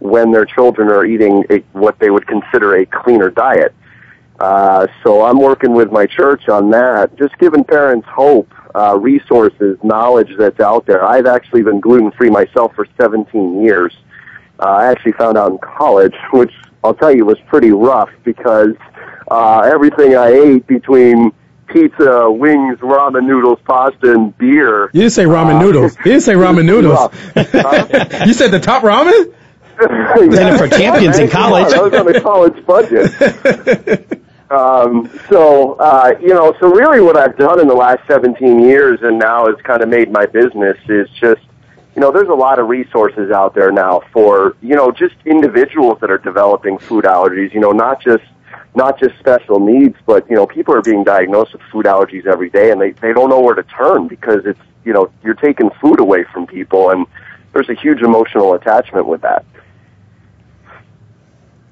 when 0.00 0.32
their 0.32 0.44
children 0.44 0.88
are 0.88 1.04
eating 1.04 1.44
a, 1.50 1.58
what 1.72 1.98
they 1.98 2.10
would 2.10 2.26
consider 2.26 2.76
a 2.76 2.86
cleaner 2.86 3.30
diet. 3.30 3.74
Uh, 4.40 4.86
so 5.04 5.22
I'm 5.22 5.38
working 5.38 5.74
with 5.74 5.92
my 5.92 6.06
church 6.06 6.48
on 6.48 6.70
that, 6.70 7.16
just 7.16 7.36
giving 7.38 7.62
parents 7.62 8.08
hope, 8.10 8.52
uh, 8.74 8.98
resources, 8.98 9.76
knowledge 9.82 10.30
that's 10.38 10.60
out 10.60 10.86
there. 10.86 11.04
I've 11.04 11.26
actually 11.26 11.62
been 11.62 11.80
gluten 11.80 12.10
free 12.12 12.30
myself 12.30 12.74
for 12.74 12.86
17 12.98 13.62
years. 13.62 13.94
Uh, 14.58 14.68
I 14.68 14.90
actually 14.90 15.12
found 15.12 15.36
out 15.36 15.52
in 15.52 15.58
college, 15.58 16.14
which 16.32 16.52
I'll 16.82 16.94
tell 16.94 17.14
you 17.14 17.26
was 17.26 17.38
pretty 17.48 17.70
rough 17.70 18.10
because 18.24 18.74
uh, 19.30 19.60
everything 19.60 20.16
I 20.16 20.28
ate 20.28 20.66
between 20.66 21.32
pizza, 21.66 22.30
wings, 22.30 22.78
ramen 22.78 23.26
noodles, 23.26 23.58
pasta, 23.64 24.12
and 24.12 24.36
beer. 24.38 24.90
You 24.92 25.02
didn't 25.02 25.12
say 25.12 25.24
ramen 25.24 25.56
uh, 25.56 25.62
noodles. 25.62 25.96
You 26.04 26.12
didn't 26.12 26.22
say 26.22 26.32
ramen 26.32 26.64
noodles. 26.64 27.10
Huh? 27.34 28.24
you 28.26 28.32
said 28.32 28.50
the 28.50 28.60
top 28.60 28.82
ramen? 28.82 29.34
Then 29.88 30.58
for 30.58 30.68
champions 30.76 31.18
in 31.18 31.28
college. 31.28 31.72
I 31.72 31.82
was 31.82 31.94
on 31.94 32.14
a 32.14 32.20
college 32.20 32.64
budget. 32.66 34.20
Um, 34.50 35.08
so, 35.28 35.74
uh, 35.74 36.14
you 36.20 36.34
know, 36.34 36.54
so 36.58 36.68
really 36.68 37.00
what 37.00 37.16
I've 37.16 37.36
done 37.38 37.60
in 37.60 37.68
the 37.68 37.74
last 37.74 38.00
17 38.08 38.60
years 38.60 38.98
and 39.00 39.16
now 39.16 39.46
has 39.46 39.54
kind 39.62 39.80
of 39.80 39.88
made 39.88 40.10
my 40.10 40.26
business 40.26 40.76
is 40.88 41.08
just, 41.10 41.42
you 41.94 42.00
know, 42.00 42.10
there's 42.10 42.28
a 42.28 42.34
lot 42.34 42.58
of 42.58 42.68
resources 42.68 43.30
out 43.30 43.54
there 43.54 43.70
now 43.70 44.02
for, 44.12 44.56
you 44.60 44.74
know, 44.74 44.90
just 44.90 45.14
individuals 45.24 45.98
that 46.00 46.10
are 46.10 46.18
developing 46.18 46.78
food 46.78 47.04
allergies, 47.04 47.54
you 47.54 47.60
know, 47.60 47.70
not 47.70 48.02
just, 48.02 48.24
not 48.74 48.98
just 48.98 49.16
special 49.20 49.60
needs, 49.60 49.96
but, 50.04 50.28
you 50.28 50.34
know, 50.34 50.48
people 50.48 50.74
are 50.74 50.82
being 50.82 51.04
diagnosed 51.04 51.52
with 51.52 51.62
food 51.70 51.86
allergies 51.86 52.26
every 52.26 52.50
day 52.50 52.72
and 52.72 52.80
they, 52.80 52.90
they 52.90 53.12
don't 53.12 53.30
know 53.30 53.40
where 53.40 53.54
to 53.54 53.62
turn 53.62 54.08
because 54.08 54.44
it's, 54.46 54.60
you 54.84 54.92
know, 54.92 55.12
you're 55.22 55.34
taking 55.34 55.70
food 55.80 56.00
away 56.00 56.24
from 56.32 56.48
people 56.48 56.90
and 56.90 57.06
there's 57.52 57.68
a 57.68 57.74
huge 57.74 58.00
emotional 58.02 58.54
attachment 58.54 59.06
with 59.06 59.20
that. 59.22 59.44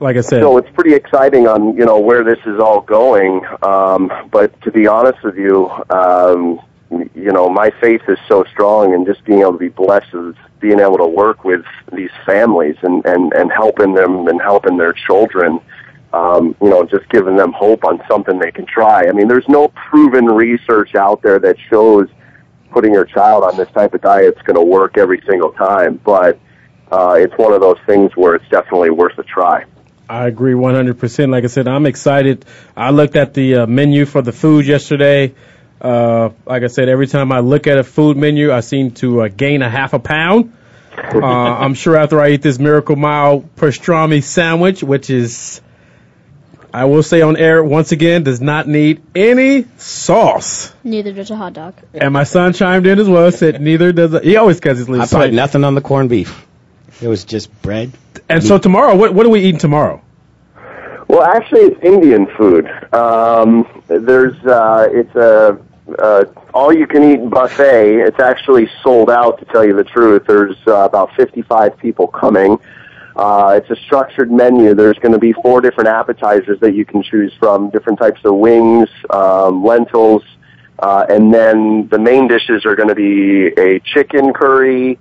Like 0.01 0.17
I 0.17 0.21
said, 0.21 0.43
So 0.43 0.59
it's 0.59 0.71
pretty 0.75 0.95
exciting 0.95 1.49
on 1.49 1.77
you 1.77 1.85
know 1.85 1.99
where 1.99 2.23
this 2.23 2.39
is 2.47 2.61
all 2.61 2.81
going. 2.81 3.45
Um, 3.63 4.29
but 4.31 4.61
to 4.63 4.71
be 4.71 4.87
honest 4.87 5.23
with 5.25 5.37
you, 5.37 5.71
um, 5.91 6.61
you 6.91 7.33
know 7.33 7.49
my 7.49 7.71
faith 7.81 8.03
is 8.09 8.19
so 8.29 8.45
strong, 8.45 8.95
and 8.95 9.07
just 9.07 9.25
being 9.25 9.41
able 9.41 9.53
to 9.53 9.59
be 9.59 9.69
blessed 9.69 10.13
with 10.13 10.37
being 10.61 10.81
able 10.81 10.99
to 10.99 11.07
work 11.07 11.45
with 11.45 11.65
these 11.93 12.11
families 12.25 12.77
and 12.83 13.05
and 13.07 13.33
and 13.33 13.51
helping 13.51 13.95
them 13.95 14.29
and 14.29 14.41
helping 14.41 14.77
their 14.77 14.93
children. 14.93 15.61
Um, 16.13 16.57
you 16.63 16.71
know, 16.71 16.87
just 16.87 17.07
giving 17.11 17.37
them 17.37 17.53
hope 17.53 17.85
on 17.85 18.03
something 18.09 18.39
they 18.39 18.51
can 18.51 18.65
try. 18.65 19.07
I 19.07 19.13
mean, 19.13 19.29
there's 19.29 19.47
no 19.47 19.69
proven 19.69 20.25
research 20.25 20.95
out 20.95 21.21
there 21.21 21.39
that 21.41 21.57
shows 21.69 22.09
putting 22.71 22.95
your 22.95 23.05
child 23.05 23.45
on 23.45 23.57
this 23.59 23.69
type 23.73 23.93
of 23.93 24.01
diet 24.01 24.35
is 24.37 24.43
going 24.43 24.57
to 24.57 24.63
work 24.63 24.97
every 24.97 25.23
single 25.29 25.53
time, 25.53 26.01
but 26.05 26.39
uh, 26.91 27.17
it's 27.19 27.37
one 27.37 27.53
of 27.53 27.61
those 27.61 27.77
things 27.85 28.11
where 28.15 28.35
it's 28.35 28.49
definitely 28.49 28.89
worth 28.89 29.19
a 29.19 29.23
try. 29.23 29.65
I 30.09 30.27
agree 30.27 30.55
100%. 30.55 31.31
Like 31.31 31.45
I 31.45 31.49
said, 31.49 31.69
I'm 31.69 31.85
excited. 31.85 32.45
I 32.77 32.91
looked 32.91 33.17
at 33.17 33.35
the 33.35 33.57
uh, 33.57 33.67
menu 33.67 34.07
for 34.07 34.23
the 34.23 34.33
food 34.33 34.67
yesterday. 34.67 35.35
Uh, 35.81 36.31
like 36.47 36.63
I 36.63 36.69
said, 36.69 36.89
every 36.89 37.07
time 37.07 37.31
I 37.31 37.41
look 37.41 37.67
at 37.67 37.79
a 37.79 37.85
food 37.85 38.17
menu, 38.17 38.53
I 38.53 38.61
seem 38.61 38.93
to 38.93 39.23
uh, 39.23 39.29
gain 39.29 39.63
a 39.63 39.71
half 39.71 39.93
a 39.93 39.99
pound. 39.99 40.55
Uh, 40.99 41.21
I'm 41.25 41.75
sure 41.75 41.97
after 41.97 42.21
I 42.21 42.31
eat 42.31 42.43
this 42.43 42.59
Miracle 42.59 42.97
Mile 42.97 43.43
pastrami 43.57 44.21
sandwich, 44.21 44.83
which 44.83 45.11
is, 45.11 45.61
I 46.75 46.87
will 46.87 47.05
say 47.05 47.23
on 47.23 47.37
air 47.37 47.63
once 47.63 47.93
again, 47.93 48.25
does 48.25 48.41
not 48.41 48.67
need 48.67 49.01
any 49.15 49.65
sauce. 49.77 50.75
Neither 50.83 51.13
does 51.13 51.31
a 51.31 51.37
hot 51.37 51.53
dog. 51.53 51.75
And 51.95 52.13
my 52.13 52.25
son 52.25 52.53
chimed 52.53 52.85
in 52.89 52.99
as 52.99 53.09
well, 53.09 53.31
said 53.31 53.61
neither 53.61 53.93
does. 53.93 54.13
A, 54.13 54.21
he 54.21 54.37
always 54.37 54.59
cuts 54.59 54.81
his 54.81 54.91
I 54.91 55.07
put 55.07 55.33
nothing 55.33 55.63
on 55.63 55.77
the 55.77 55.81
corned 55.81 56.11
beef. 56.11 56.48
It 57.01 57.09
was 57.09 57.25
just 57.25 57.51
bread. 57.63 57.93
And 58.29 58.43
so 58.43 58.59
tomorrow, 58.59 58.95
what 58.97 59.15
what 59.15 59.25
are 59.27 59.31
we 59.31 59.41
eating 59.41 59.61
tomorrow? 59.61 60.03
Well, 61.09 61.23
actually, 61.23 61.61
it's 61.61 61.83
Indian 61.83 62.27
food. 62.37 62.67
Um, 62.93 63.67
there's 63.87 64.37
uh, 64.45 64.89
it's 64.91 65.15
a 65.15 65.59
uh, 65.99 66.25
all-you-can-eat 66.53 67.31
buffet. 67.31 68.01
It's 68.01 68.21
actually 68.21 68.69
sold 68.83 69.11
out, 69.11 69.39
to 69.39 69.45
tell 69.47 69.65
you 69.65 69.75
the 69.75 69.85
truth. 69.85 70.25
There's 70.27 70.57
uh, 70.67 70.85
about 70.85 71.15
55 71.17 71.79
people 71.79 72.07
coming. 72.09 72.59
Uh, 73.17 73.59
it's 73.61 73.71
a 73.71 73.83
structured 73.85 74.31
menu. 74.31 74.75
There's 74.75 74.99
going 74.99 75.13
to 75.13 75.19
be 75.19 75.33
four 75.33 75.61
different 75.61 75.89
appetizers 75.89 76.61
that 76.61 76.75
you 76.75 76.85
can 76.85 77.03
choose 77.03 77.33
from, 77.39 77.71
different 77.71 77.99
types 77.99 78.21
of 78.25 78.35
wings, 78.35 78.89
um, 79.11 79.65
lentils, 79.65 80.23
uh, 80.79 81.07
and 81.09 81.35
then 81.35 81.89
the 81.89 81.99
main 81.99 82.29
dishes 82.29 82.65
are 82.65 82.77
going 82.77 82.89
to 82.89 82.95
be 82.95 83.47
a 83.61 83.81
chicken 83.81 84.33
curry, 84.33 84.99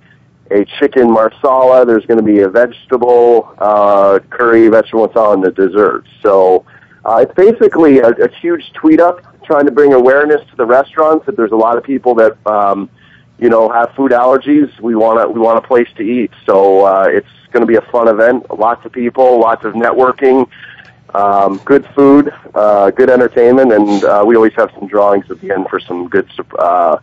a 0.50 0.64
chicken 0.78 1.10
marsala. 1.10 1.84
There's 1.84 2.06
going 2.06 2.18
to 2.18 2.24
be 2.24 2.40
a 2.40 2.48
vegetable 2.48 3.54
uh, 3.58 4.18
curry, 4.30 4.68
vegetable 4.68 5.06
marsala, 5.06 5.34
and 5.34 5.44
the 5.44 5.50
dessert. 5.50 6.04
So 6.22 6.64
uh, 7.04 7.18
it's 7.22 7.34
basically 7.34 8.00
a, 8.00 8.10
a 8.10 8.30
huge 8.40 8.72
tweet 8.72 9.00
up 9.00 9.22
trying 9.44 9.64
to 9.66 9.72
bring 9.72 9.94
awareness 9.94 10.40
to 10.50 10.56
the 10.56 10.66
restaurants 10.66 11.24
that 11.26 11.36
there's 11.36 11.52
a 11.52 11.56
lot 11.56 11.76
of 11.78 11.82
people 11.82 12.14
that 12.14 12.36
um, 12.46 12.90
you 13.38 13.48
know 13.48 13.68
have 13.68 13.94
food 13.94 14.12
allergies. 14.12 14.68
We 14.80 14.94
want 14.94 15.20
a, 15.20 15.28
we 15.28 15.40
want 15.40 15.58
a 15.58 15.66
place 15.66 15.88
to 15.96 16.02
eat. 16.02 16.30
So 16.46 16.84
uh, 16.84 17.06
it's 17.08 17.28
going 17.52 17.62
to 17.62 17.66
be 17.66 17.76
a 17.76 17.90
fun 17.92 18.08
event. 18.08 18.46
Lots 18.50 18.84
of 18.84 18.92
people, 18.92 19.40
lots 19.40 19.64
of 19.64 19.74
networking. 19.74 20.48
Um, 21.14 21.56
good 21.64 21.88
food, 21.96 22.30
uh, 22.54 22.90
good 22.90 23.08
entertainment, 23.08 23.72
and 23.72 24.04
uh, 24.04 24.22
we 24.26 24.36
always 24.36 24.52
have 24.56 24.70
some 24.78 24.86
drawings 24.86 25.30
at 25.30 25.40
the 25.40 25.50
end 25.50 25.66
for 25.70 25.80
some 25.80 26.06
good 26.06 26.30
uh, 26.58 26.98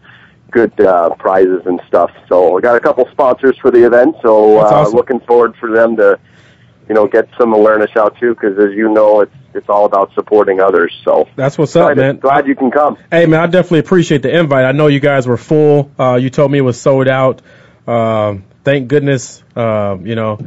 good 0.51 0.79
uh, 0.79 1.09
prizes 1.15 1.61
and 1.65 1.81
stuff. 1.87 2.11
So 2.27 2.53
we 2.53 2.61
got 2.61 2.75
a 2.75 2.79
couple 2.79 3.07
sponsors 3.11 3.57
for 3.59 3.71
the 3.71 3.85
event. 3.85 4.15
So 4.21 4.59
uh, 4.59 4.63
awesome. 4.63 4.95
looking 4.95 5.19
forward 5.21 5.55
for 5.57 5.71
them 5.71 5.95
to, 5.97 6.19
you 6.87 6.95
know, 6.95 7.07
get 7.07 7.27
some 7.37 7.53
awareness 7.53 7.91
out 7.97 8.17
too. 8.19 8.33
Because 8.33 8.57
as 8.57 8.73
you 8.73 8.89
know, 8.89 9.21
it's 9.21 9.35
it's 9.53 9.69
all 9.69 9.85
about 9.85 10.13
supporting 10.13 10.59
others. 10.59 10.93
So 11.03 11.27
That's 11.35 11.57
what's 11.57 11.75
up, 11.75 11.93
glad, 11.93 11.97
man. 11.97 12.17
glad 12.19 12.47
you 12.47 12.55
can 12.55 12.71
come. 12.71 12.97
Hey 13.09 13.25
man, 13.25 13.39
I 13.39 13.47
definitely 13.47 13.79
appreciate 13.79 14.21
the 14.21 14.37
invite. 14.37 14.65
I 14.65 14.73
know 14.73 14.87
you 14.87 14.99
guys 14.99 15.27
were 15.27 15.37
full. 15.37 15.91
Uh, 15.97 16.15
you 16.15 16.29
told 16.29 16.51
me 16.51 16.57
it 16.57 16.61
was 16.61 16.79
sold 16.79 17.07
out. 17.07 17.41
Um, 17.87 18.43
thank 18.63 18.87
goodness. 18.87 19.43
Um, 19.55 20.05
you 20.05 20.15
know, 20.15 20.39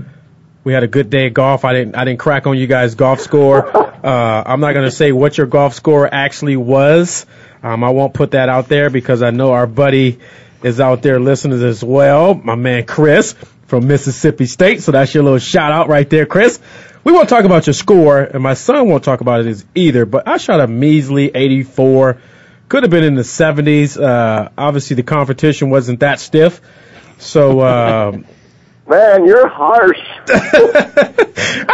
we 0.64 0.72
had 0.72 0.82
a 0.82 0.88
good 0.88 1.10
day 1.10 1.28
of 1.28 1.34
golf. 1.34 1.64
I 1.64 1.72
didn't 1.72 1.96
I 1.96 2.04
didn't 2.04 2.18
crack 2.18 2.46
on 2.46 2.56
you 2.56 2.66
guys' 2.66 2.94
golf 2.94 3.20
score. 3.20 3.86
Uh, 3.98 4.44
I'm 4.46 4.60
not 4.60 4.74
going 4.74 4.84
to 4.84 4.92
say 4.92 5.10
what 5.10 5.36
your 5.36 5.48
golf 5.48 5.74
score 5.74 6.08
actually 6.10 6.56
was. 6.56 7.26
Um, 7.64 7.82
I 7.82 7.90
won't 7.90 8.14
put 8.14 8.30
that 8.30 8.48
out 8.48 8.68
there 8.68 8.90
because 8.90 9.22
I 9.22 9.30
know 9.30 9.50
our 9.50 9.66
buddy 9.66 10.20
is 10.62 10.78
out 10.78 11.02
there 11.02 11.18
listening 11.18 11.60
as 11.64 11.82
well. 11.82 12.34
My 12.34 12.54
man 12.54 12.86
Chris 12.86 13.34
from 13.66 13.86
Mississippi 13.86 14.46
State. 14.46 14.82
So 14.82 14.92
that's 14.92 15.14
your 15.14 15.22
little 15.22 15.38
shout 15.38 15.72
out 15.72 15.88
right 15.88 16.08
there, 16.08 16.26
Chris. 16.26 16.60
We 17.04 17.12
won't 17.12 17.28
talk 17.28 17.44
about 17.44 17.66
your 17.66 17.74
score, 17.74 18.20
and 18.20 18.42
my 18.42 18.54
son 18.54 18.88
won't 18.88 19.04
talk 19.04 19.20
about 19.20 19.46
it 19.46 19.64
either. 19.74 20.04
But 20.04 20.26
I 20.26 20.36
shot 20.36 20.60
a 20.60 20.66
measly 20.66 21.30
84. 21.34 22.20
Could 22.68 22.82
have 22.82 22.90
been 22.90 23.04
in 23.04 23.14
the 23.14 23.22
70s. 23.22 24.00
Uh, 24.00 24.50
obviously, 24.58 24.96
the 24.96 25.02
competition 25.02 25.70
wasn't 25.70 26.00
that 26.00 26.20
stiff. 26.20 26.60
So, 27.18 27.60
uh, 27.60 28.18
Man, 28.88 29.26
you're 29.26 29.46
harsh. 29.48 29.98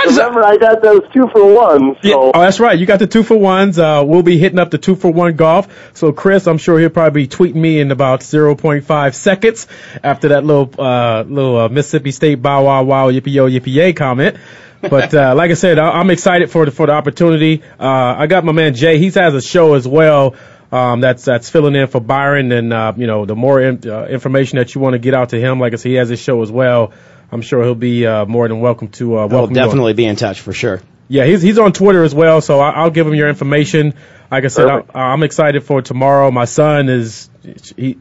Remember, 0.07 0.45
I 0.45 0.57
got 0.59 0.83
those 0.83 1.03
two 1.13 1.29
for 1.33 1.55
ones. 1.55 1.97
So. 2.03 2.09
Yeah. 2.09 2.15
Oh, 2.17 2.41
that's 2.41 2.59
right. 2.61 2.79
You 2.79 2.87
got 2.87 2.99
the 2.99 3.07
two 3.07 3.23
for 3.23 3.37
ones. 3.37 3.79
Uh, 3.79 4.03
we'll 4.05 4.23
be 4.23 4.39
hitting 4.39 4.59
up 4.59 4.71
the 4.71 4.79
two 4.79 4.97
for 4.97 5.13
one 5.13 5.37
golf. 5.37 5.69
So, 5.97 6.13
Chris, 6.13 6.47
I'm 6.47 6.59
sure 6.59 6.79
he'll 6.79 6.91
probably 6.91 7.23
be 7.23 7.29
tweeting 7.29 7.55
me 7.57 7.79
in 7.81 7.91
about 7.91 8.21
0.5 8.21 9.15
seconds 9.15 9.67
after 10.03 10.29
that 10.29 10.45
little, 10.45 10.71
uh, 10.79 11.23
little 11.23 11.57
uh, 11.61 11.69
Mississippi 11.69 12.11
State 12.11 12.43
bow 12.43 12.65
wow 12.65 12.83
wow 12.83 13.11
yippee 13.11 13.33
yo 13.33 13.49
yippee 13.49 13.73
yay 13.75 13.93
comment. 13.93 14.37
But 14.81 15.15
uh, 15.15 15.35
like 15.35 15.51
I 15.51 15.55
said, 15.55 15.79
I- 15.79 15.99
I'm 15.99 16.11
excited 16.11 16.51
for 16.51 16.67
the 16.67 16.71
for 16.71 16.87
the 16.87 16.93
opportunity. 16.93 17.63
Uh, 17.81 17.87
I 18.19 18.27
got 18.27 18.45
my 18.45 18.53
man 18.53 18.75
Jay. 18.75 18.99
He 18.99 19.11
has 19.11 19.35
a 19.35 19.41
show 19.41 19.75
as 19.75 19.89
well. 19.89 20.35
Um, 20.75 21.01
that's 21.01 21.25
that's 21.25 21.49
filling 21.51 21.77
in 21.77 21.87
for 21.87 22.01
Byron, 22.01 22.51
and 22.51 22.73
uh, 22.73 22.93
you 22.97 23.07
know 23.07 23.27
the 23.27 23.37
more 23.37 23.61
in, 23.61 23.89
uh, 23.89 24.07
information 24.07 24.59
that 24.59 24.75
you 24.75 24.81
want 24.81 24.95
to 24.95 24.99
get 24.99 25.15
out 25.15 25.29
to 25.29 25.39
him, 25.39 25.61
like 25.61 25.73
I 25.73 25.77
said, 25.77 25.91
he 25.91 25.95
has 25.95 26.09
his 26.09 26.19
show 26.19 26.43
as 26.43 26.51
well. 26.51 26.93
I'm 27.31 27.43
sure 27.43 27.63
he'll 27.63 27.77
be 27.77 28.05
uh, 28.05 28.27
more 28.27 28.49
than 28.49 28.59
welcome 28.59 28.89
to 28.89 29.17
uh, 29.17 29.21
I'll 29.21 29.29
welcome 29.29 29.55
you 29.55 29.63
on. 29.63 29.69
definitely 29.69 29.93
be 29.93 30.05
in 30.05 30.17
touch 30.17 30.41
for 30.41 30.53
sure. 30.53 30.83
Yeah, 31.07 31.27
he's 31.27 31.43
he's 31.43 31.61
on 31.61 31.73
Twitter 31.73 32.03
as 32.03 32.13
well, 32.13 32.41
so 32.41 32.59
I, 32.59 32.71
I'll 32.71 32.91
give 32.91 33.07
him 33.07 33.15
your 33.15 33.29
information. 33.29 33.95
Like 34.33 34.43
I 34.43 34.49
said, 34.49 34.67
I. 34.67 34.83
I'm 34.95 35.23
excited 35.23 35.63
for 35.63 35.81
tomorrow. 35.81 36.33
My 36.33 36.45
son 36.45 36.89
is 36.89 37.31
he, 37.77 37.99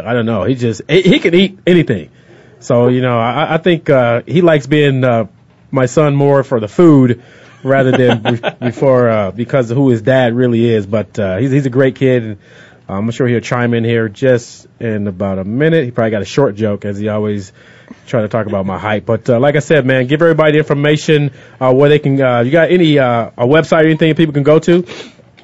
I 0.00 0.12
don't 0.12 0.26
know, 0.26 0.42
he 0.42 0.56
just 0.56 0.82
he, 0.88 1.02
he 1.02 1.18
can 1.20 1.32
eat 1.32 1.60
anything. 1.64 2.10
So 2.58 2.88
you 2.88 3.02
know, 3.02 3.16
I, 3.16 3.54
I 3.54 3.58
think 3.58 3.88
uh, 3.88 4.22
he 4.26 4.40
likes 4.40 4.66
being 4.66 5.04
uh, 5.04 5.28
my 5.70 5.86
son 5.86 6.16
more 6.16 6.42
for 6.42 6.58
the 6.58 6.66
food 6.66 7.22
rather 7.66 7.92
than 7.92 8.22
be- 8.22 8.66
before 8.66 9.08
uh, 9.08 9.30
because 9.30 9.70
of 9.70 9.76
who 9.76 9.90
his 9.90 10.02
dad 10.02 10.34
really 10.34 10.68
is. 10.68 10.86
But 10.86 11.18
uh, 11.18 11.38
he's 11.38 11.50
he's 11.50 11.66
a 11.66 11.70
great 11.70 11.96
kid. 11.96 12.22
And, 12.22 12.38
I'm 12.88 13.10
sure 13.10 13.26
he'll 13.26 13.40
chime 13.40 13.74
in 13.74 13.82
here 13.82 14.08
just 14.08 14.68
in 14.78 15.08
about 15.08 15.40
a 15.40 15.44
minute. 15.44 15.84
He 15.84 15.90
probably 15.90 16.12
got 16.12 16.22
a 16.22 16.26
short 16.26 16.54
joke 16.54 16.84
as 16.84 16.98
he 16.98 17.08
always 17.08 17.52
try 18.06 18.22
to 18.22 18.28
talk 18.28 18.46
about 18.46 18.64
my 18.64 18.78
height. 18.78 19.04
But 19.04 19.28
uh, 19.28 19.40
like 19.40 19.56
I 19.56 19.60
said, 19.60 19.84
man, 19.84 20.06
give 20.06 20.22
everybody 20.22 20.52
the 20.52 20.58
information 20.58 21.32
uh, 21.60 21.74
where 21.74 21.88
they 21.88 21.98
can. 21.98 22.20
Uh, 22.20 22.38
you 22.40 22.52
got 22.52 22.70
any 22.70 22.96
uh, 22.98 23.30
a 23.36 23.44
website 23.44 23.82
or 23.82 23.86
anything 23.86 24.14
people 24.14 24.34
can 24.34 24.44
go 24.44 24.60
to? 24.60 24.86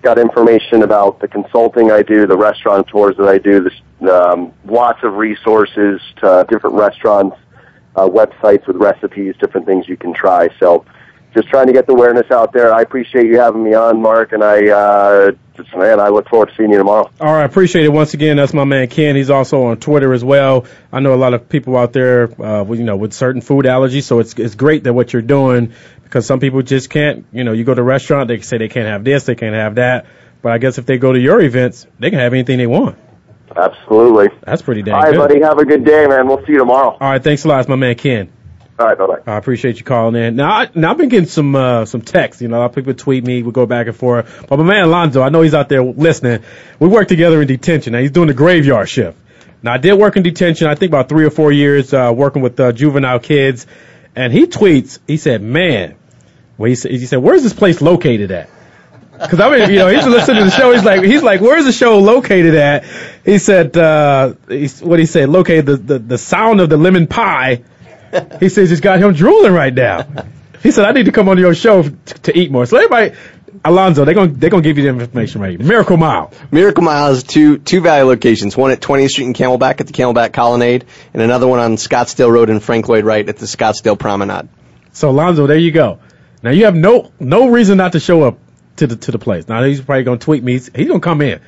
Got 0.04 0.20
information 0.20 0.84
about 0.84 1.22
the 1.22 1.30
consulting 1.30 1.90
I 1.90 2.04
do, 2.04 2.28
the 2.28 2.38
restaurant 2.38 2.88
tours 2.88 3.16
that 3.18 3.28
I 3.28 3.38
do, 3.38 3.70
the, 4.02 4.32
um, 4.32 4.54
lots 4.66 5.00
of 5.02 5.14
resources 5.14 6.02
to 6.18 6.46
different 6.50 6.76
restaurants, 6.76 7.38
uh, 7.96 8.08
websites 8.08 8.68
with 8.68 8.76
recipes, 8.76 9.34
different 9.40 9.66
things 9.66 9.88
you 9.88 9.96
can 9.96 10.14
try. 10.14 10.50
So 10.60 10.86
just 11.34 11.48
trying 11.48 11.68
to 11.68 11.74
get 11.74 11.88
the 11.88 11.94
awareness 11.94 12.30
out 12.32 12.52
there. 12.52 12.74
I 12.74 12.82
appreciate 12.82 13.28
you 13.28 13.40
having 13.40 13.64
me 13.64 13.74
on, 13.74 14.02
Mark, 14.02 14.34
and 14.34 14.44
I, 14.44 14.70
uh, 14.70 15.32
just, 15.56 15.74
man, 15.76 16.00
I 16.00 16.10
look 16.10 16.28
forward 16.28 16.50
to 16.50 16.56
seeing 16.56 16.72
you 16.72 16.78
tomorrow. 16.78 17.10
All 17.22 17.34
right, 17.34 17.46
appreciate 17.46 17.86
it 17.86 17.90
once 17.90 18.14
again. 18.14 18.38
That's 18.38 18.54
my 18.54 18.66
man 18.66 18.88
Ken. 18.88 19.16
He's 19.16 19.30
also 19.30 19.64
on 19.68 19.78
Twitter 19.78 20.14
as 20.14 20.24
well. 20.24 20.66
I 20.92 21.00
know 21.00 21.14
a 21.14 21.16
lot 21.16 21.34
of 21.34 21.48
people 21.48 21.78
out 21.78 21.94
there, 21.94 22.30
uh, 22.42 22.66
you 22.66 22.84
know, 22.84 22.98
with 22.98 23.14
certain 23.14 23.42
food 23.42 23.66
allergies. 23.66 24.04
So 24.04 24.20
it's 24.20 24.34
it's 24.34 24.56
great 24.56 24.84
that 24.84 24.94
what 24.94 25.14
you're 25.14 25.22
doing 25.22 25.74
because 26.14 26.28
some 26.28 26.40
people 26.40 26.62
just 26.62 26.92
can't. 26.92 27.26
You 27.32 27.44
know, 27.44 27.54
you 27.54 27.64
go 27.64 27.74
to 27.74 27.82
a 27.82 27.84
restaurant, 27.84 28.28
they 28.28 28.40
say 28.42 28.60
they 28.60 28.70
can't 28.70 28.86
have 28.86 29.04
this, 29.04 29.24
they 29.24 29.34
can't 29.34 29.56
have 29.56 29.76
that. 29.76 30.06
But 30.44 30.52
I 30.52 30.60
guess 30.60 30.78
if 30.78 30.86
they 30.86 31.00
go 31.00 31.12
to 31.12 31.20
your 31.20 31.42
events, 31.42 31.88
they 31.98 32.12
can 32.12 32.20
have 32.20 32.34
anything 32.34 32.60
they 32.60 32.68
want. 32.68 33.00
Absolutely. 33.56 34.28
That's 34.44 34.62
pretty 34.62 34.84
dang 34.84 34.94
All 34.94 35.02
right, 35.02 35.12
good. 35.12 35.18
buddy. 35.18 35.42
Have 35.42 35.58
a 35.58 35.66
good 35.66 35.84
day, 35.84 36.06
man. 36.06 36.28
We'll 36.28 36.46
see 36.46 36.52
you 36.52 36.60
tomorrow. 36.60 36.92
All 36.92 37.00
right, 37.00 37.24
thanks 37.24 37.46
a 37.46 37.48
lot. 37.48 37.62
It's 37.62 37.70
my 37.70 37.76
man 37.76 37.96
Ken. 37.96 38.32
All 38.78 38.86
right, 38.86 38.98
bye 38.98 39.08
bye. 39.08 39.32
I 39.32 39.38
appreciate 39.38 39.78
you 39.78 39.84
calling 39.84 40.16
in. 40.22 40.36
Now, 40.36 40.52
I, 40.52 40.70
now 40.76 40.92
I've 40.92 40.98
been 40.98 41.10
getting 41.10 41.30
some 41.30 41.56
uh, 41.56 41.86
some 41.86 42.02
texts. 42.02 42.44
You 42.44 42.48
know, 42.48 42.58
a 42.58 42.60
lot 42.60 42.66
of 42.70 42.76
people 42.76 42.94
tweet 42.94 43.26
me. 43.26 43.42
We 43.42 43.52
go 43.52 43.66
back 43.66 43.88
and 43.88 43.96
forth. 43.96 44.46
But 44.48 44.58
my 44.58 44.66
man 44.66 44.84
Alonzo, 44.84 45.24
I 45.24 45.30
know 45.30 45.42
he's 45.42 45.56
out 45.56 45.70
there 45.70 45.84
listening. 45.84 46.44
We 46.80 46.90
work 46.90 47.08
together 47.08 47.42
in 47.42 47.48
detention. 47.48 47.94
Now 47.94 48.00
he's 48.00 48.12
doing 48.12 48.28
the 48.28 48.34
graveyard 48.36 48.88
shift. 48.88 49.18
Now 49.64 49.74
I 49.74 49.78
did 49.78 49.94
work 49.94 50.16
in 50.16 50.22
detention. 50.22 50.68
I 50.68 50.76
think 50.76 50.92
about 50.92 51.10
three 51.10 51.26
or 51.26 51.32
four 51.32 51.52
years 51.52 51.92
uh, 51.92 52.14
working 52.16 52.44
with 52.44 52.60
uh, 52.60 52.72
juvenile 52.72 53.20
kids. 53.20 53.66
And 54.16 54.32
he 54.32 54.46
tweets. 54.46 55.00
He 55.08 55.18
said, 55.18 55.42
"Man, 55.42 55.96
well, 56.58 56.70
he 56.70 56.76
said, 56.76 56.92
he 56.92 57.06
said, 57.06 57.18
where's 57.18 57.44
this 57.44 57.54
place 57.54 57.82
located 57.82 58.32
at?" 58.32 58.50
Because 59.14 59.40
I 59.40 59.50
mean, 59.58 59.70
you 59.70 59.78
know, 59.78 59.88
he's 59.88 60.06
listening 60.06 60.40
to 60.40 60.46
the 60.46 60.52
show. 60.52 60.72
He's 60.74 60.84
like, 60.84 61.04
he's 61.04 61.24
like, 61.24 61.40
where's 61.40 61.66
the 61.66 61.72
show 61.72 62.00
located 62.00 62.56
at? 62.56 62.84
He 63.24 63.38
said, 63.38 63.78
uh, 63.78 64.34
he's, 64.50 64.82
what 64.82 65.00
he 65.00 65.06
said, 65.06 65.30
located 65.30 65.66
the, 65.66 65.78
the 65.78 66.00
the 66.00 66.18
sound 66.18 66.62
of 66.62 66.70
the 66.70 66.78
lemon 66.78 67.08
pie. 67.08 67.64
He 68.40 68.50
says 68.50 68.70
he's 68.70 68.82
got 68.82 69.00
him 69.00 69.14
drooling 69.14 69.54
right 69.54 69.74
now. 69.74 70.06
He 70.62 70.72
said, 70.72 70.86
I 70.86 70.92
need 70.92 71.06
to 71.06 71.12
come 71.12 71.30
on 71.30 71.38
your 71.38 71.54
show 71.56 71.84
t- 71.84 71.94
to 72.24 72.38
eat 72.38 72.52
more. 72.52 72.66
So 72.66 72.78
everybody, 72.78 73.16
Alonzo, 73.66 74.06
they're 74.06 74.14
gonna 74.14 74.32
they're 74.32 74.50
gonna 74.50 74.64
give 74.64 74.78
you 74.78 74.84
the 74.84 74.90
information 74.90 75.42
right. 75.42 75.60
here. 75.60 75.68
Miracle 75.68 75.98
Mile. 75.98 76.32
Miracle 76.52 76.84
Mile 76.84 77.10
has 77.10 77.24
two 77.24 77.58
two 77.58 77.82
value 77.82 78.06
locations. 78.06 78.56
One 78.56 78.72
at 78.72 78.82
20th 78.82 79.12
Street 79.12 79.26
in 79.26 79.34
Camelback 79.34 79.80
at 79.82 79.88
the 79.88 79.94
Camelback 79.94 80.34
Colonnade, 80.34 80.86
and 81.14 81.22
another 81.22 81.48
one 81.48 81.60
on 81.60 81.76
Scottsdale 81.76 82.32
Road 82.32 82.50
in 82.50 82.60
Frank 82.60 82.88
Lloyd 82.88 83.06
Wright 83.06 83.28
at 83.28 83.38
the 83.38 83.46
Scottsdale 83.46 83.98
Promenade. 83.98 84.50
So 84.94 85.10
Alonzo, 85.10 85.48
there 85.48 85.58
you 85.58 85.72
go. 85.72 86.00
Now 86.44 86.52
you 86.52 86.66
have 86.66 86.76
no 86.76 87.12
no 87.20 87.48
reason 87.50 87.78
not 87.78 87.94
to 87.94 88.00
show 88.00 88.22
up 88.24 88.38
to 88.76 88.88
the 88.88 88.96
to 88.98 89.12
the 89.12 89.20
place. 89.20 89.48
Now 89.48 89.64
he's 89.64 89.82
probably 89.82 90.04
gonna 90.04 90.18
tweet 90.20 90.44
me. 90.44 90.54
He's, 90.54 90.70
he's 90.76 90.88
gonna 90.88 91.00
come 91.00 91.22
in. 91.22 91.40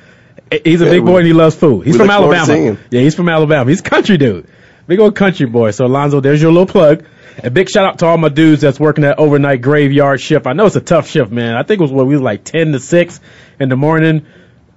He's 0.64 0.80
a 0.80 0.84
Yeah, 0.84 0.90
big 0.92 1.02
we- 1.02 1.06
boy 1.10 1.18
and 1.18 1.26
he 1.26 1.32
loves 1.32 1.54
food. 1.54 1.86
He's 1.86 1.96
from 1.96 2.06
look 2.06 2.16
forward 2.18 2.34
to 2.36 2.44
seeing 2.46 2.58
Alabama. 2.68 2.78
him. 2.80 2.88
Yeah, 2.90 3.00
he's 3.02 3.14
from 3.14 3.28
Alabama. 3.28 3.68
He's 3.70 3.80
a 3.80 3.84
country 3.84 4.16
dude. 4.16 4.46
Big 4.86 4.98
old 5.00 5.14
country 5.16 5.46
boy. 5.46 5.72
So 5.72 5.86
Alonzo, 5.86 6.20
there's 6.20 6.40
your 6.40 6.52
little 6.52 6.66
plug. 6.66 7.04
A 7.44 7.50
big 7.50 7.68
shout 7.68 7.84
out 7.84 7.98
to 7.98 8.06
all 8.06 8.16
my 8.16 8.28
dudes 8.30 8.62
that's 8.62 8.80
working 8.80 9.02
that 9.02 9.18
overnight 9.18 9.60
graveyard 9.60 10.20
shift. 10.20 10.46
I 10.46 10.54
know 10.54 10.64
it's 10.66 10.76
a 10.76 10.80
tough 10.80 11.08
shift, 11.10 11.30
man. 11.30 11.54
I 11.56 11.64
think 11.64 11.80
it 11.80 11.82
was 11.82 11.90
what 11.92 12.06
we 12.06 12.14
was 12.14 12.22
like 12.22 12.44
ten 12.44 12.72
to 12.72 12.80
six 12.80 13.20
in 13.60 13.68
the 13.68 13.76
morning. 13.76 14.24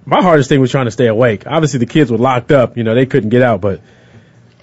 My 0.04 0.20
hardest 0.20 0.48
thing 0.48 0.60
was 0.60 0.70
trying 0.70 0.86
to 0.86 0.90
stay 0.90 1.06
awake. 1.06 1.44
Obviously 1.46 1.78
the 1.78 1.86
kids 1.86 2.10
were 2.10 2.18
locked 2.18 2.50
up, 2.52 2.76
you 2.76 2.84
know, 2.84 2.94
they 2.94 3.06
couldn't 3.06 3.30
get 3.30 3.42
out, 3.42 3.60
but 3.60 3.80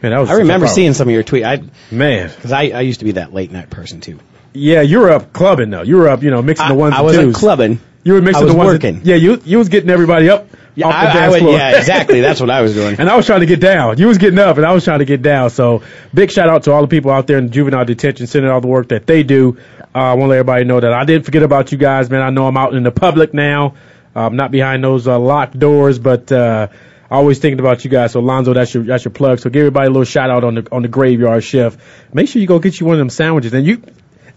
man, 0.04 0.12
that 0.12 0.20
was 0.20 0.30
I 0.30 0.34
remember 0.34 0.68
seeing 0.68 0.94
some 0.94 1.08
of 1.08 1.14
your 1.14 1.24
tweets. 1.24 1.46
I 1.46 1.96
Man. 1.96 2.30
because 2.36 2.52
I, 2.52 2.64
I 2.70 2.82
used 2.82 3.00
to 3.00 3.06
be 3.06 3.14
that 3.14 3.34
late 3.34 3.50
night 3.52 3.70
person 3.70 4.02
too. 4.02 4.20
Yeah, 4.58 4.82
you 4.82 5.00
were 5.00 5.12
up 5.12 5.34
clubbing 5.34 5.70
though. 5.70 5.84
You 5.84 5.98
were 5.98 6.10
up, 6.10 6.24
you 6.24 6.32
know, 6.32 6.42
mixing 6.42 6.66
I, 6.66 6.70
the 6.70 6.76
ones 6.76 6.94
I 6.94 6.98
and 6.98 7.06
wasn't 7.06 7.26
twos. 7.28 7.36
clubbing. 7.38 7.80
You 8.04 8.14
were 8.14 8.22
mixing 8.22 8.42
I 8.42 8.46
was 8.46 8.54
the 8.54 8.58
ones. 8.58 8.72
working. 8.72 9.02
yeah, 9.04 9.16
you 9.16 9.42
you 9.46 9.58
was 9.58 9.70
getting 9.70 9.90
everybody 9.90 10.30
up 10.30 10.48
Yeah, 10.76 10.88
off 10.88 10.94
the 10.94 10.98
I, 10.98 11.02
I 11.10 11.14
dance 11.14 11.32
would, 11.34 11.40
floor. 11.42 11.54
yeah, 11.58 11.78
exactly. 11.78 12.22
That's 12.22 12.40
what 12.40 12.50
I 12.50 12.62
was 12.62 12.74
doing. 12.74 12.96
and 13.00 13.10
I 13.10 13.16
was 13.18 13.26
trying 13.26 13.42
to 13.42 13.46
get 13.46 13.60
down. 13.60 13.98
You 13.98 14.08
was 14.08 14.18
getting 14.18 14.40
up, 14.40 14.58
and 14.58 14.66
I 14.66 14.72
was 14.74 14.84
trying 14.86 15.00
to 15.00 15.06
get 15.06 15.22
down. 15.22 15.50
So 15.50 15.84
big 16.14 16.32
shout 16.32 16.50
out 16.50 16.64
to 16.64 16.72
all 16.72 16.82
the 16.82 16.88
people 16.88 17.12
out 17.12 17.28
there 17.28 17.38
in 17.38 17.48
the 17.48 17.52
juvenile 17.52 17.84
detention 17.86 18.28
center, 18.28 18.52
all 18.52 18.62
the 18.62 18.68
work 18.68 18.90
that 18.90 19.06
they 19.08 19.24
do. 19.24 19.58
Uh, 19.94 20.00
I 20.00 20.14
want 20.14 20.24
to 20.24 20.28
let 20.28 20.36
everybody 20.40 20.64
know 20.66 20.80
that 20.80 20.94
I 20.94 21.04
didn't 21.06 21.24
forget 21.26 21.44
about 21.44 21.72
you 21.72 21.78
guys, 21.78 22.10
man. 22.10 22.22
I 22.22 22.30
know 22.30 22.48
I'm 22.48 22.56
out 22.58 22.74
in 22.74 22.84
the 22.84 22.92
public 22.92 23.34
now. 23.34 23.76
I'm 24.16 24.36
not 24.36 24.52
behind 24.52 24.84
those 24.84 25.08
uh, 25.08 25.20
locked 25.20 25.58
doors, 25.60 26.00
but 26.00 26.32
uh, 26.32 26.68
always 27.12 27.40
thinking 27.40 27.60
about 27.60 27.84
you 27.84 27.92
guys. 27.92 28.14
So 28.14 28.20
Lonzo, 28.22 28.54
that's 28.54 28.74
your 28.74 28.84
that's 28.84 29.04
your 29.06 29.12
plug. 29.12 29.40
So 29.40 29.50
give 29.50 29.62
everybody 29.62 29.88
a 29.88 29.90
little 29.90 30.06
shout 30.06 30.30
out 30.30 30.44
on 30.44 30.56
the 30.56 30.68
on 30.72 30.82
the 30.82 30.88
graveyard 30.88 31.44
shift. 31.44 31.80
Make 32.14 32.30
sure 32.30 32.42
you 32.42 32.48
go 32.48 32.60
get 32.60 32.80
you 32.80 32.86
one 32.86 32.96
of 32.96 33.00
them 33.00 33.10
sandwiches, 33.10 33.54
and 33.54 33.66
you 33.66 33.82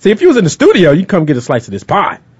see 0.01 0.11
if 0.11 0.21
you 0.21 0.29
was 0.29 0.37
in 0.37 0.45
the 0.45 0.51
studio, 0.51 0.91
you 0.91 1.07
come 1.07 1.25
get 1.25 1.37
a 1.37 1.41
slice 1.41 1.69
of 1.69 1.73
this 1.73 1.85
pie. 1.85 2.19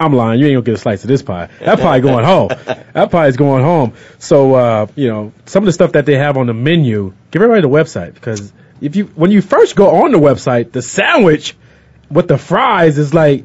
I'm 0.00 0.14
lying. 0.14 0.40
You 0.40 0.46
ain't 0.46 0.56
gonna 0.56 0.64
get 0.64 0.74
a 0.74 0.78
slice 0.78 1.04
of 1.04 1.08
this 1.08 1.22
pie. 1.22 1.48
That 1.60 1.78
pie 1.78 2.00
going 2.00 2.24
home. 2.24 2.48
That 2.48 3.10
pie 3.10 3.28
is 3.28 3.36
going 3.36 3.62
home. 3.62 3.94
So 4.18 4.54
uh, 4.54 4.86
you 4.96 5.08
know, 5.08 5.32
some 5.44 5.62
of 5.62 5.66
the 5.66 5.72
stuff 5.72 5.92
that 5.92 6.06
they 6.06 6.16
have 6.16 6.36
on 6.36 6.46
the 6.46 6.54
menu, 6.54 7.12
give 7.30 7.42
everybody 7.42 7.62
the 7.62 7.68
website 7.68 8.14
because 8.14 8.52
if 8.80 8.96
you 8.96 9.06
when 9.06 9.30
you 9.30 9.42
first 9.42 9.76
go 9.76 10.04
on 10.04 10.12
the 10.12 10.18
website, 10.18 10.72
the 10.72 10.82
sandwich 10.82 11.56
with 12.10 12.28
the 12.28 12.38
fries 12.38 12.98
is 12.98 13.14
like 13.14 13.44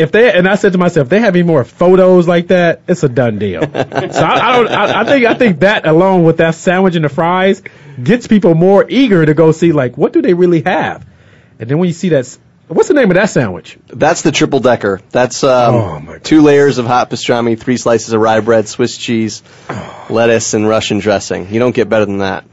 if 0.00 0.12
they 0.12 0.32
and 0.32 0.48
I 0.48 0.54
said 0.54 0.72
to 0.72 0.78
myself, 0.78 1.06
if 1.06 1.10
they 1.10 1.20
have 1.20 1.34
any 1.34 1.42
more 1.42 1.64
photos 1.64 2.26
like 2.26 2.48
that, 2.48 2.80
it's 2.88 3.02
a 3.02 3.08
done 3.08 3.38
deal. 3.38 3.60
so 3.62 3.70
I, 3.72 4.48
I 4.48 4.56
don't. 4.56 4.68
I, 4.68 5.00
I 5.00 5.04
think 5.04 5.26
I 5.26 5.34
think 5.34 5.60
that 5.60 5.86
alone 5.86 6.24
with 6.24 6.38
that 6.38 6.54
sandwich 6.54 6.96
and 6.96 7.04
the 7.04 7.08
fries 7.08 7.62
gets 8.02 8.26
people 8.26 8.54
more 8.54 8.86
eager 8.88 9.24
to 9.24 9.34
go 9.34 9.52
see 9.52 9.72
like 9.72 9.96
what 9.98 10.12
do 10.12 10.22
they 10.22 10.34
really 10.34 10.62
have. 10.62 11.06
And 11.58 11.68
then 11.68 11.78
when 11.78 11.88
you 11.88 11.92
see 11.92 12.08
that, 12.10 12.38
what's 12.68 12.88
the 12.88 12.94
name 12.94 13.10
of 13.10 13.16
that 13.16 13.28
sandwich? 13.28 13.78
That's 13.88 14.22
the 14.22 14.32
triple 14.32 14.60
decker. 14.60 15.02
That's 15.10 15.44
um, 15.44 16.08
Oh, 16.08 16.18
two 16.18 16.40
layers 16.40 16.78
of 16.78 16.86
hot 16.86 17.10
pastrami, 17.10 17.58
three 17.58 17.76
slices 17.76 18.14
of 18.14 18.20
rye 18.22 18.40
bread, 18.40 18.66
Swiss 18.66 18.96
cheese, 18.96 19.42
lettuce, 20.08 20.54
and 20.54 20.66
Russian 20.66 21.00
dressing. 21.00 21.52
You 21.52 21.60
don't 21.60 21.74
get 21.74 21.90
better 21.90 22.06
than 22.06 22.18
that. 22.18 22.44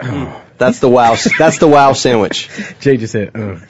That's 0.58 0.80
the 0.80 0.89
wow. 0.89 1.16
That's 1.38 1.60
the 1.60 1.68
wow 1.68 1.93
sandwich. 1.93 2.49
Jay 2.80 2.97
just 2.97 3.12
said, 3.14 3.32
uh. 3.36 3.60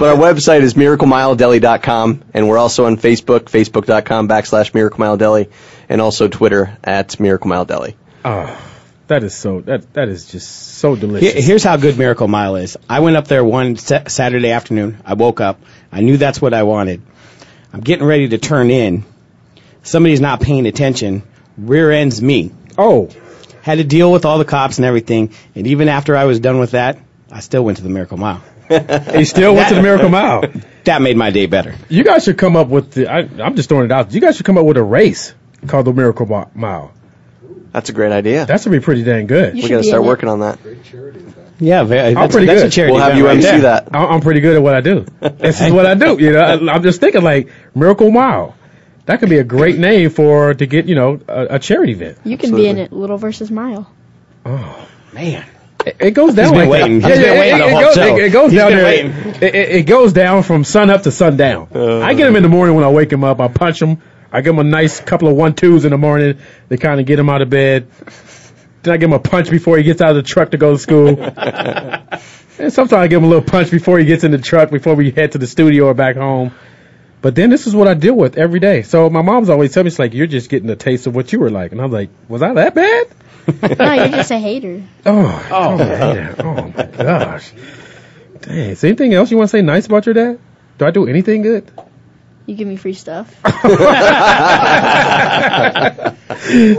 But 0.00 0.08
our 0.08 0.16
website 0.16 0.62
is 0.62 0.74
miraclemiledeli.com, 0.74 2.22
and 2.34 2.48
we're 2.48 2.58
also 2.58 2.86
on 2.86 2.96
Facebook, 2.96 3.40
facebook.com 3.50 4.28
backslash 4.28 4.72
miraclemiledeli, 4.72 5.50
and 5.88 6.00
also 6.00 6.28
Twitter 6.28 6.76
at 6.82 7.08
miraclemiledeli. 7.10 7.94
Oh, 8.24 8.58
that 9.08 9.22
is 9.24 9.34
so 9.34 9.60
that 9.62 9.92
that 9.94 10.08
is 10.08 10.26
just 10.30 10.50
so 10.78 10.96
delicious. 10.96 11.32
Here- 11.34 11.42
Here's 11.42 11.64
how 11.64 11.76
good 11.76 11.98
Miracle 11.98 12.28
Mile 12.28 12.56
is. 12.56 12.76
I 12.88 13.00
went 13.00 13.16
up 13.16 13.26
there 13.28 13.44
one 13.44 13.76
sa- 13.76 14.04
Saturday 14.08 14.50
afternoon. 14.52 14.98
I 15.04 15.14
woke 15.14 15.40
up. 15.40 15.60
I 15.92 16.00
knew 16.00 16.16
that's 16.16 16.40
what 16.40 16.54
I 16.54 16.62
wanted. 16.62 17.02
I'm 17.72 17.80
getting 17.80 18.06
ready 18.06 18.28
to 18.30 18.38
turn 18.38 18.70
in. 18.70 19.04
Somebody's 19.82 20.20
not 20.20 20.40
paying 20.40 20.66
attention. 20.66 21.22
Rear 21.58 21.90
ends 21.90 22.20
me. 22.22 22.52
Oh. 22.78 23.10
Had 23.62 23.78
to 23.78 23.84
deal 23.84 24.10
with 24.10 24.24
all 24.24 24.38
the 24.38 24.44
cops 24.44 24.78
and 24.78 24.84
everything. 24.84 25.32
And 25.54 25.66
even 25.66 25.88
after 25.88 26.16
I 26.16 26.24
was 26.24 26.40
done 26.40 26.58
with 26.58 26.72
that, 26.72 26.98
I 27.30 27.40
still 27.40 27.64
went 27.64 27.78
to 27.78 27.82
the 27.84 27.90
Miracle 27.90 28.16
Mile. 28.16 28.42
He 28.70 29.24
still 29.24 29.54
went 29.54 29.68
to 29.70 29.74
the 29.74 29.82
Miracle 29.82 30.08
Mile. 30.08 30.44
That 30.84 31.02
made 31.02 31.16
my 31.16 31.30
day 31.30 31.46
better. 31.46 31.74
You 31.88 32.04
guys 32.04 32.22
should 32.24 32.38
come 32.38 32.54
up 32.56 32.68
with 32.68 32.92
the. 32.92 33.08
I, 33.08 33.18
I'm 33.42 33.56
just 33.56 33.68
throwing 33.68 33.86
it 33.86 33.92
out. 33.92 34.12
You 34.14 34.20
guys 34.20 34.36
should 34.36 34.46
come 34.46 34.56
up 34.58 34.64
with 34.64 34.76
a 34.76 34.82
race 34.82 35.34
called 35.66 35.86
the 35.86 35.92
Miracle 35.92 36.26
Mile. 36.54 36.92
That's 37.72 37.88
a 37.90 37.92
great 37.92 38.12
idea. 38.12 38.46
That's 38.46 38.64
gonna 38.64 38.76
be 38.76 38.82
pretty 38.82 39.02
dang 39.02 39.26
good. 39.26 39.54
we 39.54 39.68
got 39.68 39.78
to 39.78 39.82
start 39.84 40.04
working 40.04 40.28
on 40.28 40.40
that. 40.40 40.58
Yeah, 41.58 41.82
very, 41.84 42.08
I'm 42.08 42.14
that's, 42.14 42.32
pretty 42.32 42.46
that's 42.46 42.62
good. 42.62 42.68
a 42.68 42.70
charity 42.70 42.92
We'll 42.94 43.02
have 43.02 43.10
event 43.12 43.18
you 43.18 43.26
right 43.26 43.36
MC 43.36 43.50
there. 43.50 43.60
that. 43.60 43.88
I- 43.94 44.06
I'm 44.06 44.20
pretty 44.22 44.40
good 44.40 44.56
at 44.56 44.62
what 44.62 44.74
I 44.74 44.80
do. 44.80 45.04
This 45.20 45.60
is 45.60 45.72
what 45.72 45.84
I 45.84 45.94
do. 45.94 46.16
You 46.18 46.32
know, 46.32 46.40
I, 46.40 46.52
I'm 46.74 46.82
just 46.82 47.00
thinking 47.00 47.22
like 47.22 47.50
Miracle 47.74 48.10
Mile. 48.10 48.56
That 49.10 49.18
could 49.18 49.28
be 49.28 49.38
a 49.38 49.44
great 49.44 49.76
name 49.76 50.08
for 50.10 50.54
to 50.54 50.66
get 50.66 50.86
you 50.86 50.94
know 50.94 51.18
a, 51.26 51.56
a 51.56 51.58
charity 51.58 51.94
event. 51.94 52.18
You 52.22 52.38
can 52.38 52.54
be 52.54 52.68
in 52.68 52.78
it, 52.78 52.92
Little 52.92 53.18
versus 53.18 53.50
Mile. 53.50 53.90
Oh 54.46 54.88
man, 55.12 55.44
it, 55.84 55.96
it 55.98 56.10
goes 56.12 56.36
down 56.36 56.44
He's 56.44 56.52
been 56.52 56.60
like 56.60 56.70
waiting. 56.70 57.00
that. 57.00 57.10
He's 57.10 57.18
been 57.18 57.38
waiting 57.40 57.58
it, 57.58 57.66
it 57.66 57.80
goes. 57.80 57.96
It, 57.96 58.24
it 58.26 58.32
goes 58.32 58.52
He's 58.52 58.60
down 58.60 58.70
there. 58.70 58.94
It, 58.94 59.42
it, 59.42 59.54
it 59.54 59.82
goes 59.86 60.12
down 60.12 60.44
from 60.44 60.62
sun 60.62 60.90
up 60.90 61.02
to 61.02 61.10
sundown. 61.10 61.66
Uh, 61.74 61.98
I 61.98 62.14
get 62.14 62.28
him 62.28 62.36
in 62.36 62.44
the 62.44 62.48
morning 62.48 62.76
when 62.76 62.84
I 62.84 62.90
wake 62.90 63.12
him 63.12 63.24
up. 63.24 63.40
I 63.40 63.48
punch 63.48 63.82
him. 63.82 64.00
I 64.30 64.42
give 64.42 64.54
him 64.54 64.60
a 64.60 64.70
nice 64.70 65.00
couple 65.00 65.26
of 65.26 65.34
one 65.34 65.54
twos 65.56 65.84
in 65.84 65.90
the 65.90 65.98
morning. 65.98 66.38
They 66.68 66.76
kind 66.76 67.00
of 67.00 67.04
get 67.04 67.18
him 67.18 67.28
out 67.28 67.42
of 67.42 67.50
bed. 67.50 67.88
Then 68.84 68.94
I 68.94 68.96
give 68.96 69.08
him 69.08 69.14
a 69.14 69.18
punch 69.18 69.50
before 69.50 69.76
he 69.76 69.82
gets 69.82 70.00
out 70.00 70.10
of 70.10 70.16
the 70.18 70.22
truck 70.22 70.52
to 70.52 70.56
go 70.56 70.74
to 70.74 70.78
school. 70.78 71.08
and 72.60 72.72
sometimes 72.72 72.92
I 72.92 73.08
give 73.08 73.18
him 73.18 73.24
a 73.24 73.28
little 73.28 73.42
punch 73.42 73.72
before 73.72 73.98
he 73.98 74.04
gets 74.04 74.22
in 74.22 74.30
the 74.30 74.38
truck 74.38 74.70
before 74.70 74.94
we 74.94 75.10
head 75.10 75.32
to 75.32 75.38
the 75.38 75.48
studio 75.48 75.86
or 75.86 75.94
back 75.94 76.14
home. 76.14 76.54
But 77.22 77.34
then 77.34 77.50
this 77.50 77.66
is 77.66 77.74
what 77.74 77.86
I 77.86 77.94
deal 77.94 78.14
with 78.14 78.38
every 78.38 78.60
day. 78.60 78.82
So 78.82 79.10
my 79.10 79.22
mom's 79.22 79.50
always 79.50 79.74
telling 79.74 79.84
me, 79.84 79.90
she's 79.90 79.98
like, 79.98 80.14
you're 80.14 80.26
just 80.26 80.48
getting 80.48 80.70
a 80.70 80.76
taste 80.76 81.06
of 81.06 81.14
what 81.14 81.32
you 81.32 81.40
were 81.40 81.50
like. 81.50 81.72
And 81.72 81.80
I'm 81.80 81.90
like, 81.90 82.08
was 82.28 82.42
I 82.42 82.54
that 82.54 82.74
bad? 82.74 83.06
no, 83.78 83.92
you're 83.92 84.08
just 84.08 84.30
a 84.30 84.38
hater. 84.38 84.82
Oh, 85.06 85.48
oh, 85.50 85.72
oh. 85.72 85.78
man. 85.78 86.34
oh 86.38 86.72
my 86.76 86.86
gosh. 86.86 87.52
Dang. 88.40 88.70
Is 88.70 88.80
there 88.80 88.88
anything 88.88 89.12
else 89.12 89.30
you 89.30 89.36
want 89.36 89.50
to 89.50 89.56
say 89.56 89.62
nice 89.62 89.86
about 89.86 90.06
your 90.06 90.14
dad? 90.14 90.38
Do 90.78 90.86
I 90.86 90.90
do 90.90 91.06
anything 91.06 91.42
good? 91.42 91.70
You 92.46 92.56
give 92.56 92.66
me 92.66 92.76
free 92.76 92.94
stuff. 92.94 93.28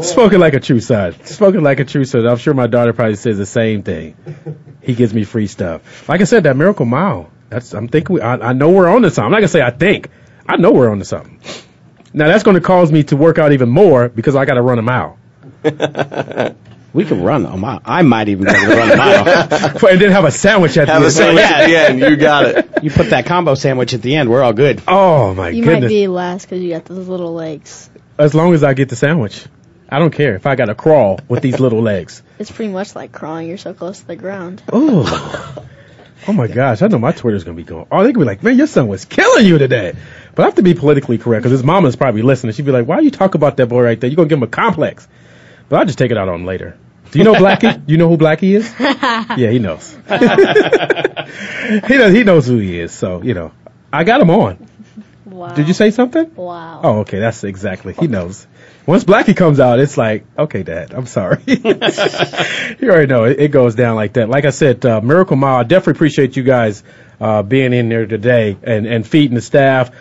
Spoken 0.04 0.40
like 0.40 0.54
a 0.54 0.60
true 0.60 0.80
son. 0.80 1.14
Spoken 1.24 1.64
like 1.64 1.80
a 1.80 1.86
true 1.86 2.04
son. 2.04 2.28
I'm 2.28 2.38
sure 2.38 2.54
my 2.54 2.68
daughter 2.68 2.94
probably 2.94 3.16
says 3.16 3.38
the 3.38 3.46
same 3.46 3.84
thing. 3.84 4.16
He 4.82 4.96
gives 4.96 5.14
me 5.14 5.24
free 5.24 5.48
stuff. 5.48 6.10
Like 6.10 6.20
I 6.20 6.26
said, 6.26 6.44
that 6.44 6.58
Miracle 6.58 6.86
Mile. 6.86 7.30
That's. 7.50 7.74
I'm 7.74 7.88
thinking. 7.88 8.16
We, 8.16 8.22
I, 8.22 8.50
I 8.50 8.54
know 8.54 8.72
we're 8.72 8.90
on 8.90 9.04
to 9.04 9.12
something. 9.12 9.26
I'm 9.26 9.32
not 9.32 9.38
gonna 9.38 9.48
say 9.50 9.62
I 9.62 9.70
think. 9.70 10.10
I 10.52 10.58
know 10.58 10.72
we're 10.72 10.90
on 10.90 11.00
to 11.00 11.06
something. 11.06 11.40
Now 12.14 12.28
that's 12.28 12.44
going 12.44 12.56
to 12.56 12.62
cause 12.62 12.92
me 12.92 13.04
to 13.04 13.16
work 13.16 13.38
out 13.40 13.54
even 13.54 13.70
more 13.70 14.10
because 14.10 14.36
I 14.36 14.44
got 14.46 14.56
to 14.56 14.62
run 14.62 14.80
a 14.80 14.82
mile. 14.82 15.18
We 16.94 17.06
can 17.06 17.24
run 17.24 17.46
a 17.46 17.56
mile. 17.56 17.80
I 17.86 18.02
might 18.02 18.28
even 18.28 18.44
be 18.44 18.50
able 18.52 18.70
to 18.74 18.76
run 18.78 18.92
a 18.92 18.98
mile. 18.98 19.88
and 19.90 20.02
then 20.02 20.12
have 20.12 20.26
a 20.26 20.32
sandwich 20.32 20.78
at 20.78 20.90
Have 20.90 21.00
the 21.00 21.06
a 21.06 21.08
end. 21.08 21.14
sandwich 21.14 21.46
at 21.46 21.66
the 21.68 21.76
end. 21.78 22.00
You 22.02 22.18
got 22.18 22.46
it. 22.48 22.70
You 22.84 22.92
put 22.92 23.12
that 23.12 23.26
combo 23.28 23.56
sandwich 23.56 23.94
at 23.94 24.02
the 24.02 24.14
end, 24.16 24.30
we're 24.30 24.42
all 24.44 24.52
good. 24.52 24.82
Oh 24.90 25.34
my 25.34 25.52
You 25.52 25.64
might 25.64 25.74
goodness! 25.76 25.90
be 25.90 26.08
last 26.10 26.46
because 26.50 26.62
you 26.62 26.72
got 26.72 26.84
those 26.84 27.08
little 27.08 27.34
legs. 27.34 27.90
As 28.18 28.34
long 28.36 28.54
as 28.54 28.62
I 28.66 28.74
get 28.74 28.90
the 28.90 28.98
sandwich, 28.98 29.46
I 29.88 30.00
don't 30.00 30.12
care 30.12 30.36
if 30.36 30.46
I 30.46 30.56
got 30.56 30.66
to 30.66 30.76
crawl 30.76 31.20
with 31.30 31.42
these 31.42 31.62
little 31.62 31.82
legs. 31.82 32.24
It's 32.40 32.52
pretty 32.52 32.74
much 32.74 32.94
like 32.94 33.14
crawling. 33.14 33.48
You're 33.48 33.58
so 33.58 33.74
close 33.74 34.00
to 34.02 34.08
the 34.08 34.18
ground. 34.18 34.62
Oh. 34.74 35.64
Oh 36.28 36.34
my 36.34 36.48
gosh, 36.48 36.82
I 36.82 36.88
know 36.88 37.00
my 37.00 37.12
Twitter's 37.12 37.44
gonna 37.44 37.58
be 37.58 37.64
going. 37.64 37.88
Oh, 37.92 38.04
they 38.04 38.12
gonna 38.12 38.26
be 38.26 38.30
like, 38.30 38.44
man, 38.44 38.58
your 38.58 38.68
son 38.68 38.88
was 38.88 39.06
killing 39.06 39.46
you 39.46 39.58
today. 39.58 39.94
But 40.36 40.44
I 40.44 40.46
have 40.46 40.56
to 40.56 40.62
be 40.64 40.74
politically 40.74 41.18
correct 41.18 41.42
because 41.44 41.52
his 41.52 41.64
mama's 41.64 41.96
probably 41.96 42.22
listening. 42.22 42.54
She'd 42.54 42.66
be 42.66 42.72
like, 42.72 42.88
why 42.88 43.00
you 43.00 43.12
talk 43.12 43.36
about 43.36 43.58
that 43.58 43.68
boy 43.68 43.82
right 43.82 44.00
there? 44.00 44.10
You're 44.10 44.18
gonna 44.18 44.30
give 44.30 44.38
him 44.38 44.44
a 44.44 44.48
complex? 44.48 45.08
But 45.70 45.80
I'll 45.80 45.86
just 45.86 45.98
take 45.98 46.12
it 46.12 46.18
out 46.18 46.30
on 46.30 46.42
him 46.42 46.46
later. 46.46 46.78
Do 47.12 47.20
you 47.20 47.26
know 47.26 47.34
Blackie? 47.34 47.82
You 47.88 47.98
know 47.98 48.08
who 48.08 48.18
Blackie 48.18 48.56
is? 48.56 48.74
Yeah, 48.80 49.50
he 49.50 49.60
knows. 49.60 49.98
he 51.88 51.98
knows. 51.98 52.14
He 52.14 52.24
knows 52.24 52.48
who 52.48 52.58
he 52.58 52.80
is. 52.80 52.92
So 52.92 53.22
you 53.24 53.34
know, 53.34 53.52
I 53.92 54.04
got 54.04 54.22
him 54.22 54.30
on. 54.30 54.68
Wow. 55.26 55.54
Did 55.54 55.68
you 55.68 55.74
say 55.74 55.92
something? 55.92 56.36
Wow. 56.36 56.82
Oh, 56.84 57.00
okay. 57.00 57.20
That's 57.20 57.44
exactly. 57.44 57.94
He 57.94 58.08
knows. 58.08 58.46
Once 58.86 59.04
Blackie 59.04 59.38
comes 59.38 59.60
out, 59.60 59.80
it's 59.80 59.98
like, 59.98 60.26
okay, 60.38 60.64
Dad, 60.64 60.94
I'm 60.94 61.06
sorry. 61.06 61.42
you 61.46 61.64
already 61.64 63.08
know 63.08 63.26
it, 63.26 63.40
it 63.40 63.48
goes 63.50 63.76
down 63.76 63.96
like 63.96 64.14
that. 64.14 64.28
Like 64.28 64.46
I 64.46 64.50
said, 64.50 64.84
uh, 64.86 65.02
Miracle 65.02 65.36
Mile. 65.36 65.58
I 65.58 65.64
definitely 65.64 65.98
appreciate 65.98 66.36
you 66.36 66.44
guys 66.44 66.84
uh, 67.20 67.44
being 67.44 67.74
in 67.74 67.90
there 67.90 68.08
today 68.08 68.58
and 68.64 68.88
and 68.88 69.06
feeding 69.06 69.36
the 69.36 69.42
staff. 69.42 69.92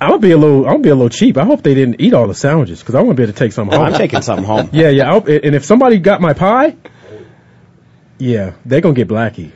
I'm 0.00 0.10
gonna 0.10 0.20
be 0.20 0.32
a 0.32 0.36
little. 0.36 0.66
I'm 0.66 0.72
gonna 0.72 0.82
be 0.82 0.88
a 0.90 0.94
little 0.94 1.08
cheap. 1.08 1.38
I 1.38 1.44
hope 1.44 1.62
they 1.62 1.74
didn't 1.74 2.00
eat 2.00 2.12
all 2.12 2.28
the 2.28 2.34
sandwiches 2.34 2.80
because 2.80 2.94
I 2.94 3.00
want 3.00 3.16
to 3.16 3.20
be 3.20 3.22
able 3.22 3.32
to 3.32 3.38
take 3.38 3.52
some 3.52 3.68
home. 3.68 3.80
I'm 3.80 3.94
taking 3.94 4.20
something 4.22 4.44
home. 4.44 4.70
Yeah, 4.72 4.90
yeah. 4.90 5.10
Hope, 5.10 5.28
and 5.28 5.54
if 5.54 5.64
somebody 5.64 5.98
got 5.98 6.20
my 6.20 6.34
pie, 6.34 6.76
yeah, 8.18 8.52
they're 8.66 8.82
gonna 8.82 8.94
get 8.94 9.08
Blackie. 9.08 9.52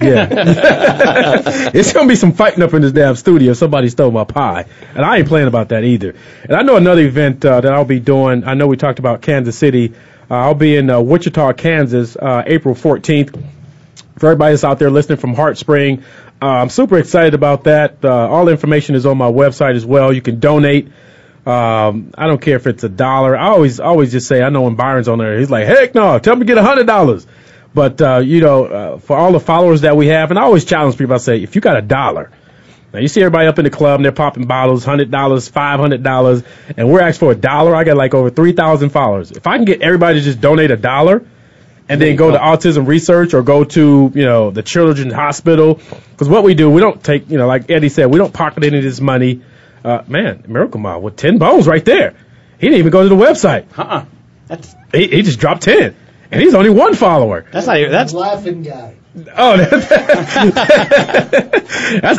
Yeah, 0.00 0.28
it's 1.74 1.92
gonna 1.92 2.08
be 2.08 2.16
some 2.16 2.32
fighting 2.32 2.62
up 2.62 2.74
in 2.74 2.82
this 2.82 2.92
damn 2.92 3.16
studio. 3.16 3.52
Somebody 3.52 3.88
stole 3.88 4.10
my 4.10 4.24
pie, 4.24 4.66
and 4.94 5.04
I 5.04 5.18
ain't 5.18 5.28
playing 5.28 5.48
about 5.48 5.70
that 5.70 5.84
either. 5.84 6.14
And 6.42 6.52
I 6.52 6.62
know 6.62 6.76
another 6.76 7.02
event 7.02 7.44
uh, 7.44 7.60
that 7.60 7.72
I'll 7.72 7.84
be 7.84 8.00
doing. 8.00 8.44
I 8.44 8.54
know 8.54 8.66
we 8.66 8.76
talked 8.76 8.98
about 8.98 9.22
Kansas 9.22 9.56
City. 9.56 9.94
Uh, 10.30 10.34
I'll 10.34 10.54
be 10.54 10.76
in 10.76 10.90
uh, 10.90 11.00
Wichita, 11.00 11.52
Kansas, 11.54 12.16
uh, 12.16 12.42
April 12.46 12.74
14th. 12.74 13.30
For 14.18 14.26
everybody 14.26 14.52
that's 14.52 14.64
out 14.64 14.78
there 14.80 14.90
listening 14.90 15.18
from 15.18 15.34
Heartspring, 15.34 16.02
uh, 16.42 16.46
I'm 16.46 16.68
super 16.68 16.98
excited 16.98 17.34
about 17.34 17.64
that. 17.64 18.04
Uh, 18.04 18.28
all 18.28 18.48
information 18.48 18.94
is 18.94 19.06
on 19.06 19.16
my 19.16 19.30
website 19.30 19.76
as 19.76 19.86
well. 19.86 20.12
You 20.12 20.20
can 20.22 20.40
donate. 20.40 20.88
Um, 21.46 22.12
I 22.18 22.26
don't 22.26 22.40
care 22.42 22.56
if 22.56 22.66
it's 22.66 22.84
a 22.84 22.88
dollar. 22.88 23.36
I 23.36 23.48
always, 23.48 23.80
always 23.80 24.12
just 24.12 24.26
say, 24.26 24.42
I 24.42 24.50
know 24.50 24.62
when 24.62 24.74
Byron's 24.74 25.08
on 25.08 25.18
there, 25.18 25.38
he's 25.38 25.50
like, 25.50 25.66
heck 25.66 25.94
no, 25.94 26.18
tell 26.18 26.34
me 26.36 26.40
to 26.40 26.44
get 26.44 26.58
a 26.58 26.62
hundred 26.62 26.86
dollars. 26.86 27.26
But, 27.74 28.00
uh, 28.00 28.18
you 28.18 28.40
know, 28.40 28.64
uh, 28.64 28.98
for 28.98 29.16
all 29.16 29.32
the 29.32 29.40
followers 29.40 29.82
that 29.82 29.96
we 29.96 30.08
have, 30.08 30.30
and 30.30 30.38
I 30.38 30.42
always 30.42 30.64
challenge 30.64 30.96
people, 30.96 31.14
I 31.14 31.18
say, 31.18 31.42
if 31.42 31.54
you 31.54 31.60
got 31.60 31.76
a 31.76 31.82
dollar, 31.82 32.30
now 32.92 33.00
you 33.00 33.08
see 33.08 33.20
everybody 33.20 33.46
up 33.46 33.58
in 33.58 33.64
the 33.64 33.70
club 33.70 33.96
and 33.96 34.04
they're 34.04 34.12
popping 34.12 34.46
bottles, 34.46 34.84
hundred 34.84 35.10
dollars, 35.10 35.46
five 35.46 35.78
hundred 35.78 36.02
dollars, 36.02 36.42
and 36.76 36.90
we're 36.90 37.02
asked 37.02 37.20
for 37.20 37.30
a 37.30 37.34
dollar. 37.34 37.74
I 37.74 37.84
got 37.84 37.98
like 37.98 38.14
over 38.14 38.30
three 38.30 38.52
thousand 38.52 38.90
followers. 38.90 39.30
If 39.30 39.46
I 39.46 39.56
can 39.56 39.66
get 39.66 39.82
everybody 39.82 40.18
to 40.18 40.24
just 40.24 40.40
donate 40.40 40.70
a 40.70 40.76
dollar, 40.76 41.22
and 41.90 42.00
then 42.00 42.16
go 42.16 42.30
to 42.30 42.38
autism 42.38 42.86
research 42.86 43.34
or 43.34 43.42
go 43.42 43.64
to 43.64 44.10
you 44.14 44.24
know 44.24 44.50
the 44.50 44.62
children's 44.62 45.12
hospital, 45.12 45.74
because 46.12 46.30
what 46.30 46.44
we 46.44 46.54
do, 46.54 46.70
we 46.70 46.80
don't 46.80 47.02
take 47.04 47.28
you 47.30 47.36
know 47.36 47.46
like 47.46 47.70
Eddie 47.70 47.90
said, 47.90 48.06
we 48.06 48.18
don't 48.18 48.32
pocket 48.32 48.64
any 48.64 48.78
of 48.78 48.84
this 48.84 49.00
money. 49.00 49.42
Uh, 49.84 50.02
man, 50.08 50.44
Miracle 50.48 50.80
Mile 50.80 51.00
with 51.00 51.16
ten 51.16 51.38
bones 51.38 51.66
right 51.66 51.84
there. 51.84 52.14
He 52.58 52.66
didn't 52.66 52.78
even 52.78 52.90
go 52.90 53.02
to 53.02 53.08
the 53.08 53.14
website. 53.14 53.66
Uh-uh. 53.78 54.06
That's 54.46 54.74
He, 54.92 55.08
he 55.08 55.22
just 55.22 55.38
dropped 55.38 55.62
ten, 55.62 55.94
and 56.30 56.40
he's 56.40 56.54
only 56.54 56.70
one 56.70 56.94
follower. 56.94 57.46
that's 57.50 57.66
not 57.66 57.78
even 57.78 57.92
that's 57.92 58.12
laughing 58.12 58.62
guy. 58.62 58.94
Oh, 59.36 59.56
that's 59.66 59.88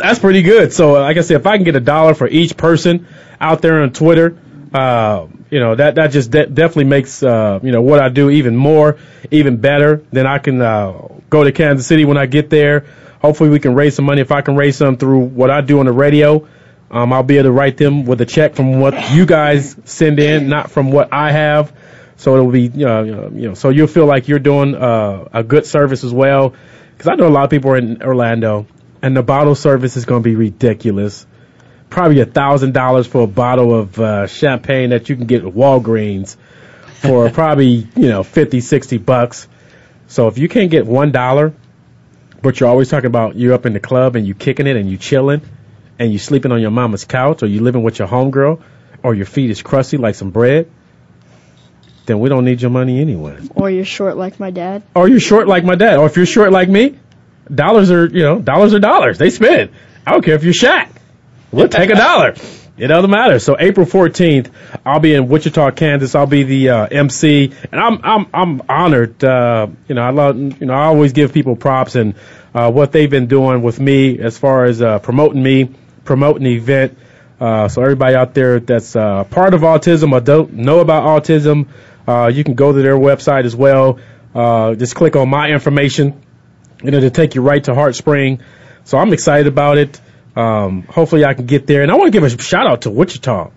that's 0.00 0.18
pretty 0.18 0.42
good. 0.42 0.72
So, 0.72 0.92
like 0.92 1.16
I 1.16 1.20
said, 1.22 1.40
if 1.40 1.46
I 1.46 1.56
can 1.56 1.64
get 1.64 1.76
a 1.76 1.80
dollar 1.80 2.14
for 2.14 2.28
each 2.28 2.56
person 2.56 3.06
out 3.40 3.62
there 3.62 3.80
on 3.80 3.92
Twitter, 3.92 4.36
uh, 4.74 5.26
you 5.50 5.60
know 5.60 5.74
that 5.74 5.94
that 5.94 6.10
just 6.10 6.30
de- 6.30 6.46
definitely 6.46 6.84
makes 6.84 7.22
uh, 7.22 7.60
you 7.62 7.72
know 7.72 7.82
what 7.82 8.00
I 8.00 8.08
do 8.08 8.30
even 8.30 8.56
more, 8.56 8.98
even 9.30 9.58
better. 9.58 10.04
Then 10.12 10.26
I 10.26 10.38
can 10.38 10.60
uh, 10.60 11.08
go 11.30 11.44
to 11.44 11.52
Kansas 11.52 11.86
City 11.86 12.04
when 12.04 12.18
I 12.18 12.26
get 12.26 12.50
there. 12.50 12.86
Hopefully, 13.22 13.50
we 13.50 13.60
can 13.60 13.74
raise 13.74 13.96
some 13.96 14.04
money. 14.04 14.20
If 14.20 14.32
I 14.32 14.42
can 14.42 14.56
raise 14.56 14.76
some 14.76 14.96
through 14.96 15.20
what 15.20 15.50
I 15.50 15.60
do 15.60 15.80
on 15.80 15.86
the 15.86 15.92
radio, 15.92 16.46
um, 16.90 17.12
I'll 17.12 17.22
be 17.22 17.36
able 17.36 17.48
to 17.48 17.52
write 17.52 17.76
them 17.76 18.04
with 18.04 18.20
a 18.20 18.26
check 18.26 18.54
from 18.54 18.80
what 18.80 19.12
you 19.12 19.26
guys 19.26 19.76
send 19.84 20.18
in, 20.18 20.48
not 20.48 20.70
from 20.70 20.90
what 20.90 21.12
I 21.12 21.32
have. 21.32 21.72
So 22.20 22.36
it'll 22.36 22.50
be, 22.50 22.64
you 22.64 22.84
know, 22.84 23.02
you 23.02 23.48
know, 23.48 23.54
so 23.54 23.70
you'll 23.70 23.86
feel 23.86 24.04
like 24.04 24.28
you're 24.28 24.38
doing 24.38 24.74
uh, 24.74 25.26
a 25.32 25.42
good 25.42 25.64
service 25.64 26.04
as 26.04 26.12
well. 26.12 26.52
Because 26.92 27.08
I 27.08 27.14
know 27.14 27.26
a 27.26 27.30
lot 27.32 27.44
of 27.44 27.50
people 27.50 27.70
are 27.70 27.78
in 27.78 28.02
Orlando, 28.02 28.66
and 29.00 29.16
the 29.16 29.22
bottle 29.22 29.54
service 29.54 29.96
is 29.96 30.04
going 30.04 30.22
to 30.22 30.28
be 30.28 30.36
ridiculous. 30.36 31.26
Probably 31.88 32.20
a 32.20 32.26
thousand 32.26 32.74
dollars 32.74 33.06
for 33.06 33.22
a 33.22 33.26
bottle 33.26 33.74
of 33.74 33.98
uh, 33.98 34.26
champagne 34.26 34.90
that 34.90 35.08
you 35.08 35.16
can 35.16 35.24
get 35.24 35.46
at 35.46 35.54
Walgreens 35.54 36.36
for 36.92 37.30
probably 37.40 37.88
you 37.96 38.08
know 38.10 38.22
50, 38.22 38.60
60 38.60 38.98
bucks. 38.98 39.48
So 40.08 40.28
if 40.28 40.36
you 40.36 40.46
can't 40.50 40.70
get 40.70 40.84
one 40.84 41.12
dollar, 41.12 41.54
but 42.42 42.60
you're 42.60 42.68
always 42.68 42.90
talking 42.90 43.06
about 43.06 43.36
you're 43.36 43.54
up 43.54 43.64
in 43.64 43.72
the 43.72 43.80
club 43.80 44.14
and 44.14 44.26
you 44.26 44.34
kicking 44.34 44.66
it 44.66 44.76
and 44.76 44.90
you 44.90 44.98
chilling, 44.98 45.40
and 45.98 46.12
you 46.12 46.18
sleeping 46.18 46.52
on 46.52 46.60
your 46.60 46.70
mama's 46.70 47.06
couch, 47.06 47.42
or 47.42 47.46
you 47.46 47.62
living 47.62 47.82
with 47.82 47.98
your 47.98 48.08
homegirl, 48.08 48.60
or 49.02 49.14
your 49.14 49.24
feet 49.24 49.48
is 49.48 49.62
crusty 49.62 49.96
like 49.96 50.16
some 50.16 50.32
bread 50.32 50.70
then 52.10 52.20
we 52.20 52.28
don't 52.28 52.44
need 52.44 52.60
your 52.60 52.70
money 52.70 53.00
anyway. 53.00 53.38
Or 53.54 53.70
you're 53.70 53.84
short 53.84 54.16
like 54.16 54.40
my 54.40 54.50
dad. 54.50 54.82
Or 54.94 55.08
you're 55.08 55.20
short 55.20 55.46
like 55.46 55.64
my 55.64 55.76
dad. 55.76 55.96
Or 55.96 56.06
if 56.06 56.16
you're 56.16 56.26
short 56.26 56.50
like 56.50 56.68
me, 56.68 56.98
dollars 57.52 57.90
are, 57.90 58.06
you 58.06 58.22
know, 58.22 58.40
dollars 58.40 58.74
are 58.74 58.80
dollars. 58.80 59.18
They 59.18 59.30
spend. 59.30 59.70
I 60.06 60.12
don't 60.12 60.24
care 60.24 60.34
if 60.34 60.44
you're 60.44 60.52
Shaq. 60.52 60.90
We'll 61.52 61.68
take 61.68 61.90
a 61.90 61.94
dollar. 61.94 62.34
It 62.76 62.86
doesn't 62.86 63.10
matter. 63.10 63.38
So 63.38 63.56
April 63.58 63.84
14th, 63.84 64.50
I'll 64.86 65.00
be 65.00 65.14
in 65.14 65.28
Wichita, 65.28 65.70
Kansas. 65.72 66.14
I'll 66.14 66.26
be 66.26 66.44
the 66.44 66.70
uh, 66.70 66.86
MC, 66.86 67.52
and 67.70 67.80
I'm 67.80 68.00
I'm 68.02 68.26
I'm 68.32 68.62
honored. 68.70 69.22
Uh, 69.22 69.68
you 69.86 69.94
know, 69.94 70.00
I 70.00 70.10
love 70.10 70.38
you 70.38 70.66
know 70.66 70.72
I 70.72 70.84
always 70.84 71.12
give 71.12 71.34
people 71.34 71.56
props 71.56 71.94
and 71.94 72.14
uh, 72.54 72.72
what 72.72 72.92
they've 72.92 73.10
been 73.10 73.26
doing 73.26 73.60
with 73.62 73.78
me 73.78 74.18
as 74.18 74.38
far 74.38 74.64
as 74.64 74.80
uh, 74.80 74.98
promoting 74.98 75.42
me, 75.42 75.70
promoting 76.04 76.44
the 76.44 76.54
event. 76.54 76.96
Uh, 77.38 77.68
so 77.68 77.82
everybody 77.82 78.14
out 78.14 78.32
there 78.32 78.60
that's 78.60 78.96
uh, 78.96 79.24
part 79.24 79.52
of 79.52 79.60
autism 79.60 80.12
or 80.12 80.20
don't 80.20 80.52
know 80.52 80.80
about 80.80 81.04
autism, 81.04 81.68
uh, 82.10 82.26
you 82.28 82.42
can 82.44 82.54
go 82.54 82.72
to 82.72 82.82
their 82.82 82.96
website 82.96 83.44
as 83.44 83.54
well. 83.54 83.98
Uh, 84.34 84.74
just 84.74 84.94
click 84.94 85.16
on 85.16 85.28
my 85.28 85.50
information, 85.50 86.20
and 86.84 86.94
it'll 86.94 87.10
take 87.10 87.34
you 87.34 87.42
right 87.42 87.62
to 87.64 87.72
Heartspring. 87.72 88.40
So 88.84 88.98
I'm 88.98 89.12
excited 89.12 89.46
about 89.46 89.78
it. 89.78 90.00
Um, 90.36 90.82
hopefully 90.82 91.24
I 91.24 91.34
can 91.34 91.46
get 91.46 91.66
there. 91.66 91.82
And 91.82 91.90
I 91.90 91.94
want 91.96 92.06
to 92.12 92.12
give 92.12 92.22
a 92.24 92.42
shout 92.42 92.66
out 92.66 92.82
to 92.82 92.90
Wichita, 92.90 93.50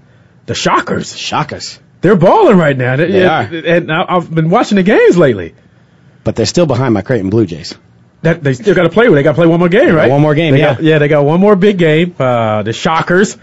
the 0.45 0.55
Shockers. 0.55 1.15
Shockers. 1.15 1.79
They're 2.01 2.15
balling 2.17 2.57
right 2.57 2.75
now. 2.77 2.95
They 2.97 3.21
and, 3.23 3.55
are. 3.55 3.67
And 3.75 3.91
I- 3.91 4.05
I've 4.15 4.33
been 4.33 4.49
watching 4.49 4.75
the 4.75 4.83
games 4.83 5.17
lately. 5.17 5.55
But 6.23 6.35
they're 6.35 6.45
still 6.45 6.65
behind 6.65 6.93
my 6.93 7.01
Creighton 7.01 7.29
Blue 7.29 7.45
Jays. 7.45 7.75
That 8.21 8.43
they 8.43 8.53
still 8.53 8.73
got 8.75 8.83
to 8.83 8.89
play. 8.89 9.07
They 9.09 9.23
got 9.23 9.31
to 9.31 9.35
play 9.35 9.47
one 9.47 9.59
more 9.59 9.69
game, 9.69 9.93
right? 9.93 10.09
one 10.09 10.21
more 10.21 10.33
game, 10.35 10.53
They 10.53 10.59
yeah. 10.59 10.73
got- 10.75 10.83
yeah, 10.83 10.99
they 10.99 11.07
got 11.09 11.25
one 11.25 11.39
more 11.39 11.55
big 11.55 11.77
game. 11.77 12.15
Uh, 12.17 12.63
the 12.63 12.71
Shockers, 12.73 13.37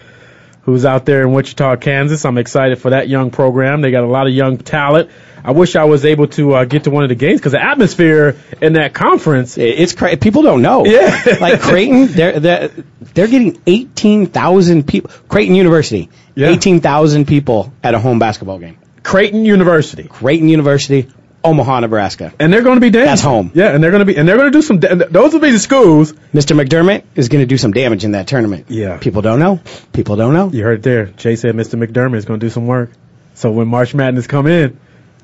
who's 0.70 0.84
out 0.84 1.04
there 1.04 1.22
in 1.22 1.32
Wichita, 1.32 1.76
Kansas. 1.76 2.24
I'm 2.24 2.38
excited 2.38 2.78
for 2.78 2.90
that 2.90 3.08
young 3.08 3.30
program. 3.30 3.80
They 3.80 3.90
got 3.90 4.04
a 4.04 4.08
lot 4.08 4.26
of 4.26 4.32
young 4.32 4.58
talent. 4.58 5.10
I 5.42 5.52
wish 5.52 5.74
I 5.74 5.84
was 5.84 6.04
able 6.04 6.28
to 6.28 6.54
uh, 6.54 6.64
get 6.64 6.84
to 6.84 6.90
one 6.90 7.02
of 7.02 7.08
the 7.08 7.14
games 7.14 7.40
because 7.40 7.52
the 7.52 7.62
atmosphere 7.62 8.36
in 8.60 8.74
that 8.74 8.92
conference. 8.92 9.56
It's 9.56 9.94
crazy. 9.94 10.16
people 10.16 10.42
don't 10.42 10.62
know. 10.62 10.84
Yeah. 10.84 11.36
like 11.40 11.60
Creighton, 11.60 12.08
they're 12.08 12.38
they're, 12.38 12.68
they're 13.14 13.28
getting 13.28 13.60
eighteen 13.66 14.26
thousand 14.26 14.86
people. 14.86 15.10
Creighton 15.28 15.54
University, 15.54 16.10
eighteen 16.36 16.80
thousand 16.80 17.26
people 17.26 17.72
at 17.82 17.94
a 17.94 17.98
home 17.98 18.18
basketball 18.18 18.58
game. 18.58 18.78
Creighton 19.02 19.44
University. 19.44 20.04
Creighton 20.04 20.48
University, 20.48 21.10
Omaha, 21.42 21.80
Nebraska. 21.80 22.32
And 22.38 22.52
they're 22.52 22.62
going 22.62 22.76
to 22.76 22.80
be 22.80 22.90
dancing. 22.90 23.06
That's 23.10 23.22
home. 23.22 23.50
Yeah, 23.54 23.74
and 23.74 23.82
they're 23.82 23.90
going 23.90 24.00
to 24.00 24.04
be 24.04 24.16
and 24.16 24.28
they're 24.28 24.36
going 24.36 24.52
to 24.52 24.58
do 24.58 24.62
some. 24.62 24.78
da- 24.78 24.94
Those 24.94 25.32
will 25.32 25.40
be 25.40 25.50
the 25.52 25.58
schools. 25.58 26.12
Mr. 26.34 26.58
McDermott 26.60 27.04
is 27.14 27.28
going 27.28 27.40
to 27.42 27.46
do 27.46 27.56
some 27.56 27.72
damage 27.72 28.04
in 28.04 28.12
that 28.12 28.26
tournament. 28.26 28.66
Yeah. 28.68 28.98
People 28.98 29.22
don't 29.22 29.38
know. 29.40 29.60
People 29.92 30.16
don't 30.16 30.34
know. 30.34 30.50
You 30.50 30.62
heard 30.64 30.80
it 30.80 30.82
there. 30.82 31.06
Jay 31.06 31.36
said 31.36 31.54
Mr. 31.54 31.82
McDermott 31.82 32.16
is 32.16 32.24
going 32.26 32.40
to 32.40 32.46
do 32.46 32.50
some 32.50 32.66
work. 32.66 32.90
So 33.34 33.50
when 33.52 33.68
March 33.68 33.94
Madness 33.94 34.26
come 34.26 34.46
in, 34.46 34.78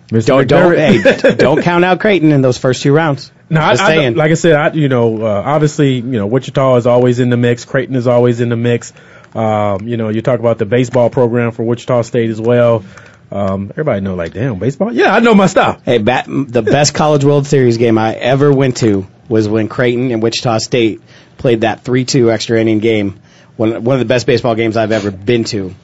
Mr. 0.09 0.27
Don't 0.27 0.49
don't 0.49 0.73
McDermott- 0.73 1.23
hey, 1.23 1.35
don't 1.37 1.63
count 1.63 1.85
out 1.85 2.01
Creighton 2.01 2.33
in 2.33 2.41
those 2.41 2.57
first 2.59 2.83
two 2.83 2.93
rounds. 2.95 3.31
No, 3.51 3.61
I, 3.61 3.73
Just 3.73 3.83
I, 3.83 3.87
saying. 3.97 4.15
like 4.15 4.31
I 4.31 4.35
said, 4.35 4.53
I, 4.55 4.73
you 4.73 4.89
know, 4.89 5.21
uh, 5.23 5.43
obviously, 5.45 5.95
you 5.97 6.03
know, 6.03 6.27
Wichita 6.27 6.77
is 6.77 6.87
always 6.87 7.21
in 7.21 7.29
the 7.31 7.37
mix. 7.37 7.65
Creighton 7.65 7.95
is 7.95 8.07
always 8.07 8.41
in 8.41 8.49
the 8.49 8.57
mix. 8.57 8.93
Um, 9.35 9.87
you 9.87 9.97
know, 9.97 10.09
you 10.09 10.23
talk 10.23 10.41
about 10.41 10.59
the 10.59 10.65
baseball 10.65 11.11
program 11.11 11.51
for 11.53 11.63
Wichita 11.63 12.03
State 12.03 12.31
as 12.31 12.41
well. 12.41 12.85
Um, 13.31 13.71
everybody 13.71 14.01
know, 14.01 14.15
like, 14.15 14.33
damn, 14.33 14.59
baseball. 14.59 14.93
Yeah, 14.93 15.15
I 15.15 15.21
know 15.21 15.35
my 15.35 15.47
stuff. 15.47 15.83
Hey, 15.85 15.99
bat, 15.99 16.27
the 16.29 16.63
best 16.63 16.95
College 16.95 17.25
World 17.25 17.47
Series 17.47 17.77
game 17.77 17.99
I 17.99 18.15
ever 18.15 18.53
went 18.53 18.79
to 18.79 19.07
was 19.29 19.49
when 19.49 19.69
Creighton 19.69 20.13
and 20.13 20.23
Wichita 20.23 20.59
State 20.59 21.01
played 21.37 21.63
that 21.63 21.85
3-2 21.85 22.33
extra 22.33 22.61
inning 22.61 22.79
game. 22.79 23.21
One, 23.57 23.83
one 23.83 23.95
of 23.95 24.01
the 24.01 24.07
best 24.07 24.27
baseball 24.27 24.55
games 24.55 24.77
I've 24.77 24.93
ever 24.93 25.11
been 25.11 25.45
to, 25.45 25.75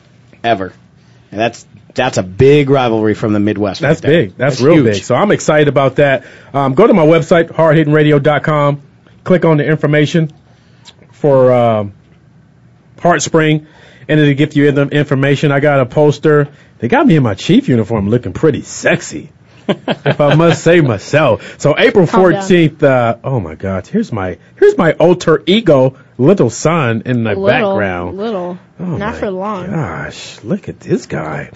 ever. 0.44 0.72
And 1.30 1.40
that's 1.40 1.66
that's 1.94 2.16
a 2.18 2.22
big 2.22 2.70
rivalry 2.70 3.14
from 3.14 3.32
the 3.32 3.40
Midwest. 3.40 3.80
That's 3.80 4.02
right 4.02 4.08
big. 4.08 4.36
That's, 4.36 4.60
real 4.60 4.76
huge. 4.76 4.94
big. 4.94 5.04
So 5.04 5.14
I'm 5.14 5.30
excited 5.30 5.68
about 5.68 5.96
that. 5.96 6.24
Um, 6.52 6.74
go 6.74 6.86
to 6.86 6.94
my 6.94 7.04
website, 7.04 7.48
hardhittingradio.com. 7.50 8.82
Click 9.24 9.44
on 9.44 9.58
the 9.58 9.64
information 9.64 10.32
for 11.10 11.52
um, 11.52 11.92
Heartspring, 12.96 13.66
and 14.12 14.20
it'll 14.20 14.34
give 14.34 14.54
you 14.54 14.70
the 14.72 14.86
information. 14.88 15.50
I 15.52 15.60
got 15.60 15.80
a 15.80 15.86
poster. 15.86 16.48
They 16.78 16.88
got 16.88 17.06
me 17.06 17.16
in 17.16 17.22
my 17.22 17.34
chief 17.34 17.66
uniform, 17.68 18.10
looking 18.10 18.34
pretty 18.34 18.60
sexy, 18.60 19.32
if 19.68 20.20
I 20.20 20.34
must 20.34 20.62
say 20.62 20.82
myself. 20.82 21.58
So 21.58 21.74
April 21.78 22.06
14th. 22.06 22.82
Uh, 22.82 23.16
oh 23.24 23.40
my 23.40 23.54
God! 23.54 23.86
Here's 23.86 24.12
my 24.12 24.36
here's 24.56 24.76
my 24.76 24.92
alter 24.92 25.42
ego, 25.46 25.96
little 26.18 26.50
son, 26.50 27.04
in 27.06 27.24
the 27.24 27.30
little, 27.30 27.46
background. 27.46 28.18
Little. 28.18 28.58
Oh 28.78 28.96
Not 28.96 29.16
for 29.16 29.30
long. 29.30 29.70
Gosh, 29.70 30.44
look 30.44 30.68
at 30.68 30.78
this 30.78 31.06
guy. 31.06 31.50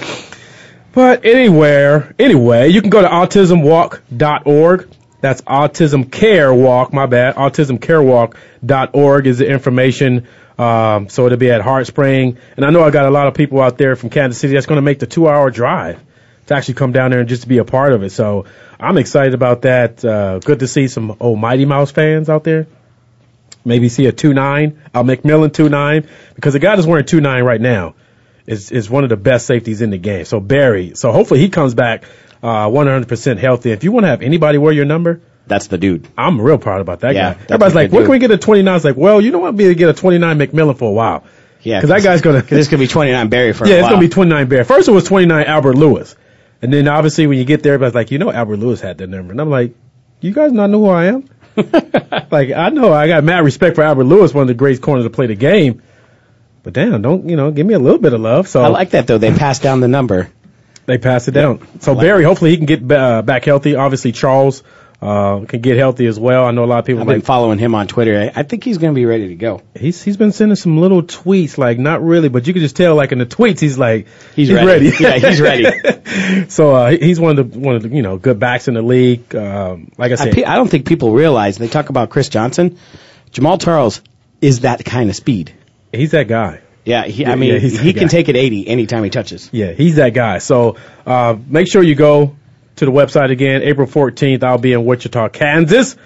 But 0.92 1.26
anywhere, 1.26 2.14
anyway, 2.18 2.70
you 2.70 2.80
can 2.80 2.88
go 2.88 3.02
to 3.02 3.08
autismwalk.org. 3.08 4.88
That's 5.20 5.42
autism 5.42 6.10
care 6.10 6.54
walk, 6.54 6.94
my 6.94 7.04
bad. 7.04 7.34
Autismcarewalk.org 7.34 9.26
is 9.26 9.38
the 9.38 9.46
information. 9.46 10.26
Um, 10.58 11.08
so 11.08 11.26
it'll 11.26 11.38
be 11.38 11.50
at 11.50 11.60
Heartspring. 11.60 12.38
And 12.56 12.64
I 12.64 12.70
know 12.70 12.82
I 12.82 12.90
got 12.90 13.06
a 13.06 13.10
lot 13.10 13.26
of 13.26 13.34
people 13.34 13.60
out 13.60 13.78
there 13.78 13.96
from 13.96 14.10
Kansas 14.10 14.40
City 14.40 14.54
that's 14.54 14.66
going 14.66 14.76
to 14.76 14.82
make 14.82 14.98
the 14.98 15.06
two 15.06 15.28
hour 15.28 15.50
drive 15.50 16.00
to 16.46 16.54
actually 16.54 16.74
come 16.74 16.92
down 16.92 17.10
there 17.10 17.20
and 17.20 17.28
just 17.28 17.42
to 17.42 17.48
be 17.48 17.58
a 17.58 17.64
part 17.64 17.92
of 17.92 18.02
it. 18.02 18.10
So 18.10 18.46
I'm 18.78 18.96
excited 18.98 19.34
about 19.34 19.62
that. 19.62 20.04
Uh, 20.04 20.38
good 20.38 20.60
to 20.60 20.68
see 20.68 20.88
some 20.88 21.16
old 21.20 21.38
Mighty 21.38 21.64
Mouse 21.64 21.90
fans 21.90 22.28
out 22.28 22.44
there. 22.44 22.66
Maybe 23.64 23.88
see 23.88 24.06
a 24.06 24.12
2-9, 24.12 24.78
a 24.94 25.02
McMillian 25.02 25.50
2-9, 25.50 26.08
because 26.36 26.52
the 26.52 26.60
guy 26.60 26.76
that's 26.76 26.86
wearing 26.86 27.04
2-9 27.04 27.44
right 27.44 27.60
now 27.60 27.96
is, 28.46 28.70
is 28.70 28.88
one 28.88 29.02
of 29.02 29.10
the 29.10 29.16
best 29.16 29.46
safeties 29.46 29.82
in 29.82 29.90
the 29.90 29.98
game. 29.98 30.24
So 30.24 30.38
Barry, 30.38 30.94
so 30.94 31.10
hopefully 31.10 31.40
he 31.40 31.48
comes 31.48 31.74
back, 31.74 32.04
uh, 32.44 32.68
100% 32.68 33.38
healthy. 33.38 33.72
If 33.72 33.82
you 33.82 33.90
want 33.90 34.04
to 34.04 34.08
have 34.08 34.22
anybody 34.22 34.58
wear 34.58 34.72
your 34.72 34.84
number, 34.84 35.20
That's 35.46 35.68
the 35.68 35.78
dude. 35.78 36.08
I'm 36.18 36.40
real 36.40 36.58
proud 36.58 36.80
about 36.80 37.00
that 37.00 37.14
Yeah, 37.14 37.34
guy. 37.34 37.40
Everybody's 37.44 37.74
like, 37.74 37.90
good 37.90 37.96
when 37.96 38.04
can 38.04 38.10
we 38.12 38.18
get 38.18 38.30
a 38.32 38.38
29? 38.38 38.74
It's 38.76 38.84
like, 38.84 38.96
well, 38.96 39.20
you 39.20 39.30
know 39.30 39.38
what? 39.38 39.44
want 39.48 39.58
me 39.58 39.64
to 39.66 39.74
get 39.74 39.88
a 39.88 39.92
29 39.94 40.38
McMillian 40.38 40.76
for 40.76 40.88
a 40.88 40.92
while. 40.92 41.24
Yeah, 41.62 41.78
Because 41.80 41.90
that 41.90 42.02
guy's 42.02 42.20
going 42.20 42.36
to, 42.42 42.48
Cause 42.48 42.58
it's 42.58 42.68
gonna 42.68 42.82
be 42.82 42.88
29 42.88 43.28
Barry 43.28 43.52
for 43.52 43.66
yeah, 43.66 43.74
it's 43.76 43.88
going 43.88 44.00
to 44.00 44.06
be 44.06 44.12
29 44.12 44.48
Barry. 44.48 44.64
First 44.64 44.88
it 44.88 44.92
was 44.92 45.04
29 45.04 45.46
Albert 45.46 45.74
Lewis. 45.74 46.16
And 46.62 46.72
then 46.72 46.88
obviously 46.88 47.26
when 47.26 47.38
you 47.38 47.44
get 47.44 47.62
there, 47.62 47.74
everybody's 47.74 47.94
like, 47.94 48.10
you 48.10 48.18
know, 48.18 48.32
Albert 48.32 48.56
Lewis 48.56 48.80
had 48.80 48.98
that 48.98 49.06
number. 49.08 49.30
And 49.32 49.40
I'm 49.40 49.50
like, 49.50 49.74
you 50.20 50.32
guys 50.32 50.52
not 50.52 50.70
know 50.70 50.78
who 50.80 50.88
I 50.90 51.06
am? 51.06 51.28
like, 52.30 52.50
I 52.50 52.70
know 52.70 52.92
I 52.92 53.06
got 53.08 53.24
mad 53.24 53.44
respect 53.44 53.76
for 53.76 53.82
Albert 53.82 54.04
Lewis, 54.04 54.32
one 54.34 54.42
of 54.42 54.48
the 54.48 54.54
greatest 54.54 54.82
corners 54.82 55.04
to 55.04 55.10
play 55.10 55.26
the 55.26 55.34
game. 55.34 55.82
But 56.62 56.72
damn, 56.72 57.00
don't, 57.02 57.28
you 57.28 57.36
know, 57.36 57.50
give 57.52 57.66
me 57.66 57.74
a 57.74 57.78
little 57.78 57.98
bit 58.00 58.12
of 58.12 58.20
love. 58.20 58.48
So 58.48 58.62
I 58.62 58.68
like 58.68 58.90
that 58.90 59.06
though. 59.06 59.18
They 59.18 59.32
passed 59.32 59.62
down 59.62 59.80
the 59.80 59.88
number. 59.88 60.30
they 60.86 60.98
pass 60.98 61.28
it 61.28 61.32
down. 61.32 61.66
So 61.80 61.92
like 61.92 62.04
Barry, 62.04 62.24
hopefully 62.24 62.50
he 62.50 62.56
can 62.56 62.66
get 62.66 62.90
uh, 62.90 63.22
back 63.22 63.44
healthy. 63.44 63.76
Obviously 63.76 64.12
Charles, 64.12 64.62
uh, 65.00 65.44
can 65.44 65.60
get 65.60 65.76
healthy 65.76 66.06
as 66.06 66.18
well. 66.18 66.44
I 66.46 66.50
know 66.52 66.64
a 66.64 66.66
lot 66.66 66.78
of 66.78 66.84
people 66.86 67.02
I've 67.02 67.06
like, 67.08 67.16
been 67.16 67.22
following 67.22 67.58
him 67.58 67.74
on 67.74 67.86
Twitter. 67.86 68.18
I, 68.34 68.40
I 68.40 68.42
think 68.44 68.64
he's 68.64 68.78
gonna 68.78 68.94
be 68.94 69.04
ready 69.04 69.28
to 69.28 69.34
go. 69.34 69.62
he's 69.78 70.02
he's 70.02 70.16
been 70.16 70.32
sending 70.32 70.56
some 70.56 70.78
little 70.78 71.02
tweets, 71.02 71.58
like 71.58 71.78
not 71.78 72.02
really, 72.02 72.28
but 72.28 72.46
you 72.46 72.52
can 72.52 72.62
just 72.62 72.76
tell, 72.76 72.94
like 72.94 73.12
in 73.12 73.18
the 73.18 73.26
tweets, 73.26 73.60
he's 73.60 73.76
like 73.78 74.06
He's 74.34 74.50
ready. 74.52 74.92
Yeah, 74.98 75.18
he's 75.18 75.40
ready. 75.40 76.46
so 76.48 76.74
uh, 76.74 76.90
he's 76.90 77.20
one 77.20 77.38
of 77.38 77.52
the 77.52 77.58
one 77.58 77.76
of 77.76 77.82
the 77.82 77.88
you 77.90 78.02
know 78.02 78.16
good 78.16 78.38
backs 78.38 78.68
in 78.68 78.74
the 78.74 78.82
league. 78.82 79.34
Um, 79.34 79.90
like 79.98 80.10
I 80.10 80.14
I, 80.14 80.16
said, 80.16 80.32
pe- 80.34 80.44
I 80.44 80.56
don't 80.56 80.68
think 80.70 80.86
people 80.86 81.12
realize 81.12 81.58
they 81.58 81.68
talk 81.68 81.88
about 81.90 82.10
Chris 82.10 82.28
Johnson. 82.28 82.78
Jamaal 83.32 83.60
Charles 83.60 84.00
is 84.40 84.60
that 84.60 84.84
kind 84.84 85.10
of 85.10 85.16
speed. 85.16 85.52
he's 85.92 86.12
that 86.12 86.28
guy. 86.28 86.60
Yeah, 86.84 87.04
he, 87.04 87.22
Yeah, 87.22 87.32
I 87.32 87.34
mean, 87.34 87.52
yeah, 87.54 87.58
he 87.58 87.68
that 87.68 87.92
can 87.94 88.02
guy. 88.04 88.08
take 88.08 88.28
it 88.28 88.36
80 88.36 88.68
anytime 88.68 89.02
he 89.02 89.10
touches. 89.10 89.50
Yeah, 89.52 89.72
he's 89.72 89.96
that 89.96 90.14
guy. 90.14 90.38
So 90.38 90.76
uh, 91.04 91.36
make 91.48 91.68
sure 91.68 91.82
you 91.82 91.96
go 91.96 92.36
to 92.76 92.84
the 92.84 92.92
website 92.92 93.30
again. 93.30 93.62
April 93.62 93.86
14th, 93.86 94.42
I'll 94.42 94.58
be 94.58 94.72
in 94.72 94.84
Wichita, 94.84 95.30
Kansas. 95.30 95.96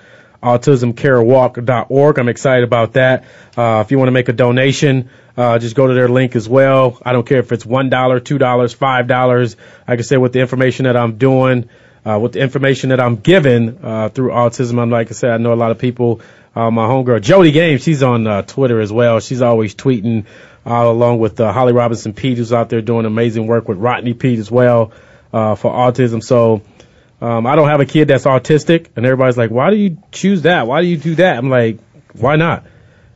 AutismCareWalk.org. 0.43 2.19
I'm 2.19 2.29
excited 2.29 2.65
about 2.65 2.95
that. 2.95 3.25
Uh, 3.57 3.83
if 3.85 3.91
you 3.91 3.99
want 3.99 4.09
to 4.09 4.13
make 4.13 4.29
a 4.29 4.33
donation, 4.33 5.11
uh, 5.37 5.59
just 5.59 5.77
go 5.77 5.87
to 5.87 5.95
their 5.95 6.09
link 6.09 6.35
as 6.35 6.49
well. 6.49 6.99
I 7.05 7.13
don't 7.13 7.27
care 7.27 7.41
if 7.41 7.53
it's 7.53 7.65
$1, 7.65 7.91
$2, 7.91 8.39
$5. 8.39 9.57
Like 9.87 9.99
I 9.99 10.03
said, 10.03 10.17
with 10.17 10.33
the 10.33 10.41
information 10.41 10.85
that 10.85 10.97
I'm 10.97 11.19
doing, 11.19 11.69
uh, 12.07 12.19
with 12.19 12.33
the 12.33 12.41
information 12.41 12.89
that 12.89 13.01
I'm 13.01 13.17
given 13.17 13.81
uh, 13.83 14.09
through 14.09 14.31
autism, 14.31 14.81
I'm 14.81 14.91
like 14.91 15.09
I 15.11 15.15
said, 15.15 15.33
I 15.33 15.37
know 15.37 15.53
a 15.53 15.55
lot 15.55 15.73
of 15.73 15.79
people. 15.79 16.23
Uh, 16.57 16.71
my 16.71 16.87
homegirl 16.87 17.21
Jody 17.21 17.53
Games, 17.53 17.83
she's 17.83 18.03
on 18.03 18.27
uh, 18.27 18.43
Twitter 18.43 18.81
as 18.81 18.91
well. 18.91 19.21
She's 19.21 19.43
always 19.43 19.75
tweeting, 19.75 20.25
along 20.65 21.19
with 21.19 21.39
Holly 21.39 21.73
Robinson 21.73 22.13
Peete, 22.13 22.39
who's 22.39 22.53
out 22.53 22.71
there 22.71 22.81
doing 22.81 23.05
amazing 23.05 23.47
work 23.47 23.69
with 23.69 23.79
Rodney 23.79 24.15
Peete 24.15 24.39
as 24.39 24.51
well 24.51 24.93
uh, 25.33 25.55
for 25.55 25.71
autism. 25.71 26.23
So 26.23 26.63
um, 27.21 27.47
I 27.47 27.57
don't 27.57 27.69
have 27.69 27.81
a 27.81 27.87
kid 27.87 28.09
that's 28.09 28.25
autistic, 28.25 28.89
and 28.97 29.05
everybody's 29.05 29.37
like, 29.37 29.51
"Why 29.51 29.71
do 29.71 29.77
you 29.77 29.99
choose 30.11 30.43
that? 30.43 30.67
Why 30.67 30.81
do 30.81 30.87
you 30.87 30.97
do 30.97 31.15
that?" 31.17 31.37
I'm 31.37 31.51
like, 31.51 31.79
"Why 32.15 32.37
not?" 32.37 32.65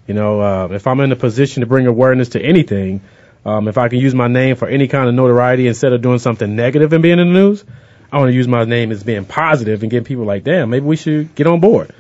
You 0.07 0.15
know, 0.15 0.41
uh, 0.41 0.69
if 0.73 0.87
I'm 0.87 1.01
in 1.01 1.13
a 1.13 1.17
position 1.17 1.63
to 1.63 1.67
bring 1.67 1.87
awareness 1.87 2.31
to 2.31 2.43
anything, 2.43 3.01
um, 3.47 3.69
if 3.69 3.79
I 3.79 3.89
can 3.89 3.99
use 3.99 4.15
my 4.15 4.29
name 4.29 4.57
for 4.57 4.69
any 4.69 4.89
kind 4.89 5.09
of 5.09 5.15
notoriety 5.15 5.67
instead 5.67 5.93
of 5.93 6.03
doing 6.03 6.19
something 6.19 6.55
negative 6.55 6.93
and 6.93 7.03
being 7.03 7.19
in 7.19 7.33
the 7.33 7.33
news, 7.33 7.65
I 8.13 8.19
want 8.19 8.29
to 8.29 8.35
use 8.35 8.49
my 8.49 8.65
name 8.65 8.93
as 8.93 9.03
being 9.03 9.25
positive 9.25 9.83
and 9.83 9.91
get 9.91 10.05
people 10.05 10.25
like, 10.25 10.45
"Damn, 10.45 10.71
maybe 10.71 10.85
we 10.85 10.97
should 10.97 11.35
get 11.35 11.47
on 11.47 11.61
board." 11.61 11.91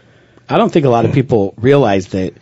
I 0.48 0.58
don't 0.58 0.70
think 0.70 0.84
a 0.84 0.90
lot 0.90 1.06
of 1.06 1.12
people 1.12 1.54
realize 1.56 2.08
that 2.08 2.34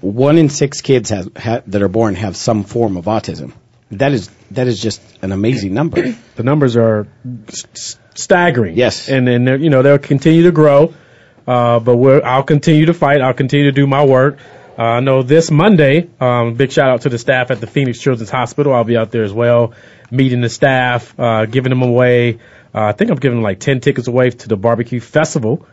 one 0.00 0.38
in 0.38 0.48
six 0.48 0.80
kids 0.82 1.10
has, 1.10 1.28
ha, 1.36 1.62
that 1.66 1.82
are 1.82 1.88
born 1.88 2.14
have 2.14 2.36
some 2.36 2.64
form 2.64 2.96
of 2.96 3.06
autism. 3.06 3.52
That 3.90 4.12
is 4.12 4.30
that 4.52 4.66
is 4.66 4.80
just 4.80 5.00
an 5.22 5.32
amazing 5.32 5.74
number. 5.74 6.14
The 6.36 6.42
numbers 6.44 6.76
are 6.76 7.06
s- 7.48 7.64
s- 7.74 7.98
staggering. 8.14 8.76
Yes. 8.76 9.08
and 9.08 9.26
then 9.26 9.60
you 9.62 9.70
know 9.70 9.82
they'll 9.82 9.98
continue 9.98 10.44
to 10.44 10.52
grow. 10.52 10.94
Uh, 11.46 11.80
but 11.80 11.96
we're, 11.96 12.22
I'll 12.22 12.42
continue 12.44 12.86
to 12.86 12.94
fight. 12.94 13.20
I'll 13.22 13.32
continue 13.34 13.66
to 13.66 13.72
do 13.72 13.86
my 13.86 14.04
work. 14.04 14.36
Uh, 14.78 14.82
I 14.82 15.00
know 15.00 15.22
this 15.22 15.50
Monday, 15.50 16.08
um, 16.20 16.54
big 16.54 16.70
shout 16.70 16.90
out 16.90 17.00
to 17.02 17.08
the 17.08 17.18
staff 17.18 17.50
at 17.50 17.60
the 17.60 17.66
Phoenix 17.66 17.98
Children's 17.98 18.30
Hospital. 18.30 18.72
I'll 18.74 18.84
be 18.84 18.96
out 18.96 19.10
there 19.10 19.24
as 19.24 19.32
well, 19.32 19.72
meeting 20.10 20.40
the 20.42 20.48
staff, 20.50 21.18
uh, 21.18 21.46
giving 21.46 21.70
them 21.70 21.82
away. 21.82 22.34
Uh, 22.74 22.82
I 22.84 22.92
think 22.92 23.10
I'm 23.10 23.16
giving 23.16 23.40
like 23.42 23.58
10 23.60 23.80
tickets 23.80 24.06
away 24.08 24.30
to 24.30 24.48
the 24.48 24.56
barbecue 24.56 25.00
festival 25.00 25.66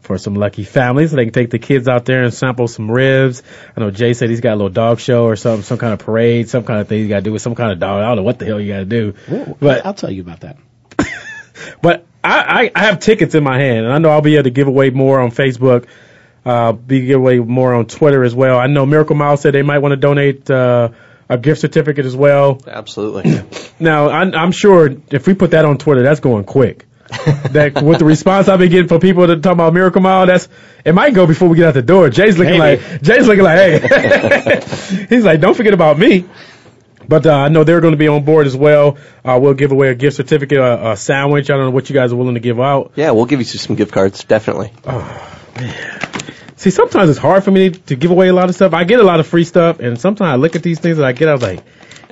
for 0.00 0.18
some 0.18 0.34
lucky 0.34 0.64
families. 0.64 1.12
They 1.12 1.24
can 1.24 1.32
take 1.32 1.50
the 1.50 1.58
kids 1.58 1.88
out 1.88 2.04
there 2.04 2.22
and 2.22 2.32
sample 2.32 2.68
some 2.68 2.90
ribs. 2.90 3.42
I 3.76 3.80
know 3.80 3.90
Jay 3.90 4.14
said 4.14 4.30
he's 4.30 4.40
got 4.40 4.54
a 4.54 4.56
little 4.56 4.70
dog 4.70 5.00
show 5.00 5.24
or 5.24 5.36
something, 5.36 5.62
some 5.62 5.78
kind 5.78 5.92
of 5.92 6.00
parade, 6.00 6.48
some 6.48 6.64
kind 6.64 6.80
of 6.80 6.88
thing 6.88 7.00
you 7.00 7.08
got 7.08 7.16
to 7.16 7.22
do 7.22 7.32
with 7.32 7.42
some 7.42 7.54
kind 7.54 7.72
of 7.72 7.78
dog. 7.78 8.02
I 8.02 8.08
don't 8.08 8.16
know 8.16 8.22
what 8.22 8.38
the 8.38 8.46
hell 8.46 8.60
you 8.60 8.72
got 8.72 8.78
to 8.78 8.84
do. 8.84 9.14
But 9.60 9.84
I'll 9.84 9.94
tell 9.94 10.10
you 10.10 10.22
about 10.22 10.40
that. 10.40 10.56
but 11.82 12.06
I, 12.24 12.38
I, 12.40 12.70
I 12.74 12.84
have 12.86 13.00
tickets 13.00 13.34
in 13.34 13.44
my 13.44 13.58
hand, 13.58 13.86
and 13.86 13.92
I 13.92 13.98
know 13.98 14.10
I'll 14.10 14.20
be 14.20 14.34
able 14.34 14.44
to 14.44 14.50
give 14.50 14.68
away 14.68 14.90
more 14.90 15.20
on 15.20 15.30
Facebook. 15.30 15.86
Uh, 16.44 16.72
be 16.72 17.04
give 17.04 17.18
away 17.18 17.38
more 17.38 17.74
on 17.74 17.86
Twitter 17.86 18.24
as 18.24 18.34
well. 18.34 18.58
I 18.58 18.66
know 18.66 18.86
Miracle 18.86 19.14
Mile 19.14 19.36
said 19.36 19.52
they 19.52 19.62
might 19.62 19.78
want 19.78 19.92
to 19.92 19.96
donate 19.96 20.50
uh, 20.50 20.88
a 21.28 21.36
gift 21.36 21.60
certificate 21.60 22.06
as 22.06 22.16
well. 22.16 22.60
Absolutely. 22.66 23.42
Now 23.82 24.10
I'm, 24.10 24.34
I'm 24.34 24.52
sure 24.52 24.94
if 25.10 25.26
we 25.26 25.32
put 25.32 25.52
that 25.52 25.64
on 25.64 25.78
Twitter, 25.78 26.02
that's 26.02 26.20
going 26.20 26.44
quick. 26.44 26.84
that 27.50 27.82
with 27.82 27.98
the 27.98 28.04
response 28.04 28.48
I've 28.48 28.58
been 28.58 28.70
getting 28.70 28.88
from 28.88 29.00
people 29.00 29.26
that 29.26 29.42
talk 29.42 29.52
about 29.52 29.74
Miracle 29.74 30.00
Mile, 30.00 30.26
that's 30.26 30.48
it 30.84 30.94
might 30.94 31.12
go 31.12 31.26
before 31.26 31.48
we 31.48 31.56
get 31.56 31.66
out 31.66 31.74
the 31.74 31.82
door. 31.82 32.08
Jay's 32.08 32.38
looking 32.38 32.58
Maybe. 32.58 32.82
like 32.82 33.02
Jay's 33.02 33.26
looking 33.26 33.44
like, 33.44 33.58
hey, 33.58 35.06
he's 35.08 35.24
like, 35.24 35.40
don't 35.40 35.56
forget 35.56 35.74
about 35.74 35.98
me. 35.98 36.24
But 37.08 37.26
uh, 37.26 37.34
I 37.34 37.48
know 37.48 37.64
they're 37.64 37.80
going 37.80 37.92
to 37.92 37.98
be 37.98 38.06
on 38.06 38.24
board 38.24 38.46
as 38.46 38.56
well. 38.56 38.96
Uh, 39.24 39.38
we'll 39.42 39.54
give 39.54 39.72
away 39.72 39.88
a 39.88 39.96
gift 39.96 40.16
certificate, 40.16 40.58
a, 40.58 40.92
a 40.92 40.96
sandwich. 40.96 41.50
I 41.50 41.56
don't 41.56 41.64
know 41.64 41.70
what 41.72 41.90
you 41.90 41.94
guys 41.94 42.12
are 42.12 42.16
willing 42.16 42.34
to 42.34 42.40
give 42.40 42.60
out. 42.60 42.92
Yeah, 42.94 43.10
we'll 43.10 43.26
give 43.26 43.40
you 43.40 43.44
some 43.44 43.74
gift 43.74 43.92
cards, 43.92 44.22
definitely. 44.22 44.72
Oh 44.84 45.50
man. 45.56 46.00
See, 46.56 46.70
sometimes 46.70 47.08
it's 47.08 47.18
hard 47.18 47.42
for 47.42 47.50
me 47.50 47.70
to 47.70 47.96
give 47.96 48.10
away 48.10 48.28
a 48.28 48.34
lot 48.34 48.48
of 48.48 48.54
stuff. 48.54 48.74
I 48.74 48.84
get 48.84 49.00
a 49.00 49.02
lot 49.02 49.18
of 49.18 49.26
free 49.26 49.44
stuff, 49.44 49.80
and 49.80 49.98
sometimes 49.98 50.28
I 50.28 50.36
look 50.36 50.56
at 50.56 50.62
these 50.62 50.78
things 50.78 50.98
that 50.98 51.06
I 51.06 51.12
get, 51.12 51.28
I 51.28 51.32
was 51.32 51.42
like, 51.42 51.64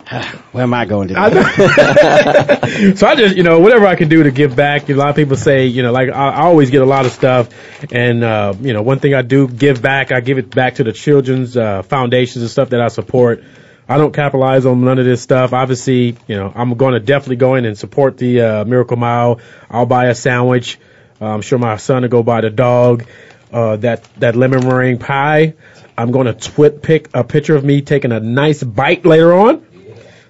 Where 0.52 0.62
am 0.62 0.72
I 0.72 0.86
going 0.86 1.08
today? 1.08 1.20
So 2.96 3.06
I 3.06 3.14
just, 3.14 3.36
you 3.36 3.42
know, 3.42 3.60
whatever 3.60 3.86
I 3.86 3.96
can 3.96 4.08
do 4.08 4.22
to 4.22 4.30
give 4.30 4.56
back. 4.56 4.88
A 4.88 4.94
lot 4.94 5.10
of 5.10 5.16
people 5.16 5.36
say, 5.36 5.66
you 5.66 5.82
know, 5.82 5.92
like 5.92 6.08
I, 6.08 6.28
I 6.28 6.40
always 6.42 6.70
get 6.70 6.80
a 6.82 6.86
lot 6.86 7.06
of 7.06 7.12
stuff, 7.12 7.48
and 7.92 8.22
uh, 8.24 8.54
you 8.60 8.72
know, 8.72 8.82
one 8.82 9.00
thing 9.00 9.14
I 9.14 9.22
do 9.22 9.48
give 9.48 9.82
back, 9.82 10.12
I 10.12 10.20
give 10.20 10.38
it 10.38 10.50
back 10.50 10.76
to 10.76 10.84
the 10.84 10.92
children's 10.92 11.56
uh, 11.56 11.82
foundations 11.82 12.42
and 12.42 12.50
stuff 12.50 12.70
that 12.70 12.80
I 12.80 12.88
support. 12.88 13.44
I 13.88 13.98
don't 13.98 14.12
capitalize 14.12 14.66
on 14.66 14.84
none 14.84 14.98
of 14.98 15.04
this 15.04 15.22
stuff. 15.22 15.52
Obviously, 15.52 16.16
you 16.26 16.36
know, 16.36 16.52
I'm 16.54 16.74
going 16.74 16.94
to 16.94 17.00
definitely 17.00 17.36
go 17.36 17.54
in 17.54 17.64
and 17.64 17.76
support 17.76 18.16
the 18.18 18.40
uh, 18.40 18.64
Miracle 18.64 18.96
Mile. 18.96 19.40
I'll 19.68 19.86
buy 19.86 20.06
a 20.06 20.14
sandwich. 20.14 20.78
Uh, 21.20 21.26
I'm 21.26 21.42
sure 21.42 21.58
my 21.58 21.76
son 21.76 22.02
will 22.02 22.08
go 22.08 22.22
buy 22.22 22.42
the 22.42 22.50
dog. 22.50 23.04
Uh, 23.52 23.76
that 23.76 24.04
that 24.16 24.36
lemon 24.36 24.66
meringue 24.66 24.98
pie. 24.98 25.54
I'm 25.96 26.12
going 26.12 26.26
to 26.26 26.32
TwitPic 26.32 27.08
a 27.12 27.24
picture 27.24 27.56
of 27.56 27.64
me 27.64 27.82
taking 27.82 28.12
a 28.12 28.20
nice 28.20 28.62
bite 28.62 29.04
later 29.04 29.32
on. 29.34 29.66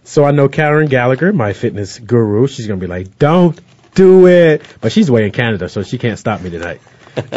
So 0.09 0.25
I 0.25 0.31
know 0.31 0.49
Karen 0.49 0.89
Gallagher, 0.89 1.35
my 1.35 1.53
fitness 1.53 1.99
guru, 1.99 2.47
she's 2.47 2.67
gonna 2.67 2.81
be 2.81 2.87
like, 2.87 3.19
"Don't 3.19 3.61
do 3.95 4.27
it," 4.27 4.63
but 4.81 4.91
she's 4.91 5.11
way 5.11 5.27
in 5.27 5.33
Canada, 5.33 5.69
so 5.69 5.83
she 5.83 5.99
can't 5.99 6.19
stop 6.19 6.41
me 6.41 6.49
tonight. 6.49 6.81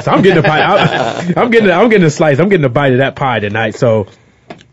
So 0.02 0.10
I'm 0.10 0.22
getting 0.22 0.38
a 0.38 0.48
pie. 0.48 0.62
I'm, 0.62 1.34
I'm 1.38 1.52
getting. 1.52 1.70
I'm 1.70 1.90
getting 1.90 2.08
a 2.08 2.10
slice. 2.10 2.40
I'm 2.40 2.48
getting 2.48 2.64
a 2.64 2.70
bite 2.70 2.94
of 2.94 3.00
that 3.00 3.18
pie 3.18 3.40
tonight. 3.40 3.76
So 3.76 4.08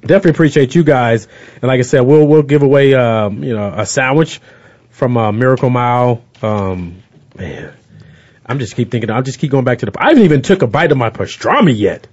definitely 0.01 0.31
appreciate 0.31 0.77
you 0.77 0.85
guys. 0.85 1.27
And 1.55 1.65
like 1.65 1.81
I 1.81 1.83
said, 1.83 2.03
we'll 2.03 2.25
we'll 2.25 2.45
give 2.45 2.63
away 2.63 2.95
um, 2.95 3.43
you 3.43 3.53
know 3.53 3.75
a 3.77 3.85
sandwich 3.85 4.41
from 4.91 5.17
uh, 5.17 5.33
Miracle 5.33 5.69
Mile. 5.69 6.23
Um, 6.41 7.03
man, 7.35 7.75
I'm 8.47 8.61
just 8.61 8.77
keep 8.77 8.93
thinking. 8.93 9.11
I'll 9.11 9.23
just 9.23 9.41
keep 9.41 9.51
going 9.51 9.65
back 9.65 9.79
to 9.79 9.87
the. 9.87 9.93
I 9.99 10.11
haven't 10.11 10.23
even 10.23 10.43
took 10.43 10.63
a 10.63 10.69
bite 10.69 10.93
of 10.93 10.99
my 10.99 11.11
pastrami 11.11 11.77
yet. 11.77 12.07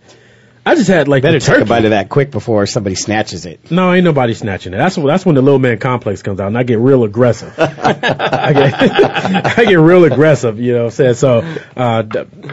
I 0.67 0.73
just 0.73 0.87
had 0.87 1.07
like 1.07 1.21
Better 1.21 1.39
take 1.39 1.59
a 1.59 1.65
bite 1.65 1.85
of 1.85 1.91
that 1.91 2.09
quick 2.09 2.31
before 2.31 2.65
somebody 2.65 2.95
snatches 2.95 3.45
it. 3.45 3.69
No, 3.69 3.93
ain't 3.93 4.03
nobody 4.03 4.33
snatching 4.33 4.73
it. 4.73 4.77
That's 4.77 4.95
that's 4.95 5.23
when 5.23 5.35
the 5.35 5.43
little 5.43 5.59
man 5.59 5.77
complex 5.77 6.23
comes 6.23 6.39
out, 6.39 6.47
and 6.47 6.57
I 6.57 6.63
get 6.63 6.79
real 6.79 7.03
aggressive. 7.03 7.53
I 7.59 8.51
get 8.53 8.73
I 9.59 9.65
get 9.65 9.75
real 9.75 10.05
aggressive, 10.05 10.59
you 10.59 10.73
know. 10.73 10.85
What 10.85 10.85
I'm 10.85 10.91
saying 10.91 11.13
so. 11.15 11.57
Uh, 11.75 12.03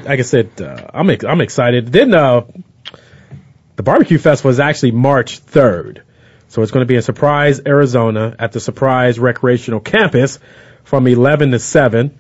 like 0.04 0.18
I 0.18 0.22
said, 0.22 0.60
uh, 0.60 0.90
I'm 0.92 1.08
ex- 1.08 1.24
I'm 1.24 1.40
excited. 1.40 1.90
Then 1.90 2.12
uh, 2.12 2.42
the 3.76 3.82
barbecue 3.82 4.18
festival 4.18 4.50
is 4.50 4.60
actually 4.60 4.90
March 4.90 5.42
3rd, 5.46 6.02
so 6.48 6.60
it's 6.60 6.70
going 6.70 6.82
to 6.84 6.88
be 6.88 6.96
in 6.96 7.02
Surprise, 7.02 7.62
Arizona, 7.64 8.36
at 8.38 8.52
the 8.52 8.60
Surprise 8.60 9.18
Recreational 9.18 9.80
Campus 9.80 10.38
from 10.84 11.06
11 11.06 11.52
to 11.52 11.58
7. 11.58 12.18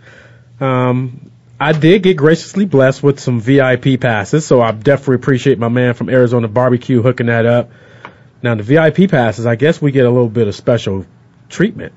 Um, 0.58 1.31
I 1.62 1.70
did 1.70 2.02
get 2.02 2.16
graciously 2.16 2.64
blessed 2.64 3.04
with 3.04 3.20
some 3.20 3.40
VIP 3.40 4.00
passes, 4.00 4.44
so 4.44 4.60
I 4.60 4.72
definitely 4.72 5.14
appreciate 5.14 5.60
my 5.60 5.68
man 5.68 5.94
from 5.94 6.08
Arizona 6.08 6.48
Barbecue 6.48 7.00
hooking 7.00 7.26
that 7.26 7.46
up. 7.46 7.70
Now 8.42 8.56
the 8.56 8.64
VIP 8.64 9.08
passes, 9.08 9.46
I 9.46 9.54
guess 9.54 9.80
we 9.80 9.92
get 9.92 10.04
a 10.04 10.10
little 10.10 10.28
bit 10.28 10.48
of 10.48 10.56
special 10.56 11.06
treatment. 11.48 11.92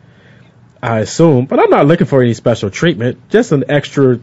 I 0.83 0.99
assume, 0.99 1.47
but 1.47 1.59
I'm 1.59 1.71
not 1.71 1.87
looking 1.87 2.05
for 2.05 2.21
any 2.21 2.35
special 2.35 2.69
treatment. 2.69 3.27
Just 3.29 3.53
an 3.53 3.63
extra 3.67 4.19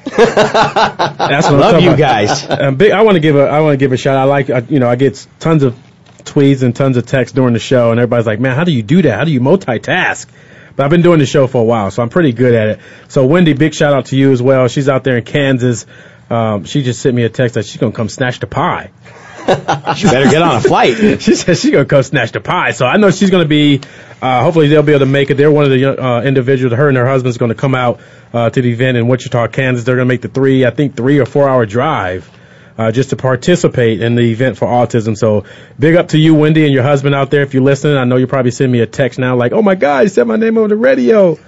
That's 0.05 1.46
what 1.46 1.55
I'm 1.55 1.61
Love 1.61 1.82
you 1.82 1.96
guys. 1.96 2.48
Um, 2.48 2.76
big, 2.76 2.92
I 2.92 3.03
want 3.03 3.14
to 3.14 3.20
give 3.20 3.36
a 3.36 3.42
I 3.42 3.61
want 3.61 3.74
to 3.74 3.76
give 3.76 3.92
a 3.92 3.96
shout. 3.96 4.16
I 4.16 4.24
like 4.24 4.50
I, 4.50 4.59
you 4.59 4.78
know 4.78 4.88
I 4.88 4.96
get 4.96 5.26
tons 5.38 5.62
of 5.62 5.76
tweets 6.18 6.62
and 6.62 6.74
tons 6.74 6.96
of 6.96 7.07
texts 7.07 7.34
during 7.34 7.55
the 7.55 7.61
show, 7.61 7.90
and 7.90 8.00
everybody's 8.00 8.26
like, 8.26 8.40
"Man, 8.40 8.55
how 8.55 8.64
do 8.64 8.72
you 8.72 8.82
do 8.82 9.03
that? 9.03 9.18
How 9.18 9.24
do 9.24 9.30
you 9.30 9.40
multitask?" 9.40 10.26
But 10.74 10.84
I've 10.84 10.90
been 10.90 11.03
doing 11.03 11.18
the 11.18 11.26
show 11.26 11.46
for 11.46 11.61
a 11.61 11.64
while, 11.64 11.90
so 11.90 12.03
I'm 12.03 12.09
pretty 12.09 12.32
good 12.32 12.55
at 12.55 12.68
it. 12.68 12.80
So 13.09 13.26
Wendy, 13.26 13.53
big 13.53 13.74
shout 13.74 13.92
out 13.92 14.07
to 14.07 14.16
you 14.16 14.32
as 14.32 14.40
well. 14.40 14.68
She's 14.68 14.88
out 14.88 15.05
there 15.05 15.18
in 15.18 15.24
Kansas. 15.24 15.86
Um, 16.30 16.64
she 16.64 16.82
just 16.82 17.00
sent 17.00 17.14
me 17.14 17.24
a 17.24 17.28
text 17.28 17.55
that 17.55 17.66
she's 17.66 17.76
gonna 17.76 17.92
come 17.92 18.09
snatch 18.09 18.40
the 18.40 18.46
pie. 18.46 18.90
She 19.97 20.07
better 20.07 20.30
get 20.30 20.40
on 20.40 20.57
a 20.57 20.61
flight. 20.61 20.97
she 21.22 21.34
says 21.34 21.61
she's 21.61 21.70
gonna 21.70 21.84
come 21.84 22.03
snatch 22.03 22.32
the 22.32 22.40
pie. 22.40 22.70
So 22.72 22.86
I 22.86 22.97
know 22.97 23.11
she's 23.11 23.30
gonna 23.30 23.45
be. 23.45 23.80
Uh, 24.20 24.43
hopefully 24.43 24.68
they'll 24.68 24.82
be 24.82 24.93
able 24.93 25.01
to 25.01 25.11
make 25.11 25.30
it. 25.30 25.34
They're 25.34 25.51
one 25.51 25.64
of 25.64 25.70
the 25.70 26.03
uh, 26.03 26.22
individuals. 26.22 26.72
Her 26.74 26.88
and 26.88 26.97
her 26.97 27.07
husband's 27.07 27.36
gonna 27.36 27.55
come 27.55 27.74
out 27.74 28.01
uh, 28.32 28.49
to 28.49 28.62
the 28.62 28.70
event 28.70 28.97
in 28.97 29.09
Wichita, 29.09 29.49
Kansas. 29.49 29.84
They're 29.84 29.97
gonna 29.97 30.07
make 30.07 30.22
the 30.22 30.28
three, 30.28 30.64
I 30.64 30.70
think, 30.70 30.97
three 30.97 31.18
or 31.18 31.26
four 31.26 31.49
hour 31.49 31.66
drive. 31.66 32.30
Uh, 32.78 32.90
just 32.90 33.11
to 33.11 33.16
participate 33.16 34.01
in 34.01 34.14
the 34.14 34.22
event 34.32 34.57
for 34.57 34.66
autism. 34.66 35.14
So 35.16 35.45
big 35.78 35.95
up 35.95 36.09
to 36.09 36.18
you, 36.18 36.34
Wendy, 36.34 36.64
and 36.64 36.72
your 36.72 36.82
husband 36.82 37.14
out 37.14 37.30
there. 37.30 37.43
If 37.43 37.53
you're 37.53 37.62
listening, 37.62 37.99
I 37.99 38.05
know 38.05 38.16
you're 38.16 38.28
probably 38.28 38.51
sending 38.51 38.72
me 38.72 38.80
a 38.80 38.86
text 38.86 39.18
now 39.18 39.36
like, 39.36 39.53
"Oh 39.53 39.61
my 39.61 39.74
God, 39.74 40.05
you 40.05 40.09
said 40.09 40.26
my 40.26 40.36
name 40.36 40.57
on 40.57 40.70
the 40.70 40.76
radio." 40.76 41.38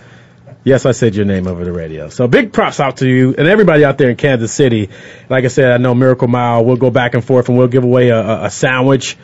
Yes, 0.65 0.87
I 0.87 0.93
said 0.93 1.15
your 1.15 1.27
name 1.27 1.47
over 1.47 1.63
the 1.63 1.73
radio. 1.73 2.09
So 2.09 2.27
big 2.27 2.53
props 2.53 2.81
out 2.81 2.97
to 2.99 3.09
you 3.09 3.35
and 3.37 3.47
everybody 3.47 3.85
out 3.85 3.99
there 3.99 4.09
in 4.09 4.17
Kansas 4.17 4.51
City. 4.51 4.89
Like 5.29 5.45
I 5.45 5.49
said, 5.49 5.71
I 5.71 5.77
know 5.77 5.95
Miracle 5.95 6.27
Mile. 6.27 6.65
We'll 6.65 6.77
go 6.77 6.91
back 6.91 7.13
and 7.13 7.23
forth 7.23 7.51
and 7.51 7.59
we'll 7.59 7.69
give 7.69 7.85
away 7.85 8.09
a, 8.09 8.45
a, 8.45 8.51
sandwich. 8.51 9.19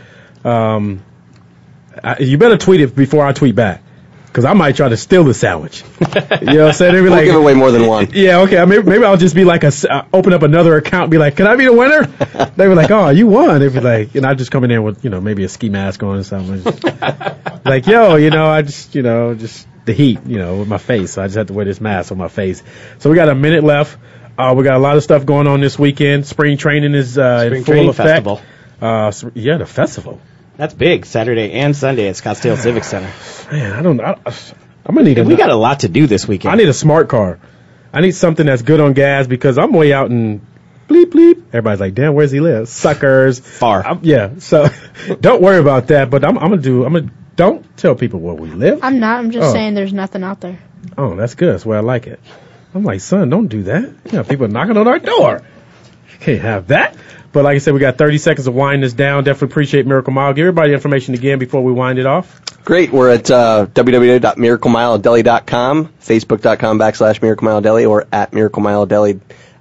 Um, 0.44 1.02
I, 2.04 2.18
you 2.18 2.36
better 2.36 2.58
tweet 2.58 2.82
it 2.82 2.94
before 2.94 3.26
I 3.26 3.32
tweet 3.32 3.54
back. 3.54 3.82
Cause 4.32 4.44
I 4.44 4.52
might 4.52 4.76
try 4.76 4.88
to 4.88 4.96
steal 4.96 5.24
the 5.24 5.34
sandwich. 5.34 5.82
you 6.00 6.06
know 6.06 6.16
what 6.16 6.60
I'm 6.60 6.72
saying? 6.72 6.94
They'd 6.94 7.00
be 7.00 7.02
We'll 7.02 7.12
like, 7.12 7.24
give 7.24 7.34
away 7.34 7.54
more 7.54 7.72
than 7.72 7.88
one. 7.88 8.10
yeah, 8.12 8.42
okay. 8.42 8.64
Maybe, 8.64 8.84
maybe 8.84 9.04
I'll 9.04 9.16
just 9.16 9.34
be 9.34 9.44
like 9.44 9.64
a, 9.64 9.72
uh, 9.90 10.04
open 10.12 10.32
up 10.32 10.42
another 10.42 10.76
account, 10.76 11.04
and 11.04 11.10
be 11.10 11.18
like, 11.18 11.34
can 11.34 11.48
I 11.48 11.56
be 11.56 11.64
the 11.64 11.72
winner? 11.72 12.08
They 12.56 12.68
were 12.68 12.74
like, 12.74 12.90
oh, 12.90 13.08
you 13.08 13.26
won. 13.26 13.58
They'd 13.58 13.72
be 13.72 13.80
like, 13.80 14.14
and 14.14 14.26
I 14.26 14.34
just 14.34 14.50
come 14.50 14.64
in 14.64 14.70
there 14.70 14.82
with, 14.82 15.02
you 15.02 15.10
know, 15.10 15.20
maybe 15.20 15.44
a 15.44 15.48
ski 15.48 15.68
mask 15.68 16.02
on 16.02 16.18
or 16.18 16.22
something. 16.22 16.62
like, 17.64 17.86
yo, 17.86 18.16
you 18.16 18.30
know, 18.30 18.46
I 18.46 18.62
just, 18.62 18.94
you 18.94 19.02
know, 19.02 19.34
just 19.34 19.66
the 19.90 19.96
heat, 19.96 20.20
you 20.26 20.38
know, 20.38 20.58
with 20.58 20.68
my 20.68 20.78
face. 20.78 21.12
So 21.12 21.22
I 21.22 21.26
just 21.26 21.36
have 21.36 21.48
to 21.48 21.52
wear 21.52 21.64
this 21.64 21.80
mask 21.80 22.12
on 22.12 22.18
my 22.18 22.28
face. 22.28 22.62
So 22.98 23.10
we 23.10 23.16
got 23.16 23.28
a 23.28 23.34
minute 23.34 23.64
left. 23.64 23.98
Uh, 24.38 24.54
we 24.56 24.64
got 24.64 24.74
a 24.76 24.78
lot 24.78 24.96
of 24.96 25.02
stuff 25.02 25.26
going 25.26 25.46
on 25.46 25.60
this 25.60 25.78
weekend. 25.78 26.26
Spring 26.26 26.56
training 26.56 26.94
is 26.94 27.18
uh, 27.18 27.50
in 27.52 27.64
full 27.64 27.90
effect. 27.90 28.08
Festival. 28.08 28.40
Uh, 28.80 29.12
yeah, 29.34 29.58
the 29.58 29.66
festival. 29.66 30.20
That's 30.56 30.72
big. 30.74 31.04
Saturday 31.06 31.52
and 31.52 31.76
Sunday 31.76 32.08
at 32.08 32.14
Scottsdale 32.14 32.56
Civic 32.62 32.84
Center. 32.84 33.10
Man, 33.52 33.72
I 33.72 33.82
don't. 33.82 34.00
I, 34.00 34.14
I'm 34.86 34.94
gonna 34.94 35.02
need. 35.08 35.18
a, 35.18 35.24
We 35.24 35.36
got 35.36 35.50
a 35.50 35.56
lot 35.56 35.80
to 35.80 35.88
do 35.88 36.06
this 36.06 36.26
weekend. 36.26 36.52
I 36.52 36.56
need 36.56 36.68
a 36.68 36.72
smart 36.74 37.08
car. 37.08 37.38
I 37.92 38.00
need 38.00 38.12
something 38.12 38.46
that's 38.46 38.62
good 38.62 38.80
on 38.80 38.92
gas 38.92 39.26
because 39.26 39.58
I'm 39.58 39.72
way 39.72 39.92
out 39.92 40.10
in 40.10 40.40
bleep 40.88 41.06
bleep. 41.06 41.42
Everybody's 41.48 41.80
like, 41.80 41.94
damn, 41.94 42.14
where's 42.14 42.30
he 42.30 42.40
live? 42.40 42.68
Suckers. 42.68 43.40
Far. 43.40 43.84
I'm- 43.84 44.00
yeah. 44.02 44.30
So 44.38 44.68
don't 45.20 45.42
worry 45.42 45.58
about 45.58 45.88
that. 45.88 46.08
But 46.08 46.24
I'm, 46.24 46.38
I'm 46.38 46.50
gonna 46.50 46.62
do. 46.62 46.84
I'm 46.84 46.92
gonna 46.94 47.10
don't 47.36 47.64
tell 47.76 47.94
people 47.94 48.20
where 48.20 48.34
we 48.34 48.50
live. 48.50 48.80
I'm 48.82 48.98
not. 49.00 49.18
I'm 49.18 49.30
just 49.30 49.48
Oh. 49.48 49.52
saying 49.52 49.74
there's 49.74 49.92
nothing 49.92 50.22
out 50.22 50.40
there. 50.40 50.58
Oh, 50.98 51.14
that's 51.14 51.34
good. 51.34 51.52
That's 51.54 51.64
where 51.66 51.78
I 51.78 51.82
like 51.82 52.06
it. 52.06 52.20
I'm 52.74 52.84
like, 52.84 53.00
son, 53.00 53.28
don't 53.30 53.48
do 53.48 53.64
that. 53.64 53.82
You 53.82 54.12
know, 54.12 54.24
people 54.24 54.44
are 54.46 54.48
knocking 54.48 54.76
on 54.76 54.86
our 54.88 54.98
door. 54.98 55.42
Can't 56.20 56.40
have 56.40 56.68
that. 56.68 56.94
But 57.32 57.44
like 57.44 57.54
I 57.54 57.58
said, 57.58 57.74
we 57.74 57.80
got 57.80 57.96
30 57.96 58.18
seconds 58.18 58.44
to 58.46 58.50
wind 58.50 58.82
this 58.82 58.92
down. 58.92 59.24
Definitely 59.24 59.52
appreciate 59.52 59.86
Miracle 59.86 60.12
Mile. 60.12 60.32
Give 60.32 60.46
everybody 60.46 60.72
information 60.72 61.14
again 61.14 61.38
before 61.38 61.62
we 61.62 61.72
wind 61.72 61.98
it 61.98 62.06
off. 62.06 62.40
Great. 62.64 62.92
We're 62.92 63.10
at 63.10 63.30
uh, 63.30 63.66
www.miraclemiledeli.com, 64.70 65.88
facebook.com 66.00 66.78
backslash 66.78 67.22
Miracle 67.22 67.44
Mile 67.44 67.60
Deli, 67.60 67.84
or 67.86 68.06
at 68.12 68.32
Miracle 68.32 68.62
Mile 68.62 68.86
Deli 68.86 69.20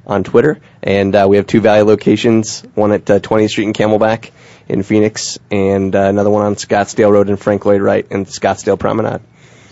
on 0.10 0.24
Twitter. 0.24 0.60
And 0.84 1.16
uh, 1.16 1.28
we 1.30 1.38
have 1.38 1.48
two 1.48 1.62
Valley 1.62 1.84
locations, 1.84 2.62
one 2.76 2.92
at 2.92 3.10
uh, 3.10 3.20
20th 3.20 3.52
Street 3.52 3.66
and 3.66 3.76
Camelback 3.76 4.32
in 4.68 4.84
Phoenix, 4.84 5.40
and 5.50 5.96
uh, 5.96 6.02
another 6.02 6.30
one 6.30 6.46
on 6.46 6.56
Scottsdale 6.56 7.12
Road 7.12 7.30
in 7.30 7.38
Frank 7.38 7.66
Lloyd 7.66 7.82
Wright 7.82 8.06
and 8.12 8.26
Scottsdale 8.26 8.78
Promenade. 8.78 9.22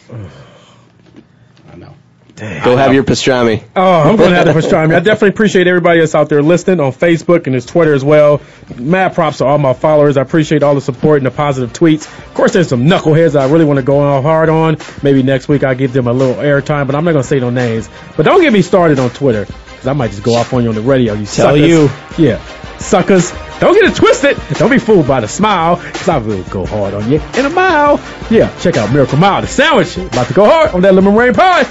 I 1.71 1.75
know. 1.75 1.93
Go 2.35 2.77
have 2.77 2.93
your 2.93 3.03
pastrami. 3.03 3.63
Oh, 3.75 4.09
I'm 4.09 4.15
going 4.15 4.29
to 4.29 4.35
have 4.35 4.45
to 4.45 4.53
pastrami. 4.53 4.95
I 4.95 4.99
definitely 4.99 5.29
appreciate 5.29 5.67
everybody 5.67 5.99
that's 5.99 6.15
out 6.15 6.29
there 6.29 6.41
listening 6.43 6.79
on 6.79 6.91
Facebook 6.91 7.45
and 7.45 7.55
his 7.55 7.65
Twitter 7.65 7.93
as 7.93 8.03
well. 8.03 8.41
Mad 8.75 9.15
props 9.15 9.39
to 9.39 9.45
all 9.45 9.57
my 9.57 9.73
followers. 9.73 10.17
I 10.17 10.21
appreciate 10.21 10.61
all 10.61 10.75
the 10.75 10.81
support 10.81 11.17
and 11.17 11.25
the 11.25 11.31
positive 11.31 11.73
tweets. 11.73 12.05
Of 12.05 12.33
course, 12.33 12.53
there's 12.53 12.69
some 12.69 12.85
knuckleheads 12.85 13.39
I 13.39 13.49
really 13.51 13.65
want 13.65 13.77
to 13.77 13.83
go 13.83 13.99
on 13.99 14.23
hard 14.23 14.49
on. 14.49 14.77
Maybe 15.01 15.23
next 15.23 15.47
week 15.47 15.63
I'll 15.63 15.75
give 15.75 15.93
them 15.93 16.07
a 16.07 16.13
little 16.13 16.35
airtime, 16.35 16.85
but 16.88 16.95
I'm 16.95 17.05
not 17.05 17.11
going 17.11 17.23
to 17.23 17.27
say 17.27 17.39
no 17.39 17.49
names. 17.49 17.89
But 18.15 18.23
don't 18.23 18.41
get 18.41 18.53
me 18.53 18.61
started 18.61 18.99
on 18.99 19.09
Twitter, 19.09 19.45
because 19.45 19.66
I 19.88 19.93
might 19.93 20.11
just 20.11 20.23
go 20.23 20.35
off 20.35 20.53
on 20.53 20.63
you 20.63 20.69
on 20.69 20.75
the 20.75 20.81
radio. 20.81 21.13
You 21.13 21.25
Tell 21.25 21.55
suckers. 21.55 21.67
you. 21.67 21.89
Yeah, 22.17 22.77
suckers. 22.77 23.31
Don't 23.59 23.73
get 23.73 23.91
it 23.91 23.95
twisted. 23.95 24.38
Don't 24.59 24.69
be 24.69 24.77
fooled 24.77 25.07
by 25.07 25.19
the 25.21 25.27
smile, 25.27 25.77
because 25.77 26.07
I 26.09 26.17
will 26.19 26.43
go 26.43 26.65
hard 26.65 26.93
on 26.93 27.09
you 27.11 27.19
in 27.35 27.45
a 27.45 27.49
mile. 27.49 27.99
Yeah, 28.29 28.55
check 28.59 28.77
out 28.77 28.91
Miracle 28.93 29.17
Mile, 29.17 29.41
the 29.41 29.47
sandwich. 29.47 29.97
About 29.97 30.27
to 30.27 30.33
go 30.33 30.45
hard 30.45 30.71
on 30.71 30.81
that 30.81 30.93
lemon 30.93 31.15
rain 31.15 31.33
pie. 31.33 31.63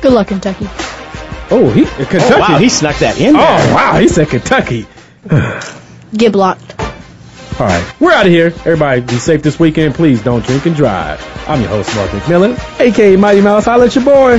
Good 0.00 0.12
luck, 0.12 0.28
Kentucky. 0.28 0.66
Oh, 1.50 1.70
he 1.74 1.84
Kentucky. 1.84 2.32
Oh, 2.34 2.38
wow, 2.40 2.58
he 2.58 2.68
snuck 2.70 2.96
that 3.00 3.20
in 3.20 3.36
Oh 3.36 3.38
there. 3.38 3.74
wow, 3.74 3.98
he 3.98 4.08
said 4.08 4.28
Kentucky. 4.28 4.86
Get 6.16 6.32
blocked. 6.32 6.80
All 7.60 7.66
right, 7.66 8.00
we're 8.00 8.10
out 8.12 8.26
of 8.26 8.32
here. 8.32 8.46
Everybody, 8.46 9.00
be 9.02 9.14
safe 9.18 9.42
this 9.42 9.60
weekend. 9.60 9.94
Please 9.94 10.22
don't 10.24 10.44
drink 10.44 10.66
and 10.66 10.74
drive. 10.74 11.20
I'm 11.48 11.60
your 11.60 11.68
host, 11.68 11.94
Mark 11.94 12.10
McMillian, 12.10 12.80
aka 12.80 13.16
Mighty 13.16 13.42
Mouse. 13.42 13.66
Holla 13.66 13.82
let 13.82 13.94
your 13.94 14.04
boy. 14.04 14.38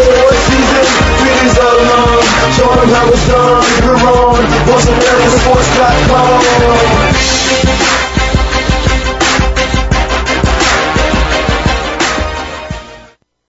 one 0.09 0.37
season, 0.47 0.85
we 1.21 1.29
is 1.45 1.57
all 1.57 1.77
alone. 1.77 2.23
Show 2.57 2.69
them 2.75 2.89
how 2.89 3.05
it's 3.11 3.25
done, 3.27 3.63
we're 3.85 3.97
on. 3.97 4.41
What'sAmericaSports.com. 4.67 7.00